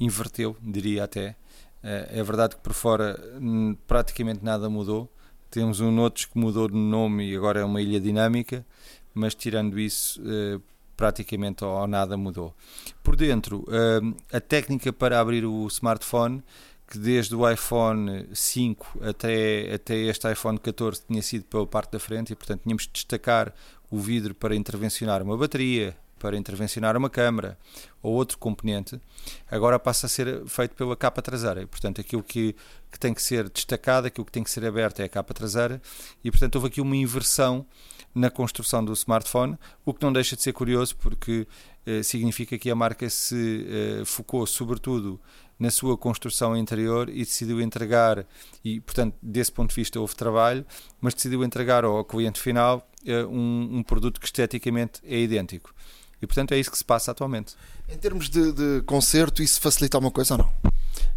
inverteu, 0.00 0.56
diria 0.60 1.04
até. 1.04 1.36
É 1.80 2.20
verdade 2.24 2.56
que 2.56 2.62
por 2.62 2.72
fora 2.72 3.16
hum, 3.40 3.76
praticamente 3.86 4.42
nada 4.42 4.68
mudou 4.68 5.08
temos 5.54 5.78
um 5.78 5.92
Notes 5.92 6.24
que 6.24 6.36
mudou 6.36 6.66
de 6.66 6.74
nome 6.74 7.30
e 7.30 7.36
agora 7.36 7.60
é 7.60 7.64
uma 7.64 7.80
ilha 7.80 8.00
dinâmica, 8.00 8.66
mas 9.14 9.36
tirando 9.36 9.78
isso, 9.78 10.20
eh, 10.26 10.58
praticamente 10.96 11.64
ou 11.64 11.86
nada 11.86 12.16
mudou. 12.16 12.52
Por 13.04 13.14
dentro, 13.14 13.64
eh, 13.70 14.36
a 14.36 14.40
técnica 14.40 14.92
para 14.92 15.20
abrir 15.20 15.44
o 15.44 15.64
smartphone, 15.68 16.42
que 16.88 16.98
desde 16.98 17.36
o 17.36 17.48
iPhone 17.48 18.26
5 18.32 18.98
até, 19.08 19.72
até 19.74 19.94
este 19.94 20.28
iPhone 20.32 20.58
14 20.58 21.02
tinha 21.06 21.22
sido 21.22 21.44
pela 21.44 21.66
parte 21.68 21.92
da 21.92 22.00
frente 22.00 22.32
e, 22.32 22.36
portanto, 22.36 22.62
tínhamos 22.64 22.82
de 22.82 22.92
destacar 22.92 23.54
o 23.88 24.00
vidro 24.00 24.34
para 24.34 24.56
intervencionar 24.56 25.22
uma 25.22 25.36
bateria, 25.36 25.96
para 26.18 26.36
intervencionar 26.38 26.96
uma 26.96 27.10
câmara 27.10 27.58
ou 28.02 28.14
outro 28.14 28.38
componente, 28.38 28.98
agora 29.50 29.78
passa 29.78 30.06
a 30.06 30.08
ser 30.08 30.44
feito 30.46 30.74
pela 30.74 30.96
capa 30.96 31.20
traseira. 31.20 31.62
E, 31.62 31.66
portanto, 31.66 32.00
aquilo 32.00 32.22
que, 32.22 32.56
que 32.94 33.00
tem 33.00 33.12
que 33.12 33.20
ser 33.20 33.50
destacado, 33.50 34.06
aquilo 34.06 34.24
que 34.24 34.30
tem 34.30 34.44
que 34.44 34.50
ser 34.50 34.64
aberto 34.64 35.00
é 35.00 35.04
a 35.04 35.08
capa 35.08 35.34
traseira, 35.34 35.82
e 36.22 36.30
portanto 36.30 36.54
houve 36.54 36.68
aqui 36.68 36.80
uma 36.80 36.94
inversão 36.94 37.66
na 38.14 38.30
construção 38.30 38.84
do 38.84 38.92
smartphone, 38.92 39.58
o 39.84 39.92
que 39.92 40.00
não 40.00 40.12
deixa 40.12 40.36
de 40.36 40.42
ser 40.42 40.52
curioso 40.52 40.94
porque 40.96 41.44
eh, 41.84 42.04
significa 42.04 42.56
que 42.56 42.70
a 42.70 42.74
marca 42.76 43.10
se 43.10 43.66
eh, 43.68 44.04
focou 44.04 44.46
sobretudo 44.46 45.20
na 45.58 45.72
sua 45.72 45.98
construção 45.98 46.56
interior 46.56 47.08
e 47.08 47.18
decidiu 47.18 47.60
entregar, 47.60 48.24
e 48.64 48.80
portanto 48.80 49.16
desse 49.20 49.50
ponto 49.50 49.70
de 49.70 49.74
vista 49.74 49.98
houve 49.98 50.14
trabalho, 50.14 50.64
mas 51.00 51.14
decidiu 51.14 51.42
entregar 51.42 51.84
ao 51.84 52.04
cliente 52.04 52.40
final 52.40 52.88
eh, 53.04 53.24
um, 53.24 53.78
um 53.78 53.82
produto 53.82 54.20
que 54.20 54.26
esteticamente 54.26 55.00
é 55.02 55.18
idêntico. 55.18 55.74
E 56.22 56.28
portanto 56.28 56.52
é 56.52 56.58
isso 56.60 56.70
que 56.70 56.78
se 56.78 56.84
passa 56.84 57.10
atualmente. 57.10 57.56
Em 57.88 57.98
termos 57.98 58.28
de, 58.28 58.52
de 58.52 58.82
concerto, 58.86 59.42
isso 59.42 59.60
facilita 59.60 59.96
alguma 59.96 60.12
coisa 60.12 60.34
ou 60.34 60.38
não? 60.38 60.73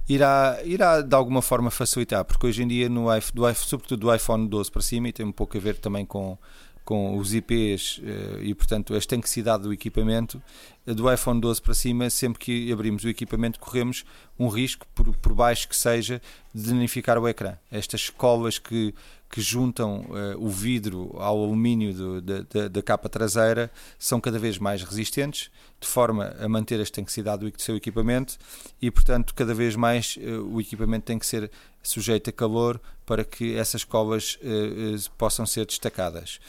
Irá, 0.10 0.58
irá 0.64 1.02
de 1.02 1.14
alguma 1.14 1.42
forma 1.42 1.70
facilitar, 1.70 2.24
porque 2.24 2.48
hoje 2.48 2.64
em 2.64 2.68
dia, 2.68 2.88
no 2.88 3.08
do, 3.34 3.54
sobretudo 3.56 4.00
do 4.00 4.16
iPhone 4.16 4.48
12 4.48 4.72
para 4.72 4.82
cima, 4.82 5.10
e 5.10 5.14
tem 5.14 5.26
um 5.26 5.34
pouco 5.34 5.58
a 5.58 5.60
ver 5.60 5.78
também 5.78 6.06
com, 6.06 6.38
com 6.86 7.18
os 7.18 7.34
IPs 7.34 8.00
eh, 8.02 8.40
e, 8.44 8.56
portanto, 8.56 8.94
a 8.94 8.98
estanquicidade 8.98 9.64
do 9.64 9.74
equipamento, 9.74 10.42
do 10.86 11.12
iPhone 11.12 11.42
12 11.42 11.62
para 11.62 11.74
cima, 11.74 12.10
sempre 12.10 12.40
que 12.40 12.72
abrimos 12.72 13.04
o 13.04 13.10
equipamento, 13.10 13.60
corremos 13.60 14.06
um 14.40 14.48
risco, 14.48 14.88
por, 14.96 15.14
por 15.18 15.34
baixo 15.34 15.68
que 15.68 15.76
seja, 15.76 16.22
de 16.56 16.72
danificar 16.72 17.18
o 17.18 17.28
ecrã. 17.28 17.58
Estas 17.70 18.10
colas 18.10 18.58
que, 18.58 18.96
que 19.30 19.42
juntam 19.42 20.02
uh, 20.02 20.38
o 20.38 20.50
vidro 20.50 21.16
ao 21.18 21.44
alumínio 21.44 21.94
do, 21.94 22.22
da, 22.22 22.42
da, 22.42 22.68
da, 22.68 22.82
capa 22.82 23.10
traseira 23.10 23.70
são 24.00 24.22
cada 24.22 24.40
vez 24.40 24.58
mais 24.58 24.82
resistentes, 24.84 25.52
de 25.80 25.88
forma 25.88 26.36
a 26.40 26.48
manter 26.48 26.80
a 26.80 26.84
estanquicidade 26.84 27.50
do, 27.50 27.62
seu 27.62 27.76
equipamento 27.76 28.38
e, 28.82 28.90
portanto, 28.90 29.34
cada 29.36 29.54
vez 29.54 29.76
mais 29.76 30.18
uh, 30.18 30.44
o 30.54 30.62
equipamento 30.62 31.06
tem 31.06 31.20
que 31.20 31.26
ser 31.26 31.52
sujeito 31.84 32.30
a 32.30 32.34
calor 32.34 32.80
para 33.06 33.24
que 33.24 33.56
essas 33.56 33.84
colas 33.84 34.38
uh, 34.42 35.12
possam 35.18 35.46
ser 35.46 35.66
destacadas. 35.66 36.40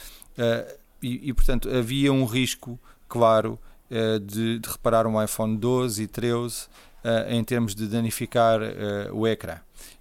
E, 1.03 1.29
e, 1.29 1.33
portanto, 1.33 1.69
havia 1.69 2.13
um 2.13 2.25
risco 2.25 2.79
claro 3.09 3.59
de, 4.25 4.61
de, 4.61 4.69
reparar 4.69 5.05
um 5.05 5.21
iPhone 5.21 5.57
12 5.57 6.05
e 6.05 6.07
13 6.07 6.67
em 7.29 7.43
termos 7.43 7.75
de 7.75 7.89
danificar 7.89 8.61
o 9.13 9.27
ecrã. 9.27 9.59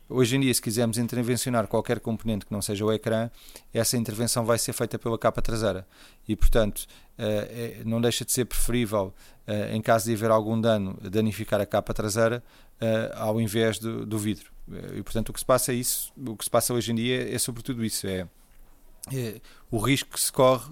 Hoje 0.10 0.38
em 0.38 0.40
dia, 0.40 0.54
se 0.54 0.62
quisermos 0.62 0.98
intervencionar 0.98 1.68
qualquer 1.68 2.00
componente 2.00 2.46
que 2.46 2.52
não 2.54 2.62
seja 2.62 2.86
o 2.86 2.94
ecrã, 2.94 3.30
essa 3.74 3.98
intervenção 3.98 4.46
vai 4.46 4.58
ser 4.58 4.72
feita 4.72 4.98
pela 4.98 5.18
capa 5.18 5.42
traseira. 5.42 5.86
E, 6.26 6.34
portanto, 6.34 6.86
eh, 7.18 7.80
é, 7.82 7.84
não 7.84 8.00
deixa 8.00 8.24
de 8.24 8.32
ser 8.32 8.46
preferível, 8.46 9.14
eh, 9.46 9.76
em 9.76 9.82
caso 9.82 10.06
de 10.06 10.14
haver 10.14 10.32
algum 10.32 10.60
dano, 10.60 10.98
danificar 11.02 11.60
a 11.60 11.66
capa 11.66 11.94
traseira 11.94 12.42
eh, 12.80 13.12
ao 13.16 13.42
invés 13.42 13.80
do, 13.80 14.06
do 14.06 14.18
vidro. 14.18 14.50
E, 14.96 15.04
portanto, 15.04 15.30
o 15.30 15.34
que 15.34 15.40
se 15.40 15.46
passa 15.46 15.74
é 15.74 15.76
isso, 15.76 16.14
o 16.16 16.38
que 16.38 16.44
se 16.46 16.50
passa 16.50 16.74
hoje 16.74 16.92
em 16.92 16.96
dia 16.96 17.36
é 17.36 17.38
sobretudo 17.38 17.84
isso, 17.84 18.08
é, 18.08 18.28
é 19.14 19.42
o 19.70 19.78
risco 19.78 20.12
que 20.12 20.20
se 20.20 20.32
corre 20.32 20.72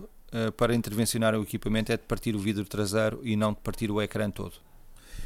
para 0.57 0.75
intervencionar 0.75 1.33
o 1.33 1.43
equipamento 1.43 1.93
é 1.93 1.97
de 1.97 2.03
partir 2.03 2.36
o 2.36 2.39
vidro 2.39 2.65
traseiro 2.65 3.21
e 3.23 3.38
não 3.38 3.53
de 3.53 3.59
partir 3.61 3.89
o 3.89 4.01
ecrã 4.01 4.29
todo. 4.29 4.53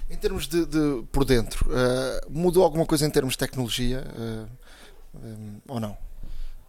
Em 0.10 0.16
termos 0.16 0.48
de, 0.48 0.66
de 0.66 1.04
por 1.12 1.24
dentro, 1.24 1.70
uh, 1.70 2.30
mudou 2.30 2.64
alguma 2.64 2.86
coisa 2.86 3.06
em 3.06 3.10
termos 3.10 3.34
de 3.34 3.38
tecnologia 3.38 4.04
um, 5.14 5.62
ou 5.68 5.80
não? 5.80 5.98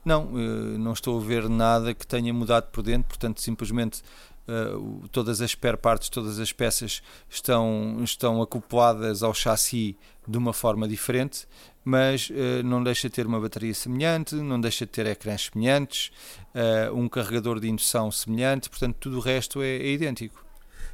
Não, 0.04 0.24
não 0.24 0.92
estou 0.94 1.20
a 1.20 1.22
ver 1.22 1.48
nada 1.48 1.92
que 1.92 2.06
tenha 2.06 2.32
mudado 2.32 2.70
por 2.70 2.82
dentro, 2.82 3.08
portanto, 3.08 3.40
simplesmente 3.42 4.02
uh, 4.48 5.08
todas 5.08 5.40
as 5.40 5.50
spare 5.52 5.76
parts, 5.76 6.08
todas 6.08 6.38
as 6.38 6.52
peças 6.52 7.02
estão, 7.28 7.98
estão 8.02 8.42
acopladas 8.42 9.22
ao 9.22 9.32
chassi 9.32 9.96
de 10.26 10.38
uma 10.38 10.52
forma 10.52 10.88
diferente, 10.88 11.46
mas 11.84 12.30
uh, 12.30 12.62
não 12.64 12.82
deixa 12.82 13.08
de 13.08 13.14
ter 13.14 13.26
uma 13.26 13.40
bateria 13.40 13.74
semelhante, 13.74 14.34
não 14.34 14.60
deixa 14.60 14.84
de 14.84 14.92
ter 14.92 15.06
ecrãs 15.06 15.50
semelhantes, 15.52 16.10
uh, 16.54 16.94
um 16.94 17.08
carregador 17.08 17.60
de 17.60 17.68
indução 17.68 18.10
semelhante, 18.10 18.68
portanto 18.68 18.96
tudo 18.98 19.18
o 19.18 19.20
resto 19.20 19.62
é, 19.62 19.76
é 19.76 19.92
idêntico. 19.92 20.44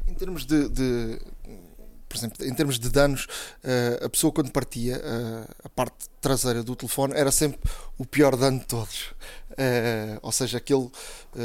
Em 0.06 0.14
termos 0.14 0.44
de, 0.44 0.68
de, 0.68 1.20
por 2.08 2.16
exemplo, 2.16 2.46
em 2.46 2.54
termos 2.54 2.78
de 2.78 2.88
danos, 2.88 3.26
a 4.02 4.08
pessoa 4.08 4.32
quando 4.32 4.50
partia 4.50 5.00
a 5.62 5.68
parte 5.68 6.08
traseira 6.20 6.62
do 6.62 6.76
telefone 6.76 7.14
era 7.14 7.30
sempre 7.30 7.58
o 7.98 8.04
pior 8.04 8.36
dano 8.36 8.58
de 8.60 8.66
todos. 8.66 9.14
ou 10.22 10.32
seja, 10.32 10.58
aquele 10.58 10.90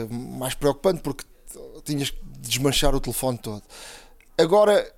mais 0.10 0.54
preocupante 0.54 1.02
porque 1.02 1.26
tinhas 1.84 2.10
que 2.10 2.20
desmanchar 2.40 2.96
o 2.96 3.00
telefone 3.00 3.38
todo. 3.38 3.64
Agora, 4.38 4.92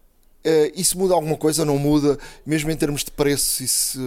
isso 0.75 0.97
muda 0.97 1.13
alguma 1.13 1.37
coisa? 1.37 1.63
Não 1.63 1.77
muda? 1.77 2.17
Mesmo 2.45 2.69
em 2.69 2.75
termos 2.75 3.03
de 3.03 3.11
preço, 3.11 3.63
isso 3.63 3.99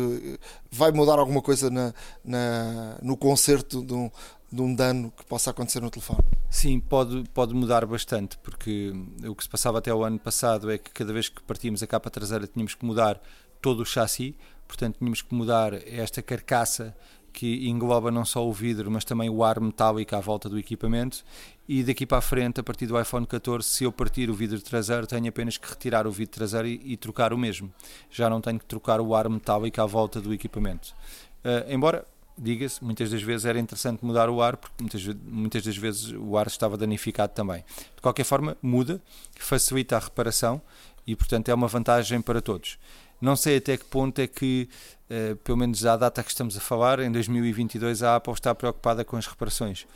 vai 0.71 0.93
mudar 0.93 1.19
alguma 1.19 1.41
coisa 1.41 1.71
na, 1.71 1.95
na, 2.25 2.99
no 3.03 3.17
conserto 3.17 3.83
de 3.83 3.95
um, 3.95 4.11
de 4.51 4.63
um 4.63 4.75
dano 4.75 5.13
que 5.17 5.25
possa 5.25 5.51
acontecer 5.51 5.81
no 5.81 5.91
telefone? 5.91 6.25
Sim, 6.49 6.81
pode, 6.81 7.25
pode 7.35 7.55
mudar 7.55 7.85
bastante, 7.87 8.39
porque 8.39 8.93
o 9.27 9.35
que 9.35 9.43
se 9.43 9.49
passava 9.49 9.79
até 9.79 9.93
o 9.93 10.05
ano 10.05 10.19
passado 10.19 10.71
é 10.71 10.79
que 10.79 10.91
cada 10.91 11.13
vez 11.13 11.29
que 11.29 11.43
partíamos 11.43 11.83
a 11.83 11.87
capa 11.87 12.11
traseira 12.11 12.47
tínhamos 12.47 12.75
que 12.75 12.85
mudar 12.85 13.21
todo 13.61 13.81
o 13.81 13.85
chassi, 13.85 14.37
portanto 14.67 14.99
tínhamos 14.99 15.23
que 15.23 15.35
mudar 15.35 15.75
esta 15.75 16.23
carcaça 16.23 16.97
que 17.37 17.69
engloba 17.69 18.11
não 18.11 18.25
só 18.25 18.49
o 18.49 18.51
vidro, 18.51 18.91
mas 18.91 19.05
também 19.05 19.29
o 19.29 19.45
ar 19.45 19.61
metálico 19.61 20.17
à 20.17 20.21
volta 20.21 20.49
do 20.49 20.59
equipamento. 20.59 21.23
E 21.69 21.85
daqui 21.85 22.07
para 22.07 22.17
a 22.17 22.23
frente, 22.23 22.61
a 22.61 22.63
partir 22.63 22.87
do 22.87 22.99
iPhone 22.99 23.27
14, 23.27 23.69
se 23.69 23.85
eu 23.85 23.93
partir 23.93 24.31
o 24.31 24.35
vidro 24.35 24.59
traseiro, 24.63 25.07
tenho 25.07 25.29
apenas 25.29 25.59
que 25.59 25.69
retirar 25.69 26.07
o 26.07 26.11
vidro 26.11 26.35
traseiro 26.35 26.67
e, 26.67 26.81
e 26.83 26.97
trocar 26.97 27.35
o 27.35 27.39
mesmo. 27.39 27.71
Já 28.11 28.31
não 28.31 28.41
tenho 28.41 28.59
que 28.59 28.65
trocar 28.65 29.03
o 29.03 29.15
ar 29.15 29.29
metálico 29.29 29.79
à 29.83 29.85
volta 29.85 30.19
do 30.19 30.33
equipamento. 30.33 30.95
Uh, 31.45 31.71
embora, 31.71 32.07
diga-se, 32.39 32.83
muitas 32.85 33.11
das 33.11 33.23
vezes 33.23 33.47
era 33.47 33.59
interessante 33.59 34.05
mudar 34.05 34.29
o 34.29 34.43
ar, 34.43 34.57
porque 34.57 34.75
muitas, 34.81 35.05
muitas 35.25 35.65
das 35.65 35.77
vezes 35.77 36.13
o 36.13 36.37
ar 36.37 36.47
estava 36.47 36.77
danificado 36.77 37.33
também. 37.33 37.65
De 37.95 38.03
qualquer 38.03 38.25
forma, 38.25 38.57
muda, 38.61 39.01
facilita 39.39 39.97
a 39.97 39.99
reparação 39.99 40.61
e, 41.07 41.17
portanto, 41.17 41.49
é 41.49 41.55
uma 41.55 41.69
vantagem 41.69 42.21
para 42.21 42.41
todos. 42.41 42.79
Não 43.21 43.35
sei 43.35 43.57
até 43.57 43.77
que 43.77 43.85
ponto 43.85 44.19
é 44.21 44.27
que, 44.27 44.69
uh, 45.11 45.37
pelo 45.37 45.57
menos 45.57 45.85
à 45.87 45.97
data 45.97 46.23
que 46.23 46.31
estamos 46.31 46.57
a 46.57 46.61
falar, 46.61 47.01
em 47.01 47.11
2022, 47.11 48.03
a 48.03 48.17
Apple 48.17 48.35
está 48.35 48.55
preocupada 48.55 49.05
com 49.05 49.17
as 49.17 49.27
reparações. 49.27 49.87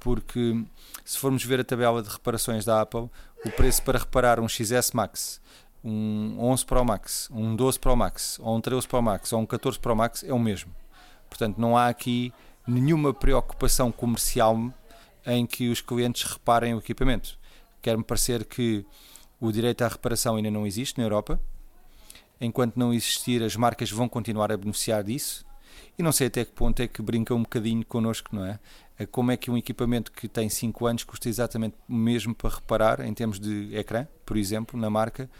Porque 0.00 0.64
se 1.04 1.18
formos 1.18 1.44
ver 1.44 1.58
a 1.58 1.64
tabela 1.64 2.02
de 2.02 2.08
reparações 2.08 2.64
da 2.64 2.80
Apple, 2.80 3.10
o 3.44 3.50
preço 3.50 3.82
para 3.82 3.98
reparar 3.98 4.38
um 4.38 4.48
XS 4.48 4.92
Max, 4.92 5.40
um 5.82 6.36
11 6.38 6.64
Pro 6.64 6.84
Max, 6.84 7.28
um 7.32 7.56
12 7.56 7.78
Pro 7.80 7.96
Max, 7.96 8.38
ou 8.40 8.56
um 8.56 8.60
13 8.60 8.86
Pro 8.86 9.02
Max, 9.02 9.32
ou 9.32 9.40
um 9.40 9.46
14 9.46 9.78
Pro 9.78 9.96
Max 9.96 10.22
é 10.22 10.32
o 10.32 10.38
mesmo. 10.38 10.72
Portanto, 11.28 11.58
não 11.58 11.76
há 11.76 11.88
aqui 11.88 12.32
nenhuma 12.66 13.14
preocupação 13.14 13.90
comercial 13.90 14.72
em 15.26 15.46
que 15.46 15.68
os 15.68 15.80
clientes 15.80 16.22
reparem 16.22 16.74
o 16.74 16.78
equipamento. 16.78 17.38
Quer-me 17.82 18.04
parecer 18.04 18.44
que 18.44 18.84
o 19.40 19.52
direito 19.52 19.82
à 19.82 19.88
reparação 19.88 20.36
ainda 20.36 20.50
não 20.50 20.66
existe 20.66 20.98
na 20.98 21.04
Europa, 21.04 21.40
enquanto 22.40 22.76
não 22.76 22.92
existir, 22.92 23.42
as 23.42 23.56
marcas 23.56 23.90
vão 23.90 24.08
continuar 24.08 24.50
a 24.50 24.56
beneficiar 24.56 25.02
disso. 25.04 25.46
E 25.98 26.02
não 26.02 26.12
sei 26.12 26.28
até 26.28 26.44
que 26.44 26.52
ponto 26.52 26.80
é 26.80 26.88
que 26.88 27.02
brinca 27.02 27.34
um 27.34 27.42
bocadinho 27.42 27.84
connosco, 27.84 28.34
não 28.34 28.44
é? 28.44 28.58
como 29.06 29.30
é 29.30 29.36
que 29.36 29.50
um 29.50 29.56
equipamento 29.56 30.10
que 30.10 30.26
tem 30.26 30.48
5 30.48 30.86
anos 30.86 31.04
custa 31.04 31.28
exatamente 31.28 31.76
o 31.88 31.94
mesmo 31.94 32.34
para 32.34 32.50
reparar, 32.50 33.00
em 33.00 33.14
termos 33.14 33.38
de 33.38 33.74
ecrã, 33.76 34.08
por 34.26 34.36
exemplo, 34.36 34.78
na 34.78 34.90
marca, 34.90 35.30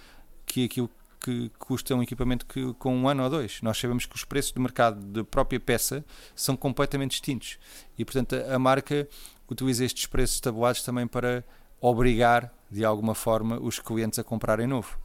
que 0.46 0.64
aquilo 0.64 0.88
que 1.20 1.50
custa 1.58 1.94
um 1.94 2.02
equipamento 2.02 2.46
que, 2.46 2.72
com 2.74 2.96
um 2.96 3.08
ano 3.08 3.24
ou 3.24 3.30
dois. 3.30 3.60
Nós 3.62 3.78
sabemos 3.78 4.06
que 4.06 4.16
os 4.16 4.24
preços 4.24 4.52
de 4.52 4.60
mercado 4.60 5.00
da 5.00 5.24
própria 5.24 5.60
peça 5.60 6.04
são 6.34 6.56
completamente 6.56 7.12
distintos. 7.12 7.58
E, 7.98 8.04
portanto, 8.04 8.34
a, 8.34 8.58
marca 8.58 9.08
utiliza 9.50 9.84
estes 9.84 10.06
preços 10.06 10.40
tabulados 10.40 10.82
também 10.82 11.06
para 11.06 11.44
obrigar, 11.80 12.52
de 12.70 12.84
alguma 12.84 13.14
forma, 13.14 13.58
os 13.60 13.78
clientes 13.78 14.18
a 14.18 14.24
comprarem 14.24 14.66
novo. 14.66 14.98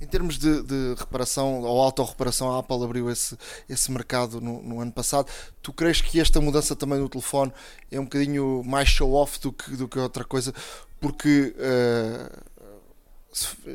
Em 0.00 0.06
termos 0.06 0.38
de, 0.38 0.62
de 0.62 0.94
reparação 0.96 1.60
ou 1.60 1.82
autorreparação, 1.82 2.54
a 2.54 2.60
Apple 2.60 2.82
abriu 2.82 3.10
esse, 3.10 3.36
esse 3.68 3.90
mercado 3.90 4.40
no, 4.40 4.62
no, 4.62 4.80
ano 4.80 4.92
passado. 4.92 5.30
Tu 5.60 5.72
crees 5.72 6.00
que 6.00 6.20
esta 6.20 6.40
mudança 6.40 6.74
também 6.74 6.98
no 6.98 7.08
telefone 7.08 7.52
é 7.90 8.00
um 8.00 8.04
bocadinho 8.04 8.62
mais 8.64 8.88
show-off 8.88 9.38
do 9.40 9.52
que, 9.52 9.76
do 9.76 9.86
que 9.86 9.98
outra 9.98 10.24
coisa? 10.24 10.54
Porque 11.00 11.54
uh, 11.58 12.57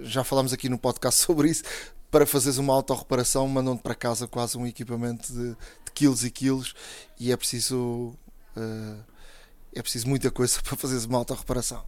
já 0.04 0.24
falámos 0.24 0.54
aqui 0.54 0.70
no 0.70 0.78
podcast 0.78 1.22
sobre 1.24 1.50
isso. 1.50 1.64
Para 2.10 2.26
fazeres 2.26 2.58
uma 2.58 2.74
autorreparação, 2.74 3.48
mandam-te 3.48 3.82
para 3.82 3.96
casa 3.96 4.28
quase 4.28 4.58
um 4.58 4.68
equipamento 4.68 5.34
de, 5.34 5.50
de 5.50 5.92
quilos 5.94 6.24
e 6.24 6.30
quilos 6.30 6.76
e 7.20 7.32
é 7.32 7.38
preciso. 7.38 8.16
Uh, 8.56 9.04
é 9.76 9.82
preciso 9.82 10.08
muita 10.08 10.30
coisa 10.30 10.62
para 10.64 10.78
fazeres 10.78 11.06
uma 11.06 11.18
autorreparação. 11.18 11.84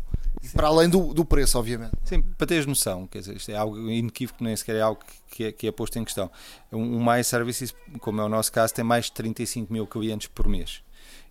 Para 0.53 0.67
além 0.67 0.89
do, 0.89 1.13
do 1.13 1.25
preço, 1.25 1.57
obviamente. 1.57 1.93
Sim, 2.03 2.21
para 2.21 2.47
teres 2.47 2.65
noção, 2.65 3.07
quer 3.07 3.19
dizer, 3.19 3.35
isto 3.35 3.49
é 3.51 3.55
algo 3.55 3.89
inequívoco, 3.89 4.43
nem 4.43 4.55
sequer 4.55 4.75
é 4.75 4.81
algo 4.81 5.01
que 5.27 5.45
é, 5.45 5.51
que 5.51 5.67
é 5.67 5.71
posto 5.71 5.97
em 5.97 6.03
questão. 6.03 6.29
Um, 6.71 7.01
um 7.01 7.23
Services, 7.23 7.73
como 7.99 8.21
é 8.21 8.23
o 8.23 8.29
nosso 8.29 8.51
caso, 8.51 8.73
tem 8.73 8.85
mais 8.85 9.05
de 9.05 9.13
35 9.13 9.71
mil 9.71 9.87
clientes 9.87 10.27
por 10.27 10.47
mês. 10.47 10.83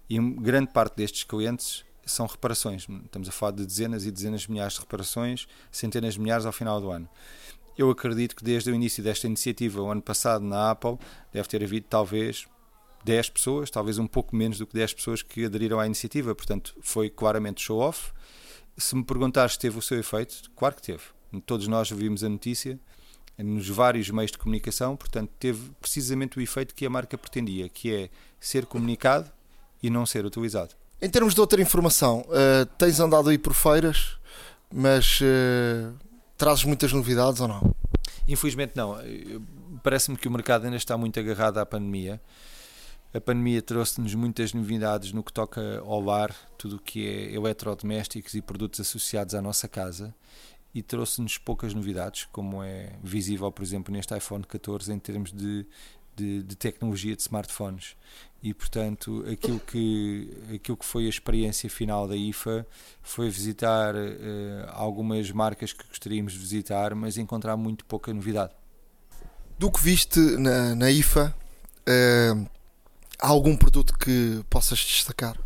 E 0.09 0.19
grande 0.19 0.73
parte 0.73 0.97
destes 0.97 1.25
clientes 1.25 1.85
são 2.07 2.27
reparações. 2.27 2.87
Estamos 3.05 3.29
a 3.29 3.33
falar 3.33 3.53
de 3.53 3.67
dezenas 3.67 4.05
e 4.05 4.11
dezenas 4.11 4.43
de 4.43 4.51
milhares 4.51 4.75
de 4.75 4.81
reparações, 4.81 5.47
centenas 5.71 6.15
de 6.15 6.21
milhares 6.21 6.47
ao 6.47 6.53
final 6.53 6.81
do 6.81 6.91
ano. 6.91 7.09
Eu 7.77 7.91
acredito 7.91 8.37
que 8.37 8.45
desde 8.45 8.71
o 8.71 8.75
início 8.75 9.03
desta 9.03 9.27
iniciativa, 9.27 9.83
o 9.83 9.91
ano 9.91 10.03
passado, 10.03 10.45
na 10.45 10.71
Apple, 10.71 10.99
deve 11.33 11.49
ter 11.49 11.63
havido 11.63 11.87
talvez 11.89 12.47
10 13.05 13.31
pessoas, 13.31 13.71
talvez 13.71 13.99
um 13.99 14.07
pouco 14.07 14.35
menos 14.37 14.59
do 14.59 14.67
que 14.67 14.75
10 14.75 14.95
pessoas 14.95 15.23
que 15.23 15.45
aderiram 15.45 15.81
à 15.81 15.87
iniciativa. 15.87 16.35
Portanto, 16.35 16.77
foi 16.81 17.11
claramente 17.11 17.61
show-off 17.61 18.13
se 18.77 18.97
me 18.97 19.05
perguntares 19.05 19.53
se 19.53 19.59
teve 19.59 19.79
o 19.79 19.83
seu 19.83 19.99
efeito, 19.99 20.51
claro 20.57 20.75
que 20.75 20.83
teve. 20.83 21.03
Todos 21.47 21.69
nós 21.69 21.91
vimos 21.91 22.25
a 22.25 22.29
notícia 22.29 22.79
nos 23.39 23.69
vários 23.69 24.11
meios 24.11 24.31
de 24.31 24.39
comunicação, 24.39 24.97
portanto, 24.97 25.31
teve 25.39 25.71
precisamente 25.81 26.39
o 26.39 26.41
efeito 26.41 26.75
que 26.75 26.87
a 26.87 26.91
marca 26.91 27.19
pretendia, 27.19 27.69
que 27.69 27.93
é 27.93 28.11
ser 28.39 28.67
comunicado 28.67 29.31
e 29.83 29.91
não 29.91 30.07
ser 30.07 30.25
utilizado. 30.25 30.75
Em 31.01 31.09
termos 31.09 31.35
de 31.35 31.41
outra 31.41 31.61
informação, 31.61 32.21
uh, 32.29 32.67
tens 32.79 32.99
andado 33.01 33.29
aí 33.29 33.39
por 33.39 33.55
feiras, 33.55 34.17
mas 34.73 35.21
uh, 35.21 35.95
trazes 36.37 36.65
muitas 36.65 36.93
novidades 36.93 37.41
ou 37.41 37.49
não? 37.49 37.75
Infelizmente 38.27 38.73
não. 38.75 38.97
Parece-me 39.83 40.17
que 40.17 40.27
o 40.27 40.31
mercado 40.31 40.65
ainda 40.65 40.77
está 40.77 40.97
muito 40.97 41.19
agarrado 41.21 41.59
à 41.59 41.67
pandemia 41.67 42.21
a 43.15 43.21
pandemia 43.21 43.63
trouxe-nos 43.63 44.13
muitas 44.17 44.53
novidades 44.53 45.13
no 45.13 45.23
que 45.23 45.33
toca 45.33 45.79
ao 45.87 46.01
lar, 46.01 46.35
tudo 46.59 46.77
o 46.77 46.81
que 46.81 47.07
é 47.07 47.33
eletrodomésticos 47.33 48.35
e 48.35 48.43
produtos 48.43 48.81
associados 48.81 49.37
à 49.37 49.41
nossa 49.41 49.69
casa, 49.69 50.13
e 50.75 50.83
trouxe-nos 50.83 51.39
poucas 51.39 51.73
novidades, 51.73 52.25
como 52.33 52.61
é 52.61 52.99
visível, 53.05 53.53
por 53.53 53.63
exemplo, 53.63 53.95
neste 53.95 54.17
iPhone 54.17 54.43
14, 54.43 54.93
em 54.93 54.99
termos 54.99 55.33
de, 55.33 55.65
de, 56.17 56.43
de, 56.43 56.57
tecnologia 56.57 57.15
de 57.15 57.23
smartphones. 57.23 57.95
E, 58.45 58.53
portanto, 58.53 59.25
aquilo 59.27 59.59
que, 59.59 60.29
aquilo 60.55 60.77
que 60.77 60.85
foi 60.85 61.07
a 61.07 61.09
experiência 61.09 61.71
final 61.71 62.07
da 62.07 62.15
IFA 62.15 62.67
foi 63.03 63.31
visitar 63.31 63.95
uh, 63.95 63.99
algumas 64.69 65.31
marcas 65.31 65.73
que 65.73 65.83
gostaríamos 65.89 66.35
de 66.35 66.39
visitar, 66.39 66.95
mas 66.95 67.17
encontrar 67.17 67.57
muito 67.57 67.87
pouca 67.87 68.13
novidade. 68.13 68.53
Do 69.59 69.73
que 69.73 69.81
viste 69.81 70.21
na, 70.21 70.75
na 70.75 70.91
IFA, 70.91 71.35
uh, 71.89 72.47
Há 73.19 73.29
algum 73.29 73.57
produto 73.57 73.97
que 73.97 74.45
possas 74.51 74.79
destacar? 74.81 75.39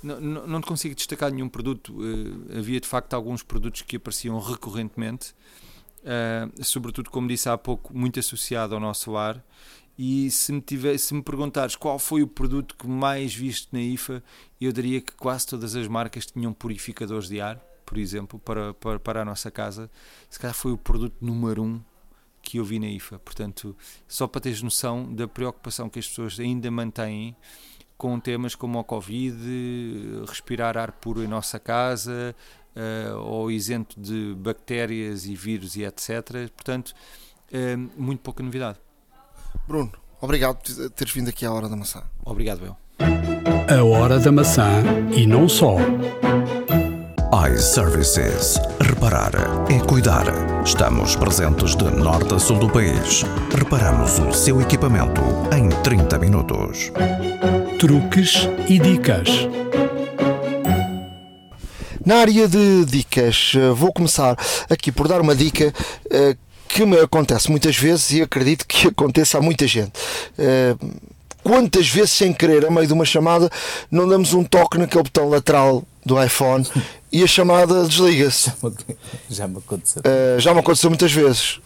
Não, 0.00 0.20
não, 0.20 0.46
não 0.46 0.60
consigo 0.60 0.94
destacar 0.94 1.32
nenhum 1.32 1.48
produto. 1.48 1.92
Uh, 1.92 2.56
havia 2.56 2.80
de 2.80 2.86
facto 2.86 3.14
alguns 3.14 3.42
produtos 3.42 3.82
que 3.82 3.96
apareciam 3.96 4.38
recorrentemente, 4.38 5.34
sobretudo, 6.62 7.10
como 7.10 7.26
disse 7.26 7.48
há 7.48 7.58
pouco, 7.58 7.92
muito 7.92 8.20
associado 8.20 8.76
ao 8.76 8.80
nosso 8.80 9.10
lar. 9.10 9.44
E 9.98 10.30
se 10.30 10.52
me, 10.52 10.60
tiver, 10.60 10.96
se 10.96 11.12
me 11.12 11.22
perguntares 11.22 11.74
qual 11.74 11.98
foi 11.98 12.22
o 12.22 12.28
produto 12.28 12.76
que 12.76 12.86
mais 12.86 13.34
viste 13.34 13.68
na 13.72 13.80
IFA, 13.80 14.22
eu 14.60 14.70
diria 14.70 15.00
que 15.00 15.12
quase 15.12 15.48
todas 15.48 15.74
as 15.74 15.88
marcas 15.88 16.26
tinham 16.26 16.52
purificadores 16.52 17.28
de 17.28 17.40
ar, 17.40 17.58
por 17.84 17.98
exemplo, 17.98 18.38
para, 18.38 18.72
para, 18.74 19.00
para 19.00 19.22
a 19.22 19.24
nossa 19.24 19.50
casa. 19.50 19.90
Se 20.30 20.38
calhar 20.38 20.54
foi 20.54 20.70
o 20.70 20.78
produto 20.78 21.16
número 21.20 21.64
um 21.64 21.80
que 22.40 22.58
eu 22.58 22.64
vi 22.64 22.78
na 22.78 22.86
IFA. 22.86 23.18
Portanto, 23.18 23.76
só 24.06 24.28
para 24.28 24.40
teres 24.40 24.62
noção 24.62 25.12
da 25.12 25.26
preocupação 25.26 25.90
que 25.90 25.98
as 25.98 26.06
pessoas 26.06 26.38
ainda 26.38 26.70
mantêm 26.70 27.36
com 27.96 28.20
temas 28.20 28.54
como 28.54 28.78
o 28.78 28.84
Covid, 28.84 29.36
respirar 30.28 30.78
ar 30.78 30.92
puro 30.92 31.24
em 31.24 31.26
nossa 31.26 31.58
casa, 31.58 32.36
uh, 32.76 33.18
ou 33.18 33.50
isento 33.50 34.00
de 34.00 34.34
bactérias 34.36 35.26
e 35.26 35.34
vírus 35.34 35.74
e 35.74 35.82
etc. 35.82 36.48
Portanto, 36.54 36.94
uh, 37.52 38.00
muito 38.00 38.20
pouca 38.20 38.40
novidade. 38.42 38.78
Bruno, 39.66 39.92
obrigado 40.20 40.56
por 40.56 40.90
teres 40.90 41.12
vindo 41.12 41.28
aqui 41.28 41.44
à 41.44 41.52
Hora 41.52 41.68
da 41.68 41.76
Maçã. 41.76 42.02
Obrigado, 42.24 42.64
eu. 42.64 42.76
A 43.68 43.84
Hora 43.84 44.18
da 44.18 44.32
Maçã 44.32 44.82
e 45.14 45.26
não 45.26 45.48
só 45.48 45.76
iServices. 47.52 48.58
Reparar 48.80 49.32
é 49.70 49.78
cuidar. 49.86 50.24
Estamos 50.64 51.14
presentes 51.14 51.76
de 51.76 51.84
norte 51.84 52.34
a 52.34 52.38
sul 52.38 52.58
do 52.58 52.68
país. 52.68 53.22
Reparamos 53.54 54.18
o 54.18 54.32
seu 54.32 54.60
equipamento 54.60 55.20
em 55.54 55.68
30 55.82 56.18
minutos. 56.18 56.90
Truques 57.78 58.48
e 58.68 58.78
dicas. 58.78 59.28
Na 62.04 62.16
área 62.16 62.48
de 62.48 62.86
dicas, 62.86 63.52
eh, 63.54 63.70
vou 63.70 63.92
começar 63.92 64.34
aqui 64.70 64.90
por 64.90 65.06
dar 65.06 65.20
uma 65.20 65.34
dica 65.34 65.72
eh, 66.10 66.36
que 66.68 66.84
me 66.84 66.98
acontece 66.98 67.50
muitas 67.50 67.76
vezes 67.76 68.10
e 68.12 68.22
acredito 68.22 68.66
que 68.66 68.88
aconteça 68.88 69.38
a 69.38 69.40
muita 69.40 69.66
gente. 69.66 69.92
Eh, 70.38 70.76
quantas 71.42 71.88
vezes, 71.88 72.12
sem 72.12 72.32
querer, 72.32 72.66
a 72.66 72.70
meio 72.70 72.86
de 72.86 72.92
uma 72.92 73.04
chamada, 73.04 73.50
não 73.90 74.06
damos 74.06 74.34
um 74.34 74.44
toque 74.44 74.76
naquele 74.76 75.04
botão 75.04 75.28
lateral 75.28 75.82
do 76.04 76.22
iPhone 76.22 76.66
e 77.10 77.22
a 77.22 77.26
chamada 77.26 77.86
desliga-se. 77.86 78.52
Já 79.30 79.48
me 79.48 79.58
aconteceu. 79.58 80.02
Uh, 80.02 80.40
já 80.40 80.52
me 80.52 80.60
aconteceu 80.60 80.90
muitas 80.90 81.12
vezes. 81.12 81.60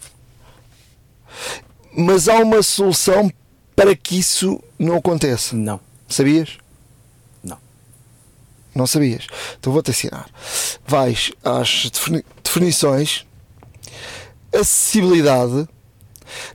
Mas 1.95 2.27
há 2.27 2.35
uma 2.37 2.63
solução 2.63 3.31
para 3.75 3.95
que 3.95 4.17
isso 4.17 4.63
não 4.79 4.95
aconteça. 4.95 5.55
Não. 5.55 5.79
Sabias? 6.07 6.57
Não. 7.43 7.57
Não 8.73 8.87
sabias? 8.87 9.27
Então 9.59 9.73
vou-te 9.73 9.91
ensinar. 9.91 10.29
Vais 10.87 11.31
às 11.43 11.91
definições, 12.43 13.25
acessibilidade, 14.53 15.67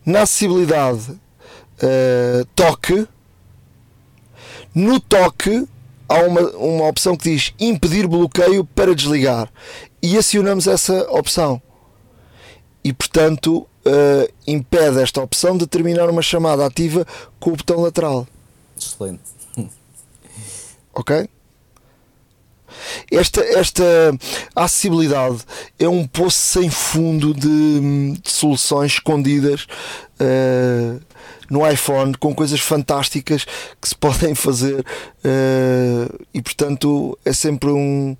na 0.04 0.22
acessibilidade, 0.22 1.10
uh, 1.10 2.44
toque, 2.54 3.06
no 4.74 5.00
toque 5.00 5.66
há 6.08 6.18
uma, 6.20 6.40
uma 6.56 6.86
opção 6.86 7.16
que 7.16 7.30
diz 7.30 7.52
impedir 7.58 8.06
bloqueio 8.06 8.64
para 8.64 8.94
desligar 8.94 9.50
e 10.02 10.16
acionamos 10.16 10.66
essa 10.66 11.10
opção 11.10 11.60
e 12.82 12.92
portanto 12.92 13.58
uh, 13.58 14.32
impede 14.46 15.00
esta 15.00 15.20
opção 15.20 15.56
de 15.56 15.66
terminar 15.66 16.08
uma 16.08 16.22
chamada 16.22 16.64
ativa 16.64 17.06
com 17.38 17.50
o 17.50 17.56
botão 17.56 17.80
lateral. 17.80 18.26
Excelente. 18.76 19.20
Ok? 20.94 21.28
Esta, 23.10 23.40
esta 23.58 23.84
acessibilidade 24.54 25.38
é 25.78 25.88
um 25.88 26.06
poço 26.06 26.38
sem 26.38 26.70
fundo 26.70 27.34
de, 27.34 28.18
de 28.20 28.30
soluções 28.30 28.92
escondidas 28.92 29.66
uh, 30.20 31.00
no 31.50 31.68
iPhone 31.68 32.14
com 32.14 32.34
coisas 32.34 32.60
fantásticas 32.60 33.44
que 33.80 33.88
se 33.88 33.94
podem 33.96 34.34
fazer 34.34 34.80
uh, 34.80 36.26
e 36.32 36.42
portanto 36.42 37.18
é 37.24 37.32
sempre 37.32 37.70
um, 37.70 38.16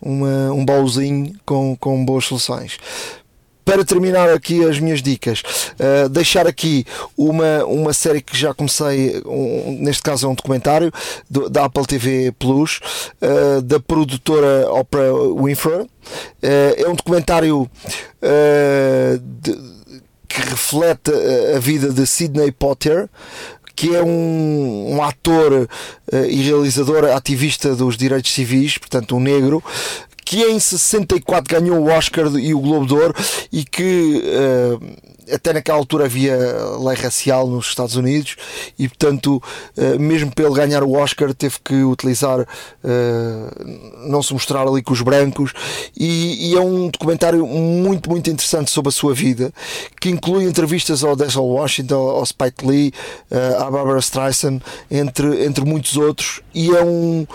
uma, 0.00 0.52
um 0.52 0.64
baúzinho 0.64 1.34
com, 1.44 1.76
com 1.76 2.04
boas 2.04 2.24
soluções 2.24 2.78
para 3.64 3.84
terminar 3.84 4.30
aqui 4.30 4.64
as 4.64 4.78
minhas 4.78 5.02
dicas, 5.02 5.42
uh, 5.78 6.08
deixar 6.08 6.46
aqui 6.46 6.84
uma, 7.16 7.64
uma 7.64 7.92
série 7.92 8.20
que 8.20 8.36
já 8.36 8.52
comecei, 8.52 9.22
um, 9.24 9.78
neste 9.80 10.02
caso 10.02 10.26
é 10.26 10.28
um 10.28 10.34
documentário 10.34 10.92
do, 11.30 11.48
da 11.48 11.64
Apple 11.64 11.86
TV 11.86 12.32
Plus, 12.38 12.80
uh, 13.20 13.62
da 13.62 13.78
produtora 13.78 14.70
Oprah 14.70 15.12
Winfrey. 15.42 15.82
Uh, 15.82 15.88
é 16.42 16.88
um 16.88 16.94
documentário 16.94 17.70
de, 19.40 19.52
que 20.28 20.40
reflete 20.40 21.10
a 21.54 21.58
vida 21.58 21.92
de 21.92 22.06
Sidney 22.06 22.52
Potter, 22.52 23.08
que 23.74 23.94
é 23.94 24.02
um, 24.02 24.94
um 24.94 25.02
ator 25.02 25.52
uh, 25.52 26.16
e 26.28 26.42
realizador 26.42 27.04
ativista 27.04 27.74
dos 27.74 27.96
direitos 27.96 28.32
civis, 28.32 28.78
portanto 28.78 29.16
um 29.16 29.20
negro, 29.20 29.62
que 30.32 30.42
em 30.44 30.58
64 30.58 31.60
ganhou 31.60 31.78
o 31.78 31.90
Oscar 31.90 32.24
e 32.38 32.54
o 32.54 32.58
Globo 32.58 32.86
de 32.86 32.94
Ouro 32.94 33.14
e 33.52 33.66
que 33.66 34.22
uh, 34.24 35.34
até 35.34 35.52
naquela 35.52 35.76
altura 35.76 36.06
havia 36.06 36.34
lei 36.82 36.96
racial 36.96 37.46
nos 37.46 37.66
Estados 37.66 37.96
Unidos 37.96 38.36
e 38.78 38.88
portanto 38.88 39.42
uh, 39.76 40.00
mesmo 40.00 40.34
para 40.34 40.46
ele 40.46 40.54
ganhar 40.54 40.82
o 40.84 40.94
Oscar 40.94 41.34
teve 41.34 41.56
que 41.62 41.82
utilizar 41.82 42.40
uh, 42.40 44.08
não 44.08 44.22
se 44.22 44.32
mostrar 44.32 44.66
ali 44.66 44.82
com 44.82 44.94
os 44.94 45.02
brancos 45.02 45.52
e, 45.94 46.54
é 46.56 46.60
um 46.60 46.88
documentário 46.88 47.46
muito 47.46 48.08
muito 48.08 48.30
interessante 48.30 48.70
sobre 48.70 48.88
a 48.88 48.92
sua 48.92 49.12
vida 49.12 49.52
que 50.00 50.08
inclui 50.08 50.44
entrevistas 50.44 51.04
ao 51.04 51.14
Denzel 51.14 51.44
Washington 51.44 52.08
ao 52.08 52.24
Spike 52.24 52.66
Lee 52.66 52.94
à 53.58 53.70
Barbara 53.70 53.98
Streisand 53.98 54.60
entre, 54.90 55.44
entre 55.44 55.62
muitos 55.62 55.98
outros 55.98 56.40
e 56.54 56.70
é 56.70 56.82
um 56.82 57.26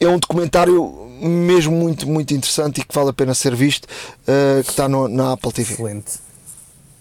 é 0.00 0.08
um 0.08 0.18
documentário 0.18 1.07
mesmo 1.18 1.76
muito, 1.76 2.08
muito 2.08 2.34
interessante 2.34 2.80
e 2.80 2.84
que 2.84 2.94
vale 2.94 3.10
a 3.10 3.12
pena 3.12 3.34
ser 3.34 3.54
visto, 3.54 3.84
uh, 3.84 4.62
que 4.64 4.70
está 4.70 4.88
no, 4.88 5.08
na 5.08 5.32
Apple 5.32 5.52
TV. 5.52 5.74
Excelente. 5.74 6.18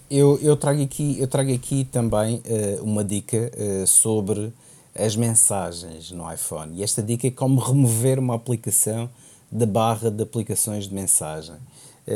Eu, 0.09 0.39
eu, 0.41 0.55
trago 0.55 0.81
aqui, 0.81 1.17
eu 1.19 1.27
trago 1.27 1.53
aqui 1.53 1.83
também 1.85 2.41
uh, 2.45 2.83
uma 2.83 3.03
dica 3.03 3.51
uh, 3.53 3.85
sobre 3.85 4.53
as 4.95 5.15
mensagens 5.15 6.11
no 6.11 6.31
iPhone. 6.31 6.77
E 6.77 6.83
esta 6.83 7.03
dica 7.03 7.27
é 7.27 7.31
como 7.31 7.59
remover 7.59 8.17
uma 8.17 8.35
aplicação 8.35 9.09
da 9.51 9.65
barra 9.65 10.09
de 10.09 10.23
aplicações 10.23 10.87
de 10.89 10.93
mensagem. 10.93 11.55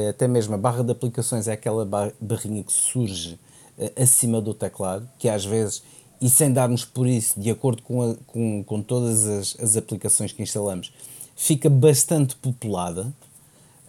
até 0.10 0.28
mesmo 0.28 0.54
a 0.56 0.58
barra 0.58 0.84
de 0.84 0.92
aplicações 0.92 1.48
é 1.48 1.54
aquela 1.54 1.88
barrinha 2.20 2.62
que 2.64 2.74
surge 2.74 3.40
acima 3.96 4.42
do 4.42 4.54
teclado, 4.54 5.08
que 5.18 5.30
às 5.30 5.46
vezes, 5.46 5.82
e 6.20 6.30
sem 6.30 6.52
darmos 6.52 6.84
por 6.84 7.08
isso, 7.08 7.40
de 7.40 7.50
acordo 7.50 7.82
com, 7.84 8.02
a, 8.02 8.16
com, 8.28 8.64
com 8.64 8.82
todas 8.82 9.28
as, 9.28 9.58
as 9.62 9.78
aplicações 9.78 10.34
que 10.34 10.44
instalamos, 10.44 10.92
fica 11.42 11.72
bastante 11.72 12.36
populada 12.36 13.12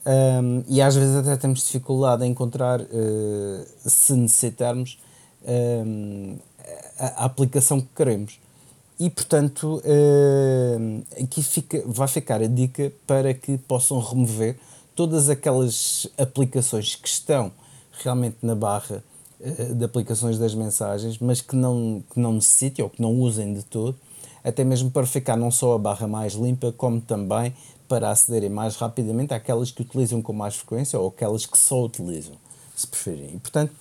um, 0.06 0.64
e 0.66 0.80
às 0.80 0.96
vezes 0.96 1.14
até 1.14 1.36
temos 1.36 1.62
dificuldade 1.62 2.24
em 2.24 2.30
encontrar, 2.30 2.80
uh, 2.80 3.66
se 3.84 4.14
necessitarmos, 4.14 4.98
um, 5.86 6.36
a, 6.98 7.22
a, 7.22 7.24
aplicação 7.26 7.78
que 7.78 7.88
queremos. 7.94 8.40
E 8.98 9.10
portanto, 9.10 9.82
uh, 9.84 11.22
aqui 11.22 11.42
fica, 11.42 11.82
vai 11.86 12.08
ficar 12.08 12.40
a 12.40 12.46
dica 12.46 12.90
para 13.06 13.34
que 13.34 13.58
possam 13.58 14.00
remover 14.00 14.58
todas 14.96 15.28
aquelas 15.28 16.06
aplicações 16.16 16.94
que 16.94 17.08
estão 17.08 17.52
realmente 18.02 18.38
na 18.40 18.54
barra 18.54 19.04
uh, 19.40 19.74
de 19.74 19.84
aplicações 19.84 20.38
das 20.38 20.54
mensagens, 20.54 21.18
mas 21.18 21.42
que 21.42 21.54
não, 21.54 22.02
que 22.12 22.18
não 22.18 22.32
necessitem 22.32 22.82
ou 22.82 22.90
que 22.90 23.02
não 23.02 23.12
usem 23.14 23.52
de 23.52 23.62
todo 23.62 23.94
até 24.44 24.64
mesmo 24.64 24.90
para 24.90 25.06
ficar 25.06 25.36
não 25.36 25.50
só 25.50 25.74
a 25.74 25.78
barra 25.78 26.06
mais 26.06 26.34
limpa, 26.34 26.72
como 26.72 27.00
também 27.00 27.54
para 27.88 28.10
acederem 28.10 28.48
mais 28.48 28.76
rapidamente 28.76 29.34
àquelas 29.34 29.70
que 29.70 29.82
utilizam 29.82 30.22
com 30.22 30.32
mais 30.32 30.56
frequência 30.56 30.98
ou 30.98 31.08
aquelas 31.08 31.44
que 31.44 31.58
só 31.58 31.84
utilizam, 31.84 32.34
se 32.74 32.86
preferirem. 32.86 33.36
E, 33.36 33.38
portanto, 33.38 33.72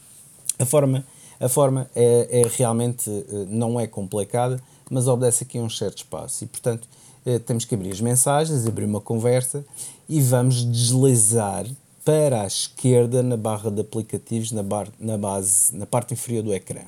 a 0.59 0.66
forma, 0.66 1.05
a 1.39 1.47
forma 1.47 1.89
é, 1.95 2.41
é 2.41 2.47
realmente 2.57 3.09
eh, 3.09 3.45
não 3.47 3.80
é 3.80 3.88
complicada, 3.88 4.62
mas 4.89 5.07
obedece 5.07 5.43
aqui 5.43 5.57
a 5.57 5.62
um 5.62 5.70
certo 5.70 5.99
espaço. 5.99 6.43
E, 6.43 6.47
portanto, 6.47 6.88
eh, 7.26 7.39
temos 7.39 7.66
que 7.66 7.74
abrir 7.74 7.91
as 7.91 8.01
mensagens, 8.01 8.68
abrir 8.68 8.86
uma 8.86 8.99
conversa 8.99 9.64
e 10.09 10.20
vamos 10.20 10.70
deslizar 10.70 11.66
para 12.03 12.41
a 12.41 12.47
esquerda 12.47 13.24
na 13.24 13.38
barra 13.38 13.72
de 13.72 13.82
aplicativos, 13.82 14.51
na, 14.51 14.64
bar, 14.64 14.88
na 14.99 15.18
base, 15.18 15.76
na 15.76 15.86
parte 15.86 16.14
inferior 16.14 16.43
do 16.43 16.53
ecrã. 16.53 16.82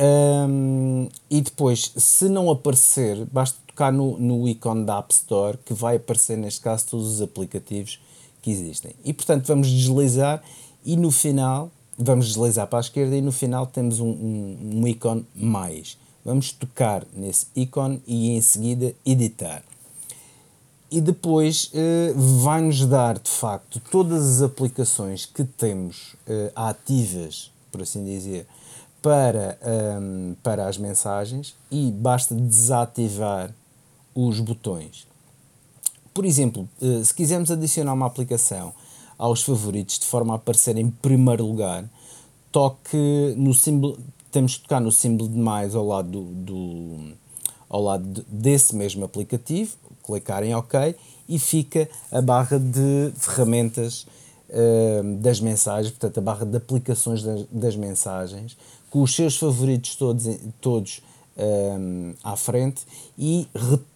Um, 0.00 1.08
e 1.28 1.42
depois, 1.42 1.92
se 1.94 2.28
não 2.28 2.50
aparecer, 2.50 3.26
basta 3.26 3.58
tocar 3.66 3.92
no, 3.92 4.18
no 4.18 4.48
ícone 4.48 4.86
da 4.86 4.98
App 4.98 5.12
Store, 5.12 5.58
que 5.58 5.74
vai 5.74 5.96
aparecer, 5.96 6.38
neste 6.38 6.60
caso, 6.60 6.86
todos 6.86 7.06
os 7.06 7.22
aplicativos 7.22 8.00
que 8.40 8.50
existem. 8.50 8.92
E 9.04 9.12
portanto, 9.12 9.46
vamos 9.46 9.68
deslizar 9.68 10.42
e 10.84 10.96
no 10.96 11.10
final, 11.10 11.70
vamos 11.98 12.28
deslizar 12.28 12.66
para 12.66 12.78
a 12.78 12.80
esquerda 12.80 13.14
e 13.14 13.20
no 13.20 13.32
final 13.32 13.66
temos 13.66 14.00
um, 14.00 14.08
um, 14.08 14.58
um 14.76 14.88
ícone 14.88 15.26
mais. 15.34 15.98
Vamos 16.24 16.50
tocar 16.52 17.06
nesse 17.14 17.46
ícone 17.54 18.02
e 18.06 18.30
em 18.30 18.40
seguida 18.40 18.94
editar. 19.04 19.62
E 20.90 21.00
depois 21.00 21.70
uh, 21.74 22.18
vai-nos 22.42 22.84
dar 22.86 23.18
de 23.18 23.30
facto 23.30 23.80
todas 23.90 24.36
as 24.36 24.42
aplicações 24.42 25.24
que 25.24 25.44
temos 25.44 26.14
uh, 26.26 26.50
ativas, 26.56 27.50
por 27.70 27.82
assim 27.82 28.04
dizer, 28.04 28.46
para, 29.02 29.58
um, 30.00 30.34
para 30.42 30.68
as 30.68 30.76
mensagens 30.76 31.54
e 31.70 31.90
basta 31.90 32.34
desativar 32.34 33.54
os 34.14 34.40
botões. 34.40 35.06
Por 36.12 36.24
exemplo, 36.24 36.68
eh, 36.82 37.02
se 37.04 37.14
quisermos 37.14 37.50
adicionar 37.50 37.94
uma 37.94 38.06
aplicação 38.06 38.74
aos 39.16 39.42
favoritos 39.42 39.98
de 39.98 40.06
forma 40.06 40.34
a 40.34 40.36
aparecer 40.36 40.76
em 40.76 40.90
primeiro 40.90 41.46
lugar, 41.46 41.84
toque 42.50 43.34
no 43.36 43.54
símbolo, 43.54 43.98
temos 44.30 44.56
que 44.56 44.62
tocar 44.62 44.80
no 44.80 44.90
símbolo 44.90 45.28
de 45.28 45.38
mais 45.38 45.74
ao 45.74 45.86
lado 45.86 46.10
do, 46.10 46.24
do 46.24 47.12
ao 47.68 47.80
lado 47.80 48.24
desse 48.28 48.74
mesmo 48.74 49.04
aplicativo, 49.04 49.76
clicar 50.04 50.42
em 50.42 50.54
OK 50.54 50.96
e 51.28 51.38
fica 51.38 51.88
a 52.10 52.20
barra 52.20 52.58
de 52.58 53.12
ferramentas 53.16 54.04
uh, 54.48 55.16
das 55.18 55.40
mensagens, 55.40 55.92
portanto, 55.92 56.18
a 56.18 56.20
barra 56.20 56.44
de 56.44 56.56
aplicações 56.56 57.22
das 57.52 57.76
mensagens, 57.76 58.56
com 58.90 59.02
os 59.02 59.14
seus 59.14 59.36
favoritos 59.36 59.94
todos, 59.94 60.26
todos 60.60 61.00
um, 61.40 62.12
à 62.22 62.36
frente 62.36 62.82
e, 63.16 63.46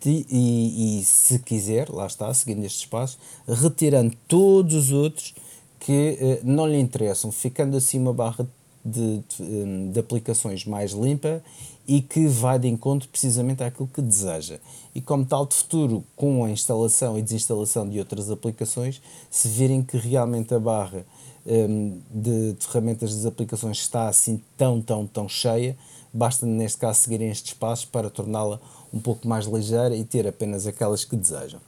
e, 0.07 1.01
e, 1.01 1.05
se 1.05 1.39
quiser, 1.41 1.91
lá 1.91 2.07
está, 2.07 2.33
seguindo 2.33 2.65
este 2.65 2.81
espaço, 2.81 3.19
retirando 3.47 4.17
todos 4.27 4.75
os 4.75 4.93
outros 4.93 5.35
que 5.81 6.19
uh, 6.21 6.47
não 6.47 6.67
lhe 6.67 6.79
interessam, 6.79 7.31
ficando 7.31 7.77
assim 7.77 7.99
uma 7.99 8.15
barra 8.15 8.47
de, 8.85 9.23
de, 9.37 9.93
de, 9.93 10.01
aplicações 10.01 10.65
mais 10.65 10.93
limpa 10.93 11.43
e 11.87 12.01
que 12.01 12.27
vai 12.27 12.59
de 12.59 12.69
encontro 12.69 13.09
precisamente 13.09 13.63
àquilo 13.63 13.89
que 13.93 14.01
deseja. 14.01 14.59
E 14.95 15.01
como 15.01 15.25
tal 15.25 15.45
de 15.45 15.55
futuro, 15.55 16.05
com 16.17 16.45
a 16.45 16.51
instalação 16.51 17.19
e 17.19 17.23
desinstalação 17.23 17.89
de 17.89 17.99
outras 17.99 18.31
aplicações, 18.31 19.03
se 19.31 19.49
virem 19.49 19.83
que 19.83 19.97
realmente 19.97 20.55
a 20.55 20.59
barra 20.59 21.05
um, 21.47 22.01
de, 22.11 22.53
de 22.55 22.67
ferramentas 22.67 23.15
das 23.15 23.27
aplicações 23.27 23.79
está 23.79 24.09
assim 24.09 24.41
tão, 24.57 24.81
tão, 24.81 25.07
tão 25.07 25.29
cheia, 25.29 25.77
basta 26.13 26.47
neste 26.47 26.79
caso 26.79 27.01
seguirem 27.01 27.29
estes 27.31 27.55
passos 27.55 27.85
para 27.85 28.09
torná-la 28.09 28.61
um 28.93 29.01
pouco 29.01 29.27
mais 29.27 29.47
ligeira 29.47 29.95
e 29.95 30.05
ter 30.05 30.27
apenas 30.27 30.67
aquelas 30.67 31.05
que 31.05 31.17
desejam. 31.17 31.61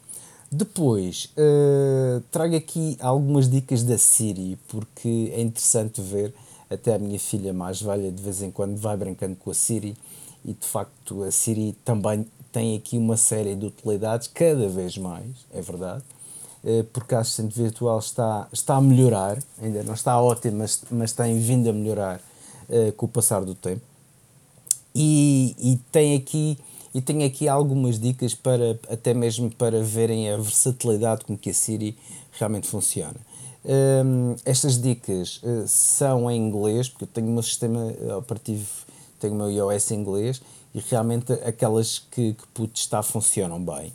Depois, 0.50 1.32
uh, 1.36 2.20
trago 2.30 2.54
aqui 2.54 2.96
algumas 3.00 3.50
dicas 3.50 3.82
da 3.82 3.98
Siri, 3.98 4.56
porque 4.68 5.32
é 5.34 5.40
interessante 5.40 6.00
ver, 6.00 6.32
até 6.70 6.94
a 6.94 6.98
minha 6.98 7.18
filha 7.18 7.52
mais 7.52 7.82
velha 7.82 8.10
de 8.10 8.22
vez 8.22 8.42
em 8.42 8.50
quando 8.50 8.76
vai 8.76 8.96
brincando 8.96 9.36
com 9.36 9.50
a 9.50 9.54
Siri 9.54 9.96
e 10.44 10.52
de 10.52 10.66
facto 10.66 11.22
a 11.24 11.30
Siri 11.30 11.76
também 11.84 12.26
tem 12.52 12.76
aqui 12.76 12.96
uma 12.96 13.16
série 13.16 13.54
de 13.54 13.66
utilidades, 13.66 14.28
cada 14.28 14.68
vez 14.68 14.96
mais, 14.96 15.26
é 15.52 15.60
verdade, 15.60 16.02
porque 16.92 17.14
a 17.14 17.20
assistente 17.20 17.56
virtual 17.56 17.98
está, 17.98 18.48
está 18.52 18.76
a 18.76 18.80
melhorar, 18.80 19.38
ainda 19.62 19.82
não 19.84 19.94
está 19.94 20.20
ótima, 20.20 20.58
mas, 20.58 20.82
mas 20.90 21.12
tem 21.12 21.38
vindo 21.38 21.70
a 21.70 21.72
melhorar 21.72 22.20
uh, 22.68 22.92
com 22.92 23.06
o 23.06 23.08
passar 23.08 23.44
do 23.44 23.54
tempo 23.54 23.82
e, 24.94 25.54
e 25.58 25.76
tem 25.92 26.16
aqui 26.16 26.58
e 26.94 27.00
tem 27.02 27.24
aqui 27.24 27.46
algumas 27.46 28.00
dicas 28.00 28.34
para 28.34 28.78
até 28.88 29.12
mesmo 29.12 29.50
para 29.50 29.82
verem 29.82 30.30
a 30.30 30.38
versatilidade 30.38 31.26
com 31.26 31.36
que 31.36 31.50
a 31.50 31.54
Siri 31.54 31.96
realmente 32.32 32.66
funciona. 32.66 33.16
Um, 33.64 34.34
estas 34.46 34.80
dicas 34.80 35.42
uh, 35.42 35.68
são 35.68 36.30
em 36.30 36.40
inglês, 36.40 36.88
porque 36.88 37.04
eu 37.04 37.08
tenho 37.08 37.28
o 37.28 37.32
meu 37.32 37.42
sistema 37.42 37.92
operativo, 38.16 38.66
tenho 39.20 39.34
o 39.34 39.36
meu 39.36 39.50
iOS 39.50 39.90
em 39.90 40.00
inglês 40.00 40.40
e 40.74 40.80
realmente 40.80 41.32
aquelas 41.32 41.98
que, 41.98 42.32
que 42.32 42.46
pude 42.54 42.72
testar 42.72 43.02
funcionam 43.02 43.62
bem. 43.62 43.92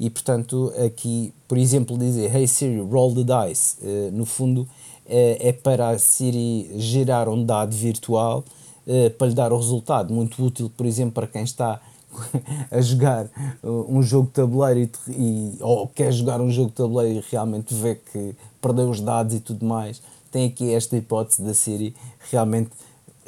E 0.00 0.10
portanto, 0.10 0.72
aqui, 0.84 1.32
por 1.46 1.58
exemplo, 1.58 1.96
dizer 1.96 2.34
Hey 2.34 2.48
Siri, 2.48 2.80
roll 2.80 3.14
the 3.14 3.22
dice, 3.22 3.76
uh, 3.82 4.10
no 4.10 4.24
fundo 4.24 4.66
é, 5.06 5.48
é 5.48 5.52
para 5.52 5.90
a 5.90 5.98
Siri 5.98 6.72
gerar 6.76 7.28
um 7.28 7.44
dado 7.44 7.76
virtual 7.76 8.42
eh, 8.86 9.10
para 9.10 9.28
lhe 9.28 9.34
dar 9.34 9.52
o 9.52 9.56
resultado. 9.56 10.12
Muito 10.12 10.42
útil, 10.44 10.68
por 10.74 10.86
exemplo, 10.86 11.12
para 11.12 11.26
quem 11.26 11.42
está 11.42 11.80
a 12.70 12.80
jogar 12.80 13.26
uh, 13.62 13.86
um 13.88 14.02
jogo 14.02 14.26
de 14.26 14.32
tabuleiro 14.32 14.80
e, 14.80 15.12
e, 15.12 15.56
ou 15.60 15.86
quer 15.86 16.12
jogar 16.12 16.40
um 16.40 16.50
jogo 16.50 16.70
de 16.70 16.76
tabuleiro 16.76 17.20
e 17.20 17.24
realmente 17.30 17.74
vê 17.74 17.94
que 17.94 18.34
perdeu 18.60 18.90
os 18.90 19.00
dados 19.00 19.34
e 19.34 19.40
tudo 19.40 19.64
mais, 19.64 20.02
tem 20.32 20.46
aqui 20.46 20.72
esta 20.72 20.96
hipótese 20.96 21.42
da 21.42 21.54
Siri 21.54 21.94
realmente 22.30 22.70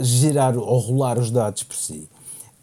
girar 0.01 0.57
ou 0.57 0.79
rolar 0.79 1.19
os 1.19 1.31
dados 1.31 1.63
por 1.63 1.77
si. 1.77 2.09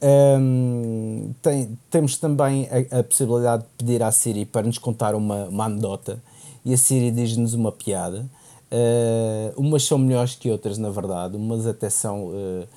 Um, 0.01 1.33
tem, 1.41 1.77
temos 1.89 2.17
também 2.17 2.69
a, 2.69 2.99
a, 2.99 3.03
possibilidade 3.03 3.63
de 3.63 3.69
pedir 3.77 4.01
à 4.01 4.11
Siri 4.11 4.45
para 4.45 4.65
nos 4.65 4.77
contar 4.77 5.13
uma, 5.13 5.45
uma 5.45 5.65
anedota 5.65 6.23
e 6.63 6.73
a 6.73 6.77
Siri 6.77 7.11
diz-nos 7.11 7.53
uma 7.53 7.71
piada. 7.71 8.25
Uh, 8.71 9.59
umas 9.59 9.83
são 9.83 9.97
melhores 9.97 10.35
que 10.35 10.49
outras, 10.49 10.77
na 10.77 10.89
verdade, 10.89 11.35
umas 11.35 11.65
até 11.65 11.89
são 11.89 12.27
uh, 12.27 12.67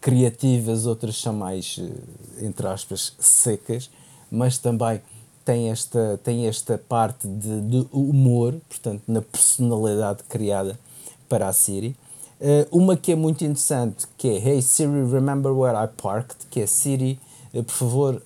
criativas, 0.00 0.86
outras 0.86 1.20
são 1.20 1.32
mais, 1.32 1.78
uh, 1.78 2.44
entre 2.44 2.66
aspas, 2.66 3.14
secas, 3.18 3.90
mas 4.30 4.58
também 4.58 5.00
tem 5.44 5.70
esta, 5.70 6.20
tem 6.22 6.46
esta 6.46 6.78
parte 6.78 7.26
de, 7.26 7.60
de 7.62 7.86
humor, 7.90 8.54
portanto, 8.68 9.02
na 9.08 9.22
personalidade 9.22 10.22
criada 10.28 10.78
para 11.28 11.48
a 11.48 11.52
Siri. 11.52 11.96
Uma 12.70 12.96
que 12.96 13.12
é 13.12 13.16
muito 13.16 13.44
interessante, 13.44 14.06
que 14.16 14.28
é 14.28 14.48
Hey 14.48 14.62
Siri, 14.62 15.04
remember 15.10 15.52
where 15.52 15.76
I 15.76 15.88
parked, 15.88 16.46
que 16.50 16.60
é 16.60 16.66
Siri, 16.66 17.20
por 17.52 17.72
favor, 17.72 18.22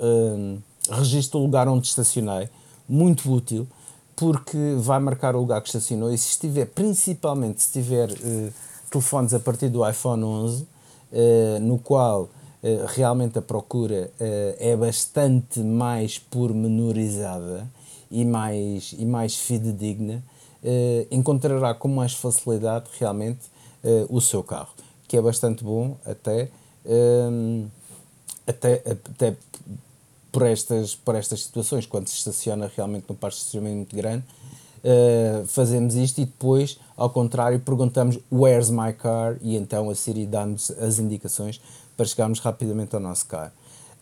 registre 0.91 1.37
o 1.37 1.41
lugar 1.41 1.69
onde 1.69 1.87
estacionei, 1.87 2.49
muito 2.89 3.33
útil 3.33 3.67
porque 4.17 4.77
vai 4.79 4.99
marcar 5.01 5.35
o 5.35 5.41
lugar 5.41 5.61
que 5.61 5.69
estacionou 5.69 6.13
e 6.13 6.19
se 6.19 6.31
estiver, 6.31 6.67
principalmente 6.67 7.63
se 7.63 7.73
tiver 7.73 8.11
uh, 8.11 8.53
telefones 8.91 9.35
a 9.35 9.41
partir 9.41 9.69
do 9.69 9.89
iPhone 9.89 10.23
11, 10.23 10.63
uh, 10.63 10.67
eh, 11.13 11.59
no 11.61 11.79
qual 11.79 12.23
uh, 12.23 12.29
realmente 12.89 13.39
a 13.39 13.43
procura 13.43 14.11
é 14.59 14.77
bastante 14.77 15.61
mais 15.61 16.19
pormenorizada 16.19 17.69
e 18.11 18.25
mais, 18.25 18.95
e 18.97 19.05
mais 19.05 19.37
fidedigna, 19.37 20.23
encontrará 21.11 21.75
com 21.75 21.89
mais 21.89 22.15
facilidade 22.15 22.87
realmente 22.99 23.41
o 24.09 24.21
seu 24.21 24.43
carro, 24.43 24.73
que 25.07 25.17
é 25.17 25.21
bastante 25.21 25.63
bom 25.63 25.97
até, 26.05 26.51
até, 28.47 28.83
até 28.87 29.37
por 30.35 30.43
estas, 30.43 30.97
por 30.97 31.15
estas 31.15 31.45
situações, 31.45 31.87
quando 31.87 32.09
se 32.09 32.17
estaciona 32.17 32.69
realmente 32.77 33.05
num 33.09 33.15
parque 33.15 33.37
de 33.37 33.43
estacionamento 33.43 33.77
muito 33.77 33.95
grande, 33.95 34.25
uh, 34.83 35.47
fazemos 35.47 35.95
isto 35.95 36.21
e 36.21 36.25
depois, 36.25 36.77
ao 36.97 37.09
contrário, 37.09 37.61
perguntamos 37.61 38.19
Where's 38.33 38.69
my 38.69 38.93
car? 38.93 39.37
E 39.41 39.57
então 39.57 39.89
a 39.89 39.95
Siri 39.95 40.27
dá-nos 40.27 40.73
as 40.73 40.99
indicações 40.99 41.61
para 41.97 42.05
chegarmos 42.05 42.41
rapidamente 42.41 42.97
ao 42.97 43.01
nosso 43.01 43.27
carro. 43.27 43.53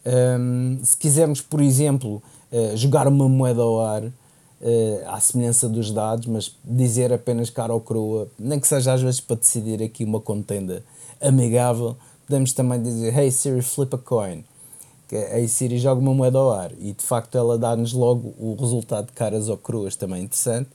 Um, 0.06 0.80
se 0.82 0.96
quisermos, 0.96 1.42
por 1.42 1.60
exemplo, 1.60 2.22
uh, 2.50 2.76
jogar 2.78 3.06
uma 3.06 3.28
moeda 3.28 3.60
ao 3.60 3.78
ar, 3.78 4.02
uh, 4.62 5.08
à 5.08 5.20
semelhança 5.20 5.68
dos 5.68 5.90
dados, 5.90 6.26
mas 6.26 6.56
dizer 6.64 7.12
apenas 7.12 7.50
cara 7.50 7.74
ou 7.74 7.80
crua, 7.80 8.28
nem 8.38 8.58
que 8.58 8.66
seja 8.66 8.94
às 8.94 9.02
vezes 9.02 9.20
para 9.20 9.36
decidir 9.36 9.82
aqui 9.82 10.04
uma 10.04 10.20
contenda 10.20 10.84
amigável, 11.20 11.96
podemos 12.26 12.52
também 12.52 12.82
dizer 12.82 13.16
Hey 13.16 13.30
Siri, 13.30 13.62
flip 13.62 13.94
a 13.94 13.98
coin. 13.98 14.44
Que 15.08 15.16
a 15.16 15.46
Siri 15.46 15.78
joga 15.78 16.00
uma 16.00 16.14
moeda 16.14 16.38
ao 16.38 16.50
ar. 16.50 16.72
E 16.78 16.92
de 16.92 17.04
facto 17.04 17.36
ela 17.36 17.58
dá-nos 17.58 17.92
logo 17.92 18.34
o 18.38 18.56
resultado 18.58 19.08
de 19.08 19.12
caras 19.12 19.48
ou 19.48 19.58
cruas, 19.58 19.94
também 19.94 20.22
interessante. 20.22 20.70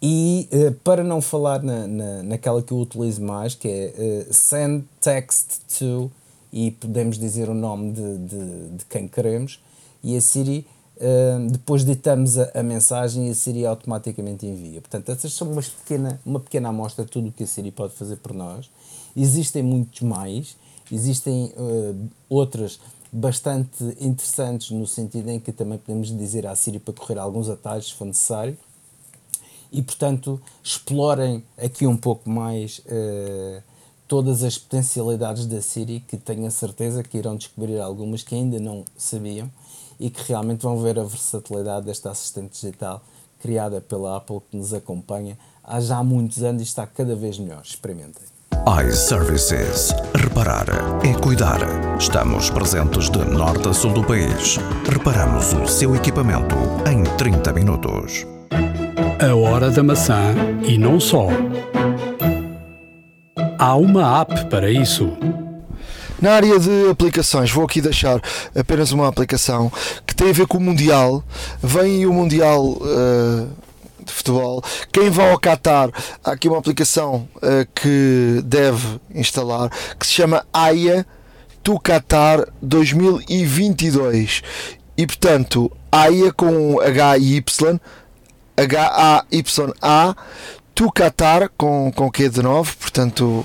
E 0.00 0.48
uh, 0.52 0.72
para 0.82 1.04
não 1.04 1.20
falar 1.20 1.62
na, 1.62 1.86
na, 1.86 2.22
naquela 2.22 2.62
que 2.62 2.72
eu 2.72 2.78
utilizo 2.78 3.22
mais, 3.22 3.54
que 3.54 3.68
é 3.68 4.26
uh, 4.28 4.34
send 4.34 4.84
text 5.00 5.60
to, 5.78 6.10
e 6.52 6.70
podemos 6.72 7.18
dizer 7.18 7.48
o 7.48 7.54
nome 7.54 7.92
de, 7.92 8.18
de, 8.18 8.68
de 8.78 8.84
quem 8.86 9.06
queremos, 9.06 9.60
e 10.02 10.16
a 10.16 10.20
Siri, 10.20 10.66
uh, 11.02 11.50
depois 11.50 11.84
ditamos 11.84 12.38
a, 12.38 12.50
a, 12.54 12.62
mensagem 12.62 13.28
e 13.28 13.30
a 13.30 13.34
Siri 13.34 13.66
automaticamente 13.66 14.46
envia. 14.46 14.80
Portanto, 14.80 15.10
essas 15.10 15.34
são 15.34 15.50
uma 15.50 15.62
pequena, 15.62 16.20
uma 16.24 16.40
pequena 16.40 16.68
amostra 16.68 17.04
de 17.04 17.10
tudo 17.10 17.28
o 17.28 17.32
que 17.32 17.44
a 17.44 17.46
Siri 17.46 17.70
pode 17.70 17.94
fazer 17.94 18.16
por 18.16 18.32
nós. 18.32 18.70
Existem 19.16 19.62
muitos 19.62 20.00
mais, 20.00 20.56
existem 20.90 21.52
outras 22.28 22.80
bastante 23.12 23.84
interessantes 24.00 24.70
no 24.70 24.86
sentido 24.86 25.28
em 25.28 25.38
que 25.38 25.52
também 25.52 25.76
podemos 25.76 26.16
dizer 26.16 26.46
à 26.46 26.56
Siri 26.56 26.78
para 26.78 26.94
correr 26.94 27.18
alguns 27.18 27.50
atalhos 27.50 27.88
se 27.88 27.94
for 27.94 28.06
necessário 28.06 28.56
e 29.70 29.82
portanto 29.82 30.40
explorem 30.64 31.44
aqui 31.58 31.86
um 31.86 31.96
pouco 31.96 32.30
mais 32.30 32.78
uh, 32.78 33.62
todas 34.08 34.42
as 34.42 34.56
potencialidades 34.56 35.44
da 35.44 35.60
Siri 35.60 36.00
que 36.00 36.16
tenho 36.16 36.46
a 36.46 36.50
certeza 36.50 37.02
que 37.02 37.18
irão 37.18 37.36
descobrir 37.36 37.78
algumas 37.80 38.22
que 38.22 38.34
ainda 38.34 38.58
não 38.58 38.82
sabiam 38.96 39.50
e 40.02 40.10
que 40.10 40.28
realmente 40.28 40.62
vão 40.62 40.82
ver 40.82 40.98
a 40.98 41.04
versatilidade 41.04 41.86
desta 41.86 42.10
assistente 42.10 42.60
digital 42.60 43.00
criada 43.40 43.80
pela 43.80 44.16
Apple 44.16 44.40
que 44.50 44.56
nos 44.56 44.74
acompanha 44.74 45.38
há 45.62 45.80
já 45.80 46.02
muitos 46.02 46.42
anos 46.42 46.60
e 46.60 46.64
está 46.64 46.84
cada 46.84 47.14
vez 47.14 47.38
melhor. 47.38 47.62
Experimentem 47.62 48.24
iServices. 48.84 49.92
Reparar 50.14 50.66
é 51.04 51.14
cuidar. 51.20 51.60
Estamos 51.98 52.50
presentes 52.50 53.10
de 53.10 53.18
norte 53.18 53.68
a 53.68 53.72
sul 53.72 53.92
do 53.92 54.04
país. 54.04 54.58
Reparamos 54.88 55.52
o 55.52 55.66
seu 55.66 55.94
equipamento 55.94 56.56
em 56.90 57.04
30 57.16 57.52
minutos. 57.52 58.26
A 59.20 59.34
hora 59.36 59.70
da 59.70 59.84
maçã 59.84 60.34
e 60.66 60.76
não 60.78 60.98
só. 60.98 61.28
Há 63.56 63.76
uma 63.76 64.20
app 64.20 64.48
para 64.48 64.68
isso. 64.68 65.12
Na 66.22 66.34
área 66.34 66.56
de 66.56 66.88
aplicações, 66.88 67.50
vou 67.50 67.64
aqui 67.64 67.80
deixar 67.80 68.22
apenas 68.54 68.92
uma 68.92 69.08
aplicação 69.08 69.72
que 70.06 70.14
tem 70.14 70.30
a 70.30 70.32
ver 70.32 70.46
com 70.46 70.56
o 70.56 70.60
Mundial. 70.60 71.24
Vem 71.60 72.06
o 72.06 72.12
Mundial. 72.12 72.64
Uh 72.64 73.48
de 74.04 74.12
futebol. 74.12 74.62
Quem 74.90 75.10
vai 75.10 75.30
ao 75.30 75.38
Qatar, 75.38 75.88
há 76.24 76.32
aqui 76.32 76.48
uma 76.48 76.58
aplicação 76.58 77.28
uh, 77.36 77.64
que 77.72 78.40
deve 78.44 79.00
instalar 79.14 79.70
que 79.96 80.04
se 80.04 80.12
chama 80.12 80.44
AIA 80.52 81.06
to 81.62 81.78
Qatar 81.78 82.46
2022. 82.60 84.42
E 84.96 85.06
portanto, 85.06 85.70
AIA 85.90 86.32
com 86.32 86.80
H-Y, 86.80 87.80
H-A-Y-A, 88.56 90.16
to 90.74 90.90
Qatar 90.92 91.50
com, 91.56 91.92
com 91.94 92.10
Q 92.10 92.28
de 92.28 92.42
9, 92.42 92.72
portanto, 92.76 93.44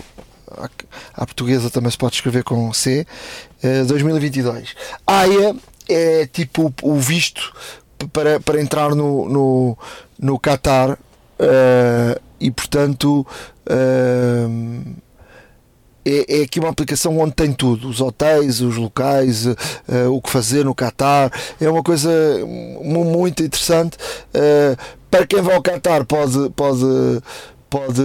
a 1.14 1.26
portuguesa 1.26 1.70
também 1.70 1.92
se 1.92 1.98
pode 1.98 2.16
escrever 2.16 2.44
com 2.44 2.72
C, 2.74 3.06
2022. 3.88 4.76
AIA 5.06 5.56
é 5.90 6.28
tipo 6.28 6.74
o 6.82 6.96
visto 6.96 7.54
para, 8.12 8.40
para 8.40 8.62
entrar 8.62 8.94
no, 8.94 9.28
no, 9.28 9.78
no 10.20 10.40
Qatar 10.40 10.92
uh, 10.92 12.22
e 12.40 12.52
portanto 12.52 13.26
uh, 13.68 14.96
é, 16.06 16.40
é, 16.40 16.44
aqui 16.44 16.60
uma 16.60 16.70
aplicação 16.70 17.18
onde 17.20 17.34
tem 17.34 17.52
tudo: 17.52 17.90
os 17.90 18.00
hotéis, 18.00 18.62
os 18.62 18.78
locais, 18.78 19.46
uh, 19.46 19.56
o 20.12 20.22
que 20.22 20.30
fazer 20.30 20.64
no 20.64 20.76
Qatar. 20.76 21.32
É 21.60 21.70
uma 21.70 21.84
coisa 21.84 22.10
muito 22.82 23.44
interessante. 23.44 23.98
para 25.12 25.28
quem 25.28 25.42
vai 25.42 25.56
ao 25.56 25.62
Qatar, 25.62 26.06
pode, 26.06 26.50
pode, 26.52 27.22
pode 27.70 28.02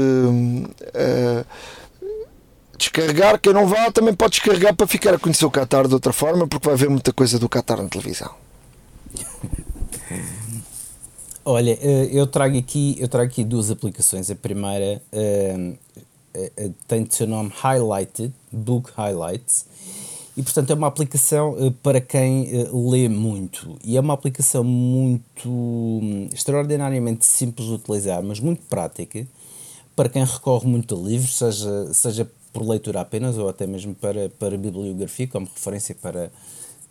descarregar. 2.82 3.40
Quem 3.40 3.52
não 3.52 3.66
vá, 3.66 3.90
também 3.90 4.14
pode 4.14 4.32
descarregar 4.32 4.74
para 4.74 4.86
ficar 4.86 5.14
a 5.14 5.18
conhecer 5.18 5.44
o 5.44 5.50
Qatar 5.50 5.86
de 5.86 5.94
outra 5.94 6.12
forma, 6.12 6.46
porque 6.46 6.66
vai 6.68 6.76
ver 6.76 6.90
muita 6.90 7.12
coisa 7.12 7.38
do 7.38 7.48
Qatar 7.48 7.82
na 7.82 7.88
televisão. 7.88 8.30
Olha, 11.44 11.76
eh, 11.80 12.08
eu 12.12 12.26
trago 12.26 12.56
aqui, 12.56 12.96
eu 12.98 13.08
trago 13.08 13.30
aqui 13.30 13.42
duas 13.42 13.70
aplicações. 13.70 14.30
A 14.30 14.34
primeira 14.34 15.02
uh, 15.12 15.78
uh, 16.36 16.74
tem 16.86 17.02
de 17.02 17.14
seu 17.14 17.26
nome 17.26 17.52
Highlighted, 17.60 18.32
Book 18.50 18.92
Highlights, 18.96 19.66
e 20.36 20.42
portanto 20.42 20.70
é 20.70 20.74
uma 20.74 20.86
aplicação 20.86 21.56
para 21.82 22.00
quem 22.00 22.48
lê 22.72 23.08
muito. 23.08 23.76
E 23.84 23.96
é 23.96 24.00
uma 24.00 24.14
aplicação 24.14 24.62
muito 24.62 25.48
um, 25.48 26.28
extraordinariamente 26.32 27.26
simples 27.26 27.66
de 27.66 27.74
utilizar, 27.74 28.22
mas 28.22 28.40
muito 28.40 28.62
prática 28.62 29.26
para 29.94 30.08
quem 30.08 30.24
recorre 30.24 30.66
muito 30.66 30.94
a 30.94 30.98
livros, 30.98 31.36
seja, 31.36 31.92
seja 31.92 32.30
por 32.52 32.66
leitura 32.66 33.00
apenas 33.00 33.38
ou 33.38 33.48
até 33.48 33.66
mesmo 33.66 33.94
para, 33.94 34.28
para 34.30 34.56
bibliografia, 34.56 35.26
como 35.26 35.46
referência 35.46 35.94
para, 35.94 36.30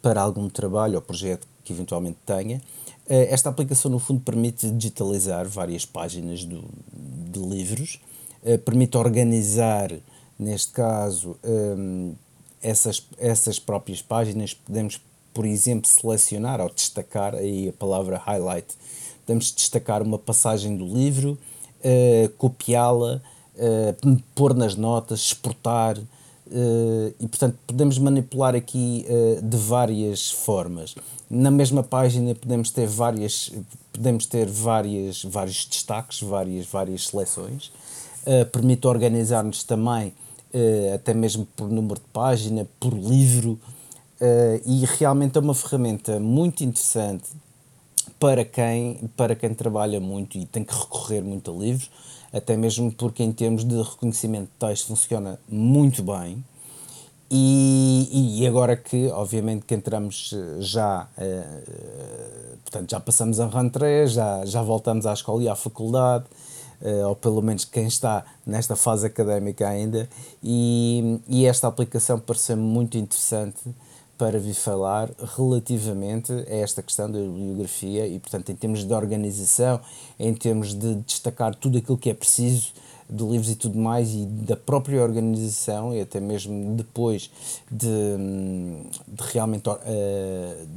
para 0.01 0.21
algum 0.21 0.49
trabalho 0.49 0.95
ou 0.95 1.01
projeto 1.01 1.47
que 1.63 1.71
eventualmente 1.71 2.17
tenha. 2.25 2.61
Eh, 3.07 3.27
esta 3.31 3.49
aplicação, 3.49 3.91
no 3.91 3.99
fundo, 3.99 4.21
permite 4.21 4.69
digitalizar 4.71 5.47
várias 5.47 5.85
páginas 5.85 6.43
do, 6.43 6.63
de 6.91 7.39
livros, 7.39 7.99
eh, 8.43 8.57
permite 8.57 8.97
organizar, 8.97 9.91
neste 10.39 10.71
caso, 10.71 11.37
ehm, 11.43 12.13
essas, 12.61 13.05
essas 13.17 13.59
próprias 13.59 14.01
páginas. 14.01 14.53
Podemos, 14.53 15.01
por 15.33 15.45
exemplo, 15.45 15.87
selecionar 15.87 16.61
ou 16.61 16.69
destacar, 16.69 17.35
aí 17.35 17.69
a 17.69 17.73
palavra 17.73 18.17
highlight, 18.17 18.67
podemos 19.25 19.51
destacar 19.51 20.01
uma 20.01 20.17
passagem 20.17 20.75
do 20.75 20.85
livro, 20.85 21.37
eh, 21.83 22.29
copiá-la, 23.61 24.17
pôr 24.35 24.53
nas 24.55 24.75
notas, 24.75 25.19
exportar. 25.19 25.97
e 27.19 27.27
portanto 27.27 27.57
podemos 27.65 27.97
manipular 27.97 28.55
aqui 28.55 29.05
de 29.41 29.57
várias 29.57 30.31
formas. 30.31 30.95
Na 31.29 31.49
mesma 31.49 31.81
página 31.81 32.35
podemos 32.35 32.71
ter 32.71 32.87
várias 32.87 33.51
podemos 33.93 34.25
ter 34.25 34.47
várias 34.47 35.23
vários 35.23 35.65
destaques 35.65 36.21
várias 36.21 36.65
várias 36.65 37.07
seleções. 37.07 37.71
Uh, 38.25 38.45
permite 38.47 38.85
organizar-nos 38.85 39.63
também 39.63 40.09
uh, 40.53 40.93
até 40.93 41.13
mesmo 41.13 41.47
por 41.55 41.69
número 41.69 41.95
de 41.95 42.05
página 42.13 42.67
por 42.79 42.93
livro. 42.93 43.57
Uh, 44.19 44.61
e 44.63 44.85
realmente 44.99 45.37
é 45.37 45.41
uma 45.41 45.55
ferramenta 45.55 46.19
muito 46.19 46.63
interessante 46.63 47.29
para 48.19 48.45
quem 48.45 49.09
para 49.17 49.35
quem 49.35 49.53
trabalha 49.53 49.99
muito 49.99 50.37
e 50.37 50.45
tem 50.45 50.63
que 50.63 50.73
recorrer 50.73 51.23
muito 51.23 51.49
a 51.49 51.53
livros 51.53 51.89
até 52.33 52.55
mesmo 52.55 52.91
porque 52.91 53.23
em 53.23 53.31
termos 53.31 53.63
de 53.63 53.81
reconhecimento 53.81 54.49
de 54.49 54.67
texto 54.67 54.87
funciona 54.87 55.39
muito 55.49 56.03
bem. 56.03 56.43
E, 57.33 58.41
e 58.41 58.47
agora 58.47 58.75
que, 58.75 59.07
obviamente, 59.07 59.65
que 59.65 59.73
entramos 59.73 60.33
eh, 60.33 60.57
já, 60.59 61.07
uh, 61.17 62.57
portanto, 62.61 62.91
já 62.91 62.99
passamos 62.99 63.39
a 63.39 63.47
rentrée, 63.47 64.05
já, 64.05 64.45
já 64.45 64.61
voltamos 64.61 65.05
à 65.05 65.13
escola 65.13 65.41
e 65.41 65.47
à 65.47 65.55
faculdade, 65.55 66.25
ou 67.07 67.15
pelo 67.15 67.43
menos 67.43 67.63
quem 67.63 67.85
está 67.85 68.25
nesta 68.43 68.75
fase 68.75 69.05
académica 69.05 69.69
ainda, 69.69 70.09
e, 70.43 71.21
e 71.27 71.45
esta 71.45 71.67
aplicação 71.67 72.19
pareceu-me 72.19 72.63
muito 72.63 72.97
interessante 72.97 73.61
para 74.21 74.37
vir 74.37 74.53
falar 74.53 75.09
relativamente 75.35 76.31
a 76.31 76.55
esta 76.57 76.83
questão 76.83 77.09
da 77.09 77.17
bibliografia 77.17 78.05
e, 78.05 78.19
portanto, 78.19 78.51
em 78.51 78.55
termos 78.55 78.83
de 78.83 78.93
organização, 78.93 79.81
em 80.19 80.31
termos 80.31 80.75
de 80.75 80.93
destacar 80.97 81.55
tudo 81.55 81.79
aquilo 81.79 81.97
que 81.97 82.07
é 82.07 82.13
preciso 82.13 82.71
de 83.09 83.23
livros 83.23 83.49
e 83.49 83.55
tudo 83.55 83.79
mais 83.79 84.13
e 84.13 84.27
da 84.27 84.55
própria 84.55 85.01
organização 85.01 85.91
e 85.91 86.01
até 86.01 86.19
mesmo 86.19 86.75
depois 86.75 87.31
de, 87.71 87.87
de 89.07 89.23
realmente, 89.31 89.67
uh, 89.67 89.75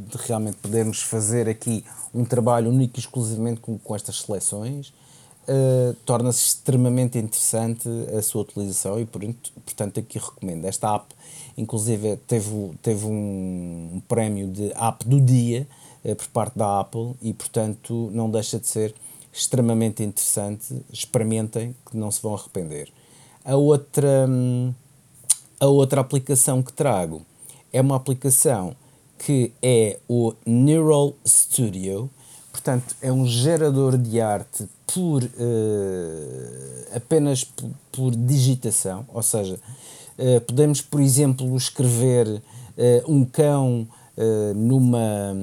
de 0.09 0.16
realmente 0.26 0.57
podermos 0.57 1.03
fazer 1.03 1.47
aqui 1.47 1.84
um 2.14 2.24
trabalho 2.24 2.70
único 2.70 2.97
e 2.97 3.01
exclusivamente 3.01 3.61
com, 3.61 3.76
com 3.76 3.95
estas 3.95 4.22
seleções, 4.22 4.88
uh, 4.88 5.95
torna-se 6.07 6.47
extremamente 6.47 7.18
interessante 7.18 7.88
a 8.16 8.22
sua 8.22 8.40
utilização 8.40 8.99
e, 8.99 9.05
portanto, 9.05 10.01
aqui 10.01 10.18
recomendo. 10.18 10.64
Esta 10.64 10.95
app, 10.95 11.14
inclusive, 11.57 12.17
teve, 12.27 12.73
teve 12.83 13.07
um, 13.07 14.01
prémio 14.09 14.49
de 14.49 14.73
app 14.73 15.07
do 15.07 15.21
dia 15.21 15.67
uh, 16.05 16.15
por 16.17 16.27
parte 16.29 16.59
da 16.59 16.81
Apple 16.81 17.15
e, 17.23 17.33
portanto, 17.33 18.11
não 18.13 18.31
deixa 18.31 18.59
de 18.59 18.67
ser 18.67 18.95
extremamente 19.33 20.03
interessante. 20.03 20.75
Experimentem, 20.93 21.75
que 21.91 21.97
não 21.97 22.11
se 22.11 22.23
vão 22.23 22.35
arrepender. 22.35 22.93
A 23.45 23.57
outra, 23.57 24.29
a 25.61 25.67
outra 25.67 26.01
aplicação 26.01 26.63
que 26.63 26.73
trago 26.73 27.23
é 27.73 27.81
uma 27.81 27.97
aplicação 27.97 28.75
que 29.19 29.53
é 29.63 29.99
o 30.09 30.35
Neural 30.47 31.15
Studio. 31.27 32.11
Portanto, 32.53 32.95
é 33.03 33.13
um 33.13 33.27
gerador 33.27 33.99
de 33.99 34.21
arte 34.21 34.69
por 34.87 35.25
uh, 35.25 35.29
apenas 36.95 37.43
por, 37.43 37.71
por, 37.91 38.15
digitação, 38.15 39.05
ou 39.13 39.23
seja, 39.23 39.59
uh, 40.19 40.41
podemos, 40.43 40.81
por 40.81 41.01
exemplo, 41.01 41.57
escrever 41.57 42.27
uh, 42.29 43.12
um 43.12 43.25
cão 43.25 43.87
numa 44.55 45.35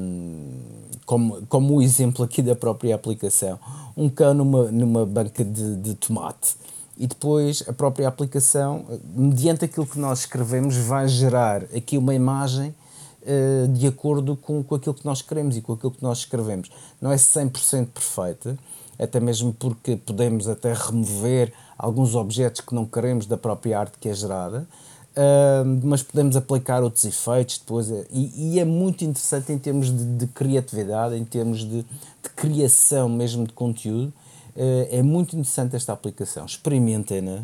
como, 1.06 1.46
como 1.48 1.76
o 1.76 1.82
exemplo 1.82 2.24
aqui 2.24 2.42
da 2.42 2.56
própria 2.56 2.96
aplicação, 2.96 3.60
um 3.98 4.08
cão 4.08 4.34
numa, 4.34 4.72
numa 4.72 5.06
banca 5.06 5.44
de, 5.44 5.76
de 5.76 5.94
tomate 5.96 6.56
e 6.98 7.08
depois 7.08 7.64
a 7.68 7.74
própria 7.74 8.08
aplicação, 8.08 8.86
mediante 9.16 9.66
aquilo 9.66 9.88
que 9.88 9.98
nós 9.98 10.20
escrevemos, 10.20 10.78
vai 10.78 11.08
gerar 11.08 11.64
aqui 11.76 11.98
uma 11.98 12.14
imagem 12.14 12.76
uh, 13.24 13.68
de 13.70 13.88
acordo 13.88 14.36
com, 14.36 14.64
com 14.64 14.76
aquilo 14.76 14.94
que 14.94 15.04
nós 15.04 15.22
queremos 15.22 15.58
e 15.58 15.62
com 15.62 15.74
aquilo 15.74 15.92
que 15.92 16.04
nós 16.04 16.20
escrevemos. 16.20 16.70
Não 17.02 17.12
é 17.12 17.16
100% 17.16 17.88
perfeita, 17.88 18.58
até 19.00 19.20
mesmo 19.20 19.52
porque 19.52 19.96
podemos 19.96 20.48
até 20.48 20.74
remover 20.74 21.52
alguns 21.82 22.14
objetos 22.14 22.62
que 22.62 22.76
não 22.76 22.86
queremos 22.86 23.26
da 23.26 23.36
própria 23.36 23.80
arte 23.80 23.98
que 24.00 24.08
é 24.08 24.14
gerada, 24.14 24.68
Uh, 25.12 25.68
mas 25.84 26.02
podemos 26.02 26.38
aplicar 26.38 26.82
outros 26.82 27.04
efeitos 27.04 27.58
depois 27.58 27.92
eh, 27.92 28.06
e, 28.10 28.54
e, 28.54 28.60
é 28.62 28.64
muito 28.64 29.04
interessante 29.04 29.52
em 29.52 29.58
termos 29.58 29.92
de, 29.92 30.06
de 30.06 30.26
criatividade, 30.26 31.18
em 31.18 31.26
termos 31.26 31.66
de, 31.66 31.82
de, 31.82 32.30
criação 32.34 33.10
mesmo 33.10 33.46
de 33.46 33.52
conteúdo. 33.52 34.14
Uh, 34.56 34.88
é 34.90 35.02
muito 35.02 35.36
interessante 35.36 35.76
esta 35.76 35.92
aplicação. 35.92 36.46
Experimentem-na 36.46 37.42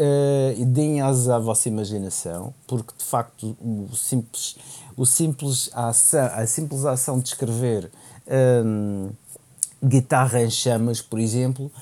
uh, 0.00 0.54
e 0.58 0.62
deem 0.66 1.00
asas 1.00 1.30
à 1.30 1.38
vossa 1.38 1.70
imaginação, 1.70 2.52
porque 2.66 2.92
de 2.98 3.04
facto 3.04 3.56
o 3.62 3.96
simples, 3.96 4.58
o 4.94 5.06
simples 5.06 5.70
ação, 5.72 6.30
a 6.34 6.46
simples 6.46 6.84
ação 6.84 7.18
de 7.18 7.28
escrever 7.28 7.90
um, 8.62 9.08
guitarra 9.82 10.42
em 10.42 10.50
chamas, 10.50 11.00
por 11.00 11.18
exemplo, 11.18 11.72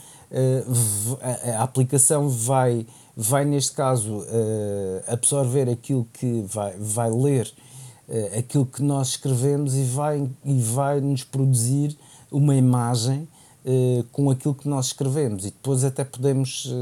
a, 1.20 1.58
a 1.58 1.62
aplicação 1.62 2.28
vai 2.28 2.86
vai, 3.20 3.44
neste 3.44 3.72
caso, 3.72 4.18
uh, 4.18 5.02
absorver 5.08 5.68
aquilo 5.68 6.06
que 6.12 6.42
vai, 6.42 6.76
vai 6.78 7.10
ler, 7.10 7.52
uh, 8.08 8.38
aquilo 8.38 8.64
que 8.64 8.80
nós 8.80 9.08
escrevemos 9.08 9.74
e 9.74 9.82
vai, 9.82 10.30
e 10.44 10.62
vai 10.62 11.00
nos 11.00 11.24
produzir 11.24 11.98
uma 12.30 12.54
imagem 12.54 13.26
com 14.12 14.30
aquilo 14.30 14.54
que 14.54 14.66
nós 14.66 14.86
escrevemos. 14.86 15.44
E 15.44 15.50
depois 15.50 15.84
até 15.84 16.02
podemos, 16.02 16.72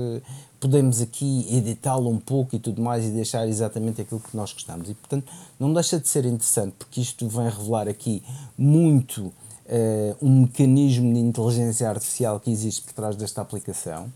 podemos 0.60 1.00
aqui 1.00 1.44
editá-lo 1.50 2.08
um 2.08 2.18
pouco 2.18 2.54
e 2.54 2.60
tudo 2.60 2.80
mais 2.80 3.04
e 3.04 3.08
deixar 3.08 3.48
exatamente 3.48 4.02
aquilo 4.02 4.20
que 4.20 4.36
nós 4.36 4.52
gostamos. 4.52 4.88
E, 4.88 4.94
portanto, 4.94 5.26
não 5.58 5.72
deixa 5.72 5.98
de 5.98 6.06
ser 6.06 6.24
interessante, 6.24 6.74
porque 6.78 7.00
isto 7.00 7.26
vem 7.26 7.48
revelar 7.48 7.88
aqui 7.88 8.22
muito. 8.56 9.32
Um 10.22 10.42
mecanismo 10.42 11.12
de 11.12 11.20
inteligência 11.20 11.88
artificial 11.88 12.38
que 12.38 12.50
existe 12.50 12.82
por 12.82 12.92
trás 12.92 13.16
desta 13.16 13.40
aplicação 13.40 14.10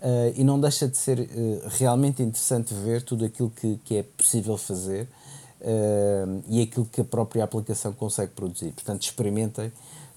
Uh, 0.00 0.32
e 0.34 0.42
não 0.42 0.58
deixa 0.58 0.88
de 0.88 0.96
ser 0.96 1.20
uh, 1.20 1.28
realmente 1.68 2.22
interessante 2.22 2.72
ver 2.72 3.02
tudo 3.02 3.22
aquilo 3.22 3.50
que, 3.50 3.78
que 3.84 3.96
é 3.96 4.02
possível 4.02 4.56
fazer 4.56 5.06
uh, 5.60 6.42
e 6.48 6.62
aquilo 6.62 6.86
que 6.86 7.02
a 7.02 7.04
própria 7.04 7.44
aplicação 7.44 7.92
consegue 7.92 8.32
produzir. 8.32 8.72
Portanto, 8.72 9.02
experimentem, 9.02 9.70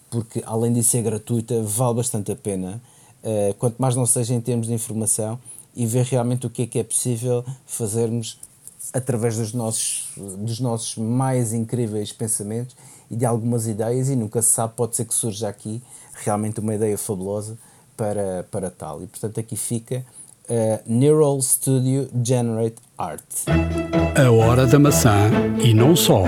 porque 0.10 0.42
além 0.46 0.72
de 0.72 0.82
ser 0.84 1.02
gratuita, 1.02 1.62
vale 1.64 1.96
bastante 1.96 2.32
a 2.32 2.36
pena. 2.36 2.82
Uh, 3.22 3.54
quanto 3.56 3.76
mais 3.78 3.94
não 3.94 4.06
seja 4.06 4.34
em 4.34 4.40
termos 4.40 4.68
de 4.68 4.74
informação 4.74 5.38
e 5.76 5.86
ver 5.86 6.06
realmente 6.06 6.48
o 6.48 6.50
que 6.50 6.62
é 6.62 6.68
que 6.68 6.80
é 6.80 6.84
possível 6.84 7.44
fazermos 7.66 8.40
através 8.94 9.36
dos 9.36 9.54
nossos, 9.54 10.12
dos 10.16 10.62
nossos 10.62 10.96
mais 10.96 11.52
incríveis 11.52 12.14
pensamentos 12.14 12.74
e 13.14 13.16
de 13.16 13.26
algumas 13.26 13.68
ideias, 13.68 14.10
e 14.10 14.16
nunca 14.16 14.42
se 14.42 14.50
sabe, 14.50 14.74
pode 14.76 14.96
ser 14.96 15.06
que 15.06 15.14
surja 15.14 15.48
aqui 15.48 15.82
realmente 16.24 16.60
uma 16.60 16.74
ideia 16.74 16.98
fabulosa 16.98 17.58
para, 17.96 18.46
para 18.50 18.70
tal. 18.70 19.04
E 19.04 19.08
portanto 19.08 19.40
aqui 19.40 19.56
fica 19.56 20.04
uh, 20.50 20.80
Neural 20.86 21.40
Studio 21.42 22.10
Generate 22.24 22.78
Art. 22.98 23.22
A 24.16 24.32
hora 24.32 24.66
da 24.66 24.80
maçã 24.80 25.30
e 25.64 25.74
não 25.74 25.96
só. 25.96 26.24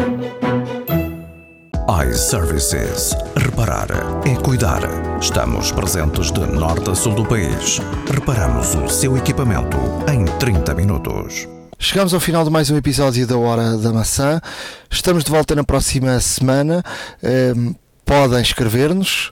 iServices. 2.07 3.15
Reparar 3.35 3.87
é 4.27 4.35
cuidar. 4.41 4.81
Estamos 5.19 5.71
presentes 5.71 6.31
de 6.31 6.41
norte 6.41 6.89
a 6.89 6.95
sul 6.95 7.15
do 7.15 7.25
país. 7.25 7.79
Reparamos 8.13 8.75
o 8.75 8.87
seu 8.87 9.17
equipamento 9.17 9.77
em 10.11 10.25
30 10.37 10.75
minutos. 10.75 11.54
Chegamos 11.77 12.13
ao 12.13 12.19
final 12.19 12.43
de 12.43 12.49
mais 12.49 12.69
um 12.69 12.75
episódio 12.77 13.25
da 13.27 13.37
Hora 13.37 13.77
da 13.77 13.91
Maçã. 13.91 14.39
Estamos 14.89 15.23
de 15.23 15.31
volta 15.31 15.53
na 15.53 15.63
próxima 15.63 16.19
semana. 16.19 16.83
Ehm, 17.21 17.73
podem 18.05 18.41
escrever-nos 18.41 19.31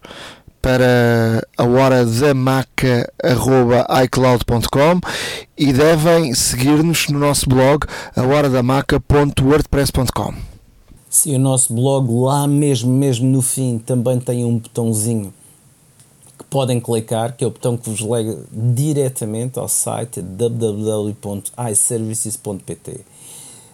para 0.62 1.42
a 1.58 1.64
hora 1.64 2.06
da 2.06 2.34
maca.icloud.com 2.34 5.00
e 5.58 5.74
devem 5.74 6.34
seguir-nos 6.34 7.08
no 7.10 7.20
nosso 7.20 7.50
blog 7.50 7.86
ahoradamaca.wordpress.com. 8.16 10.34
Sim, 11.10 11.36
o 11.36 11.40
nosso 11.40 11.74
blog 11.74 12.10
lá 12.12 12.48
mesmo, 12.48 12.92
mesmo 12.92 13.28
no 13.28 13.42
fim, 13.42 13.80
também 13.80 14.20
tem 14.20 14.46
um 14.46 14.58
botãozinho 14.58 15.34
podem 16.54 16.80
clicar, 16.80 17.36
que 17.36 17.44
é 17.44 17.48
o 17.48 17.50
botão 17.50 17.76
que 17.76 17.90
vos 17.90 18.00
lega 18.00 18.38
diretamente 18.52 19.58
ao 19.58 19.68
site 19.68 20.22
www.iservices.pt. 20.22 23.00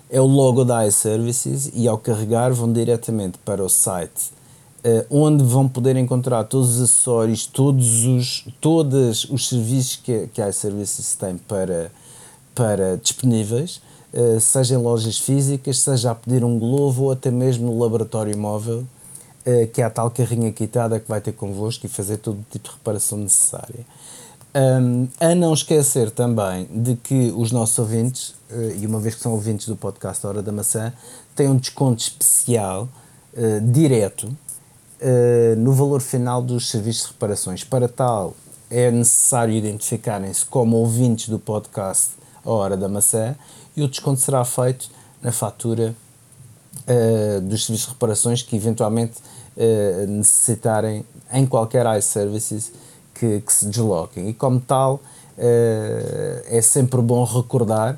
É 0.09 0.21
o 0.21 0.25
logo 0.25 0.63
da 0.63 0.87
iServices 0.87 1.69
e 1.73 1.89
ao 1.89 1.97
carregar 1.97 2.53
vão 2.53 2.71
diretamente 2.71 3.37
para 3.39 3.61
o 3.61 3.67
site 3.67 4.39
Uh, 4.79 5.03
onde 5.09 5.43
vão 5.43 5.67
poder 5.67 5.97
encontrar 5.97 6.45
todos 6.45 6.77
os 6.77 6.83
acessórios, 6.83 7.45
todos 7.45 8.05
os, 8.05 8.45
todos 8.61 9.29
os 9.29 9.49
serviços 9.49 9.97
que, 9.97 10.27
que 10.27 10.41
a 10.41 10.47
iServices 10.47 11.15
tem 11.15 11.35
para, 11.35 11.91
para 12.55 12.95
disponíveis, 12.95 13.81
uh, 14.13 14.39
seja 14.39 14.75
em 14.75 14.77
lojas 14.77 15.17
físicas, 15.17 15.79
seja 15.79 16.11
a 16.11 16.15
pedir 16.15 16.45
um 16.45 16.57
globo 16.57 17.03
ou 17.03 17.11
até 17.11 17.29
mesmo 17.29 17.65
no 17.65 17.77
laboratório 17.77 18.37
móvel, 18.37 18.87
uh, 19.49 19.67
que 19.67 19.81
é 19.81 19.85
a 19.85 19.89
tal 19.89 20.11
carrinha 20.11 20.51
quitada 20.51 20.99
que 20.99 21.07
vai 21.07 21.21
ter 21.21 21.33
convosco 21.33 21.85
e 21.85 21.89
fazer 21.89 22.17
todo 22.17 22.39
o 22.39 22.45
tipo 22.51 22.69
de 22.69 22.75
reparação 22.75 23.17
necessária. 23.17 23.85
Um, 24.55 25.07
a 25.19 25.35
não 25.35 25.53
esquecer 25.53 26.09
também 26.11 26.67
de 26.71 26.95
que 26.95 27.31
os 27.35 27.51
nossos 27.51 27.77
ouvintes, 27.77 28.33
e 28.79 28.85
uma 28.87 28.99
vez 28.99 29.13
que 29.13 29.21
são 29.21 29.31
ouvintes 29.33 29.67
do 29.67 29.75
podcast 29.75 30.25
Hora 30.25 30.41
da 30.41 30.51
Maçã, 30.51 30.91
têm 31.35 31.47
um 31.47 31.55
desconto 31.55 32.01
especial 32.01 32.89
direto 33.71 34.35
uh, 35.01 35.55
no 35.57 35.71
valor 35.73 36.01
final 36.01 36.41
dos 36.41 36.69
serviços 36.69 37.07
de 37.07 37.13
reparações. 37.13 37.63
Para 37.63 37.87
tal, 37.87 38.35
é 38.69 38.91
necessário 38.91 39.53
identificarem-se 39.53 40.45
como 40.45 40.77
ouvintes 40.77 41.29
do 41.29 41.39
podcast 41.39 42.11
A 42.45 42.49
Hora 42.51 42.77
da 42.77 42.87
Maçã 42.87 43.35
e 43.75 43.81
o 43.81 43.87
desconto 43.87 44.19
será 44.19 44.43
feito 44.45 44.89
na 45.21 45.31
fatura 45.31 45.95
uh, 46.87 47.41
dos 47.41 47.65
serviços 47.65 47.87
de 47.87 47.93
reparações 47.93 48.41
que 48.41 48.55
eventualmente 48.55 49.13
uh, 49.59 50.07
necessitarem 50.07 51.05
em 51.31 51.45
qualquer 51.45 51.85
iServices 51.97 52.71
que, 53.13 53.41
que 53.41 53.53
se 53.53 53.65
desloquem. 53.67 54.29
E 54.29 54.33
como 54.33 54.59
tal, 54.59 54.99
é 55.37 56.59
sempre 56.61 57.01
bom 57.01 57.23
recordar 57.23 57.97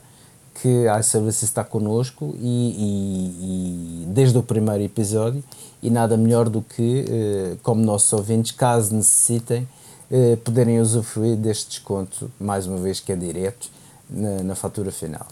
que 0.62 0.88
a 0.88 1.00
iServices 1.00 1.44
está 1.44 1.64
connosco 1.64 2.36
e, 2.38 2.46
e, 2.78 4.04
e, 4.04 4.06
desde 4.08 4.38
o 4.38 4.44
primeiro 4.44 4.84
episódio 4.84 5.44
e 5.82 5.90
nada 5.90 6.16
melhor 6.16 6.50
do 6.50 6.62
que, 6.62 7.06
eh, 7.10 7.56
como 7.64 7.84
nossos 7.84 8.14
ouvintes, 8.14 8.52
caso 8.52 8.94
necessitem, 8.94 9.68
eh, 10.12 10.36
poderem 10.44 10.80
usufruir 10.80 11.36
deste 11.36 11.70
desconto, 11.70 12.30
mais 12.40 12.68
uma 12.68 12.78
vez 12.78 13.00
que 13.00 13.12
é 13.12 13.16
direto, 13.16 13.70
na, 14.08 14.44
na 14.44 14.56
fatura 14.56 14.92
final. 14.92 15.26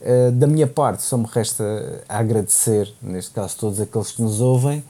Eh, 0.00 0.30
da 0.30 0.46
minha 0.46 0.68
parte, 0.68 1.02
só 1.02 1.16
me 1.16 1.26
resta 1.26 1.64
agradecer, 2.08 2.92
neste 3.02 3.32
caso 3.32 3.56
todos 3.56 3.80
aqueles 3.80 4.12
que 4.12 4.22
nos 4.22 4.40
ouvem, 4.40 4.84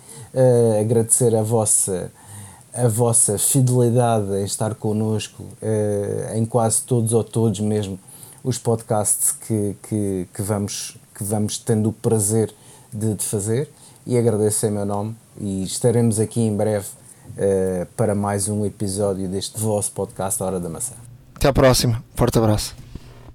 agradecer 0.81 1.35
a 1.35 1.43
vossa, 1.43 2.11
a 2.73 2.89
vossa 2.89 3.39
fidelidade 3.39 4.33
em 4.35 4.45
estar 4.45 4.75
connosco 4.75 5.45
em 6.35 6.45
quase 6.45 6.83
todos 6.83 7.13
ou 7.13 7.25
todos 7.25 7.61
mesmo 7.61 7.99
os 8.47 8.59
podcasts 8.59 9.33
que, 9.33 9.77
que, 9.83 10.29
que, 10.33 10.41
vamos, 10.41 10.97
que 11.13 11.25
vamos 11.25 11.59
tendo 11.59 11.89
o 11.89 11.93
prazer 11.93 12.55
de, 12.93 13.15
de 13.15 13.25
fazer 13.25 13.69
e 14.07 14.17
agradeço 14.17 14.65
em 14.67 14.71
meu 14.71 14.87
nome 14.87 15.17
e 15.41 15.65
estaremos 15.65 16.21
aqui 16.21 16.41
em 16.41 16.57
breve 16.57 16.87
uh, 16.87 17.87
para 17.97 18.15
mais 18.15 18.49
um 18.49 18.65
episódio 18.65 19.29
deste 19.29 19.59
vosso 19.59 19.91
podcast 19.91 20.41
Hora 20.41 20.61
da 20.61 20.69
Maçã. 20.69 20.95
Até 21.35 21.49
à 21.49 21.53
próxima. 21.53 22.03
Forte 22.15 22.39
abraço. 22.39 22.86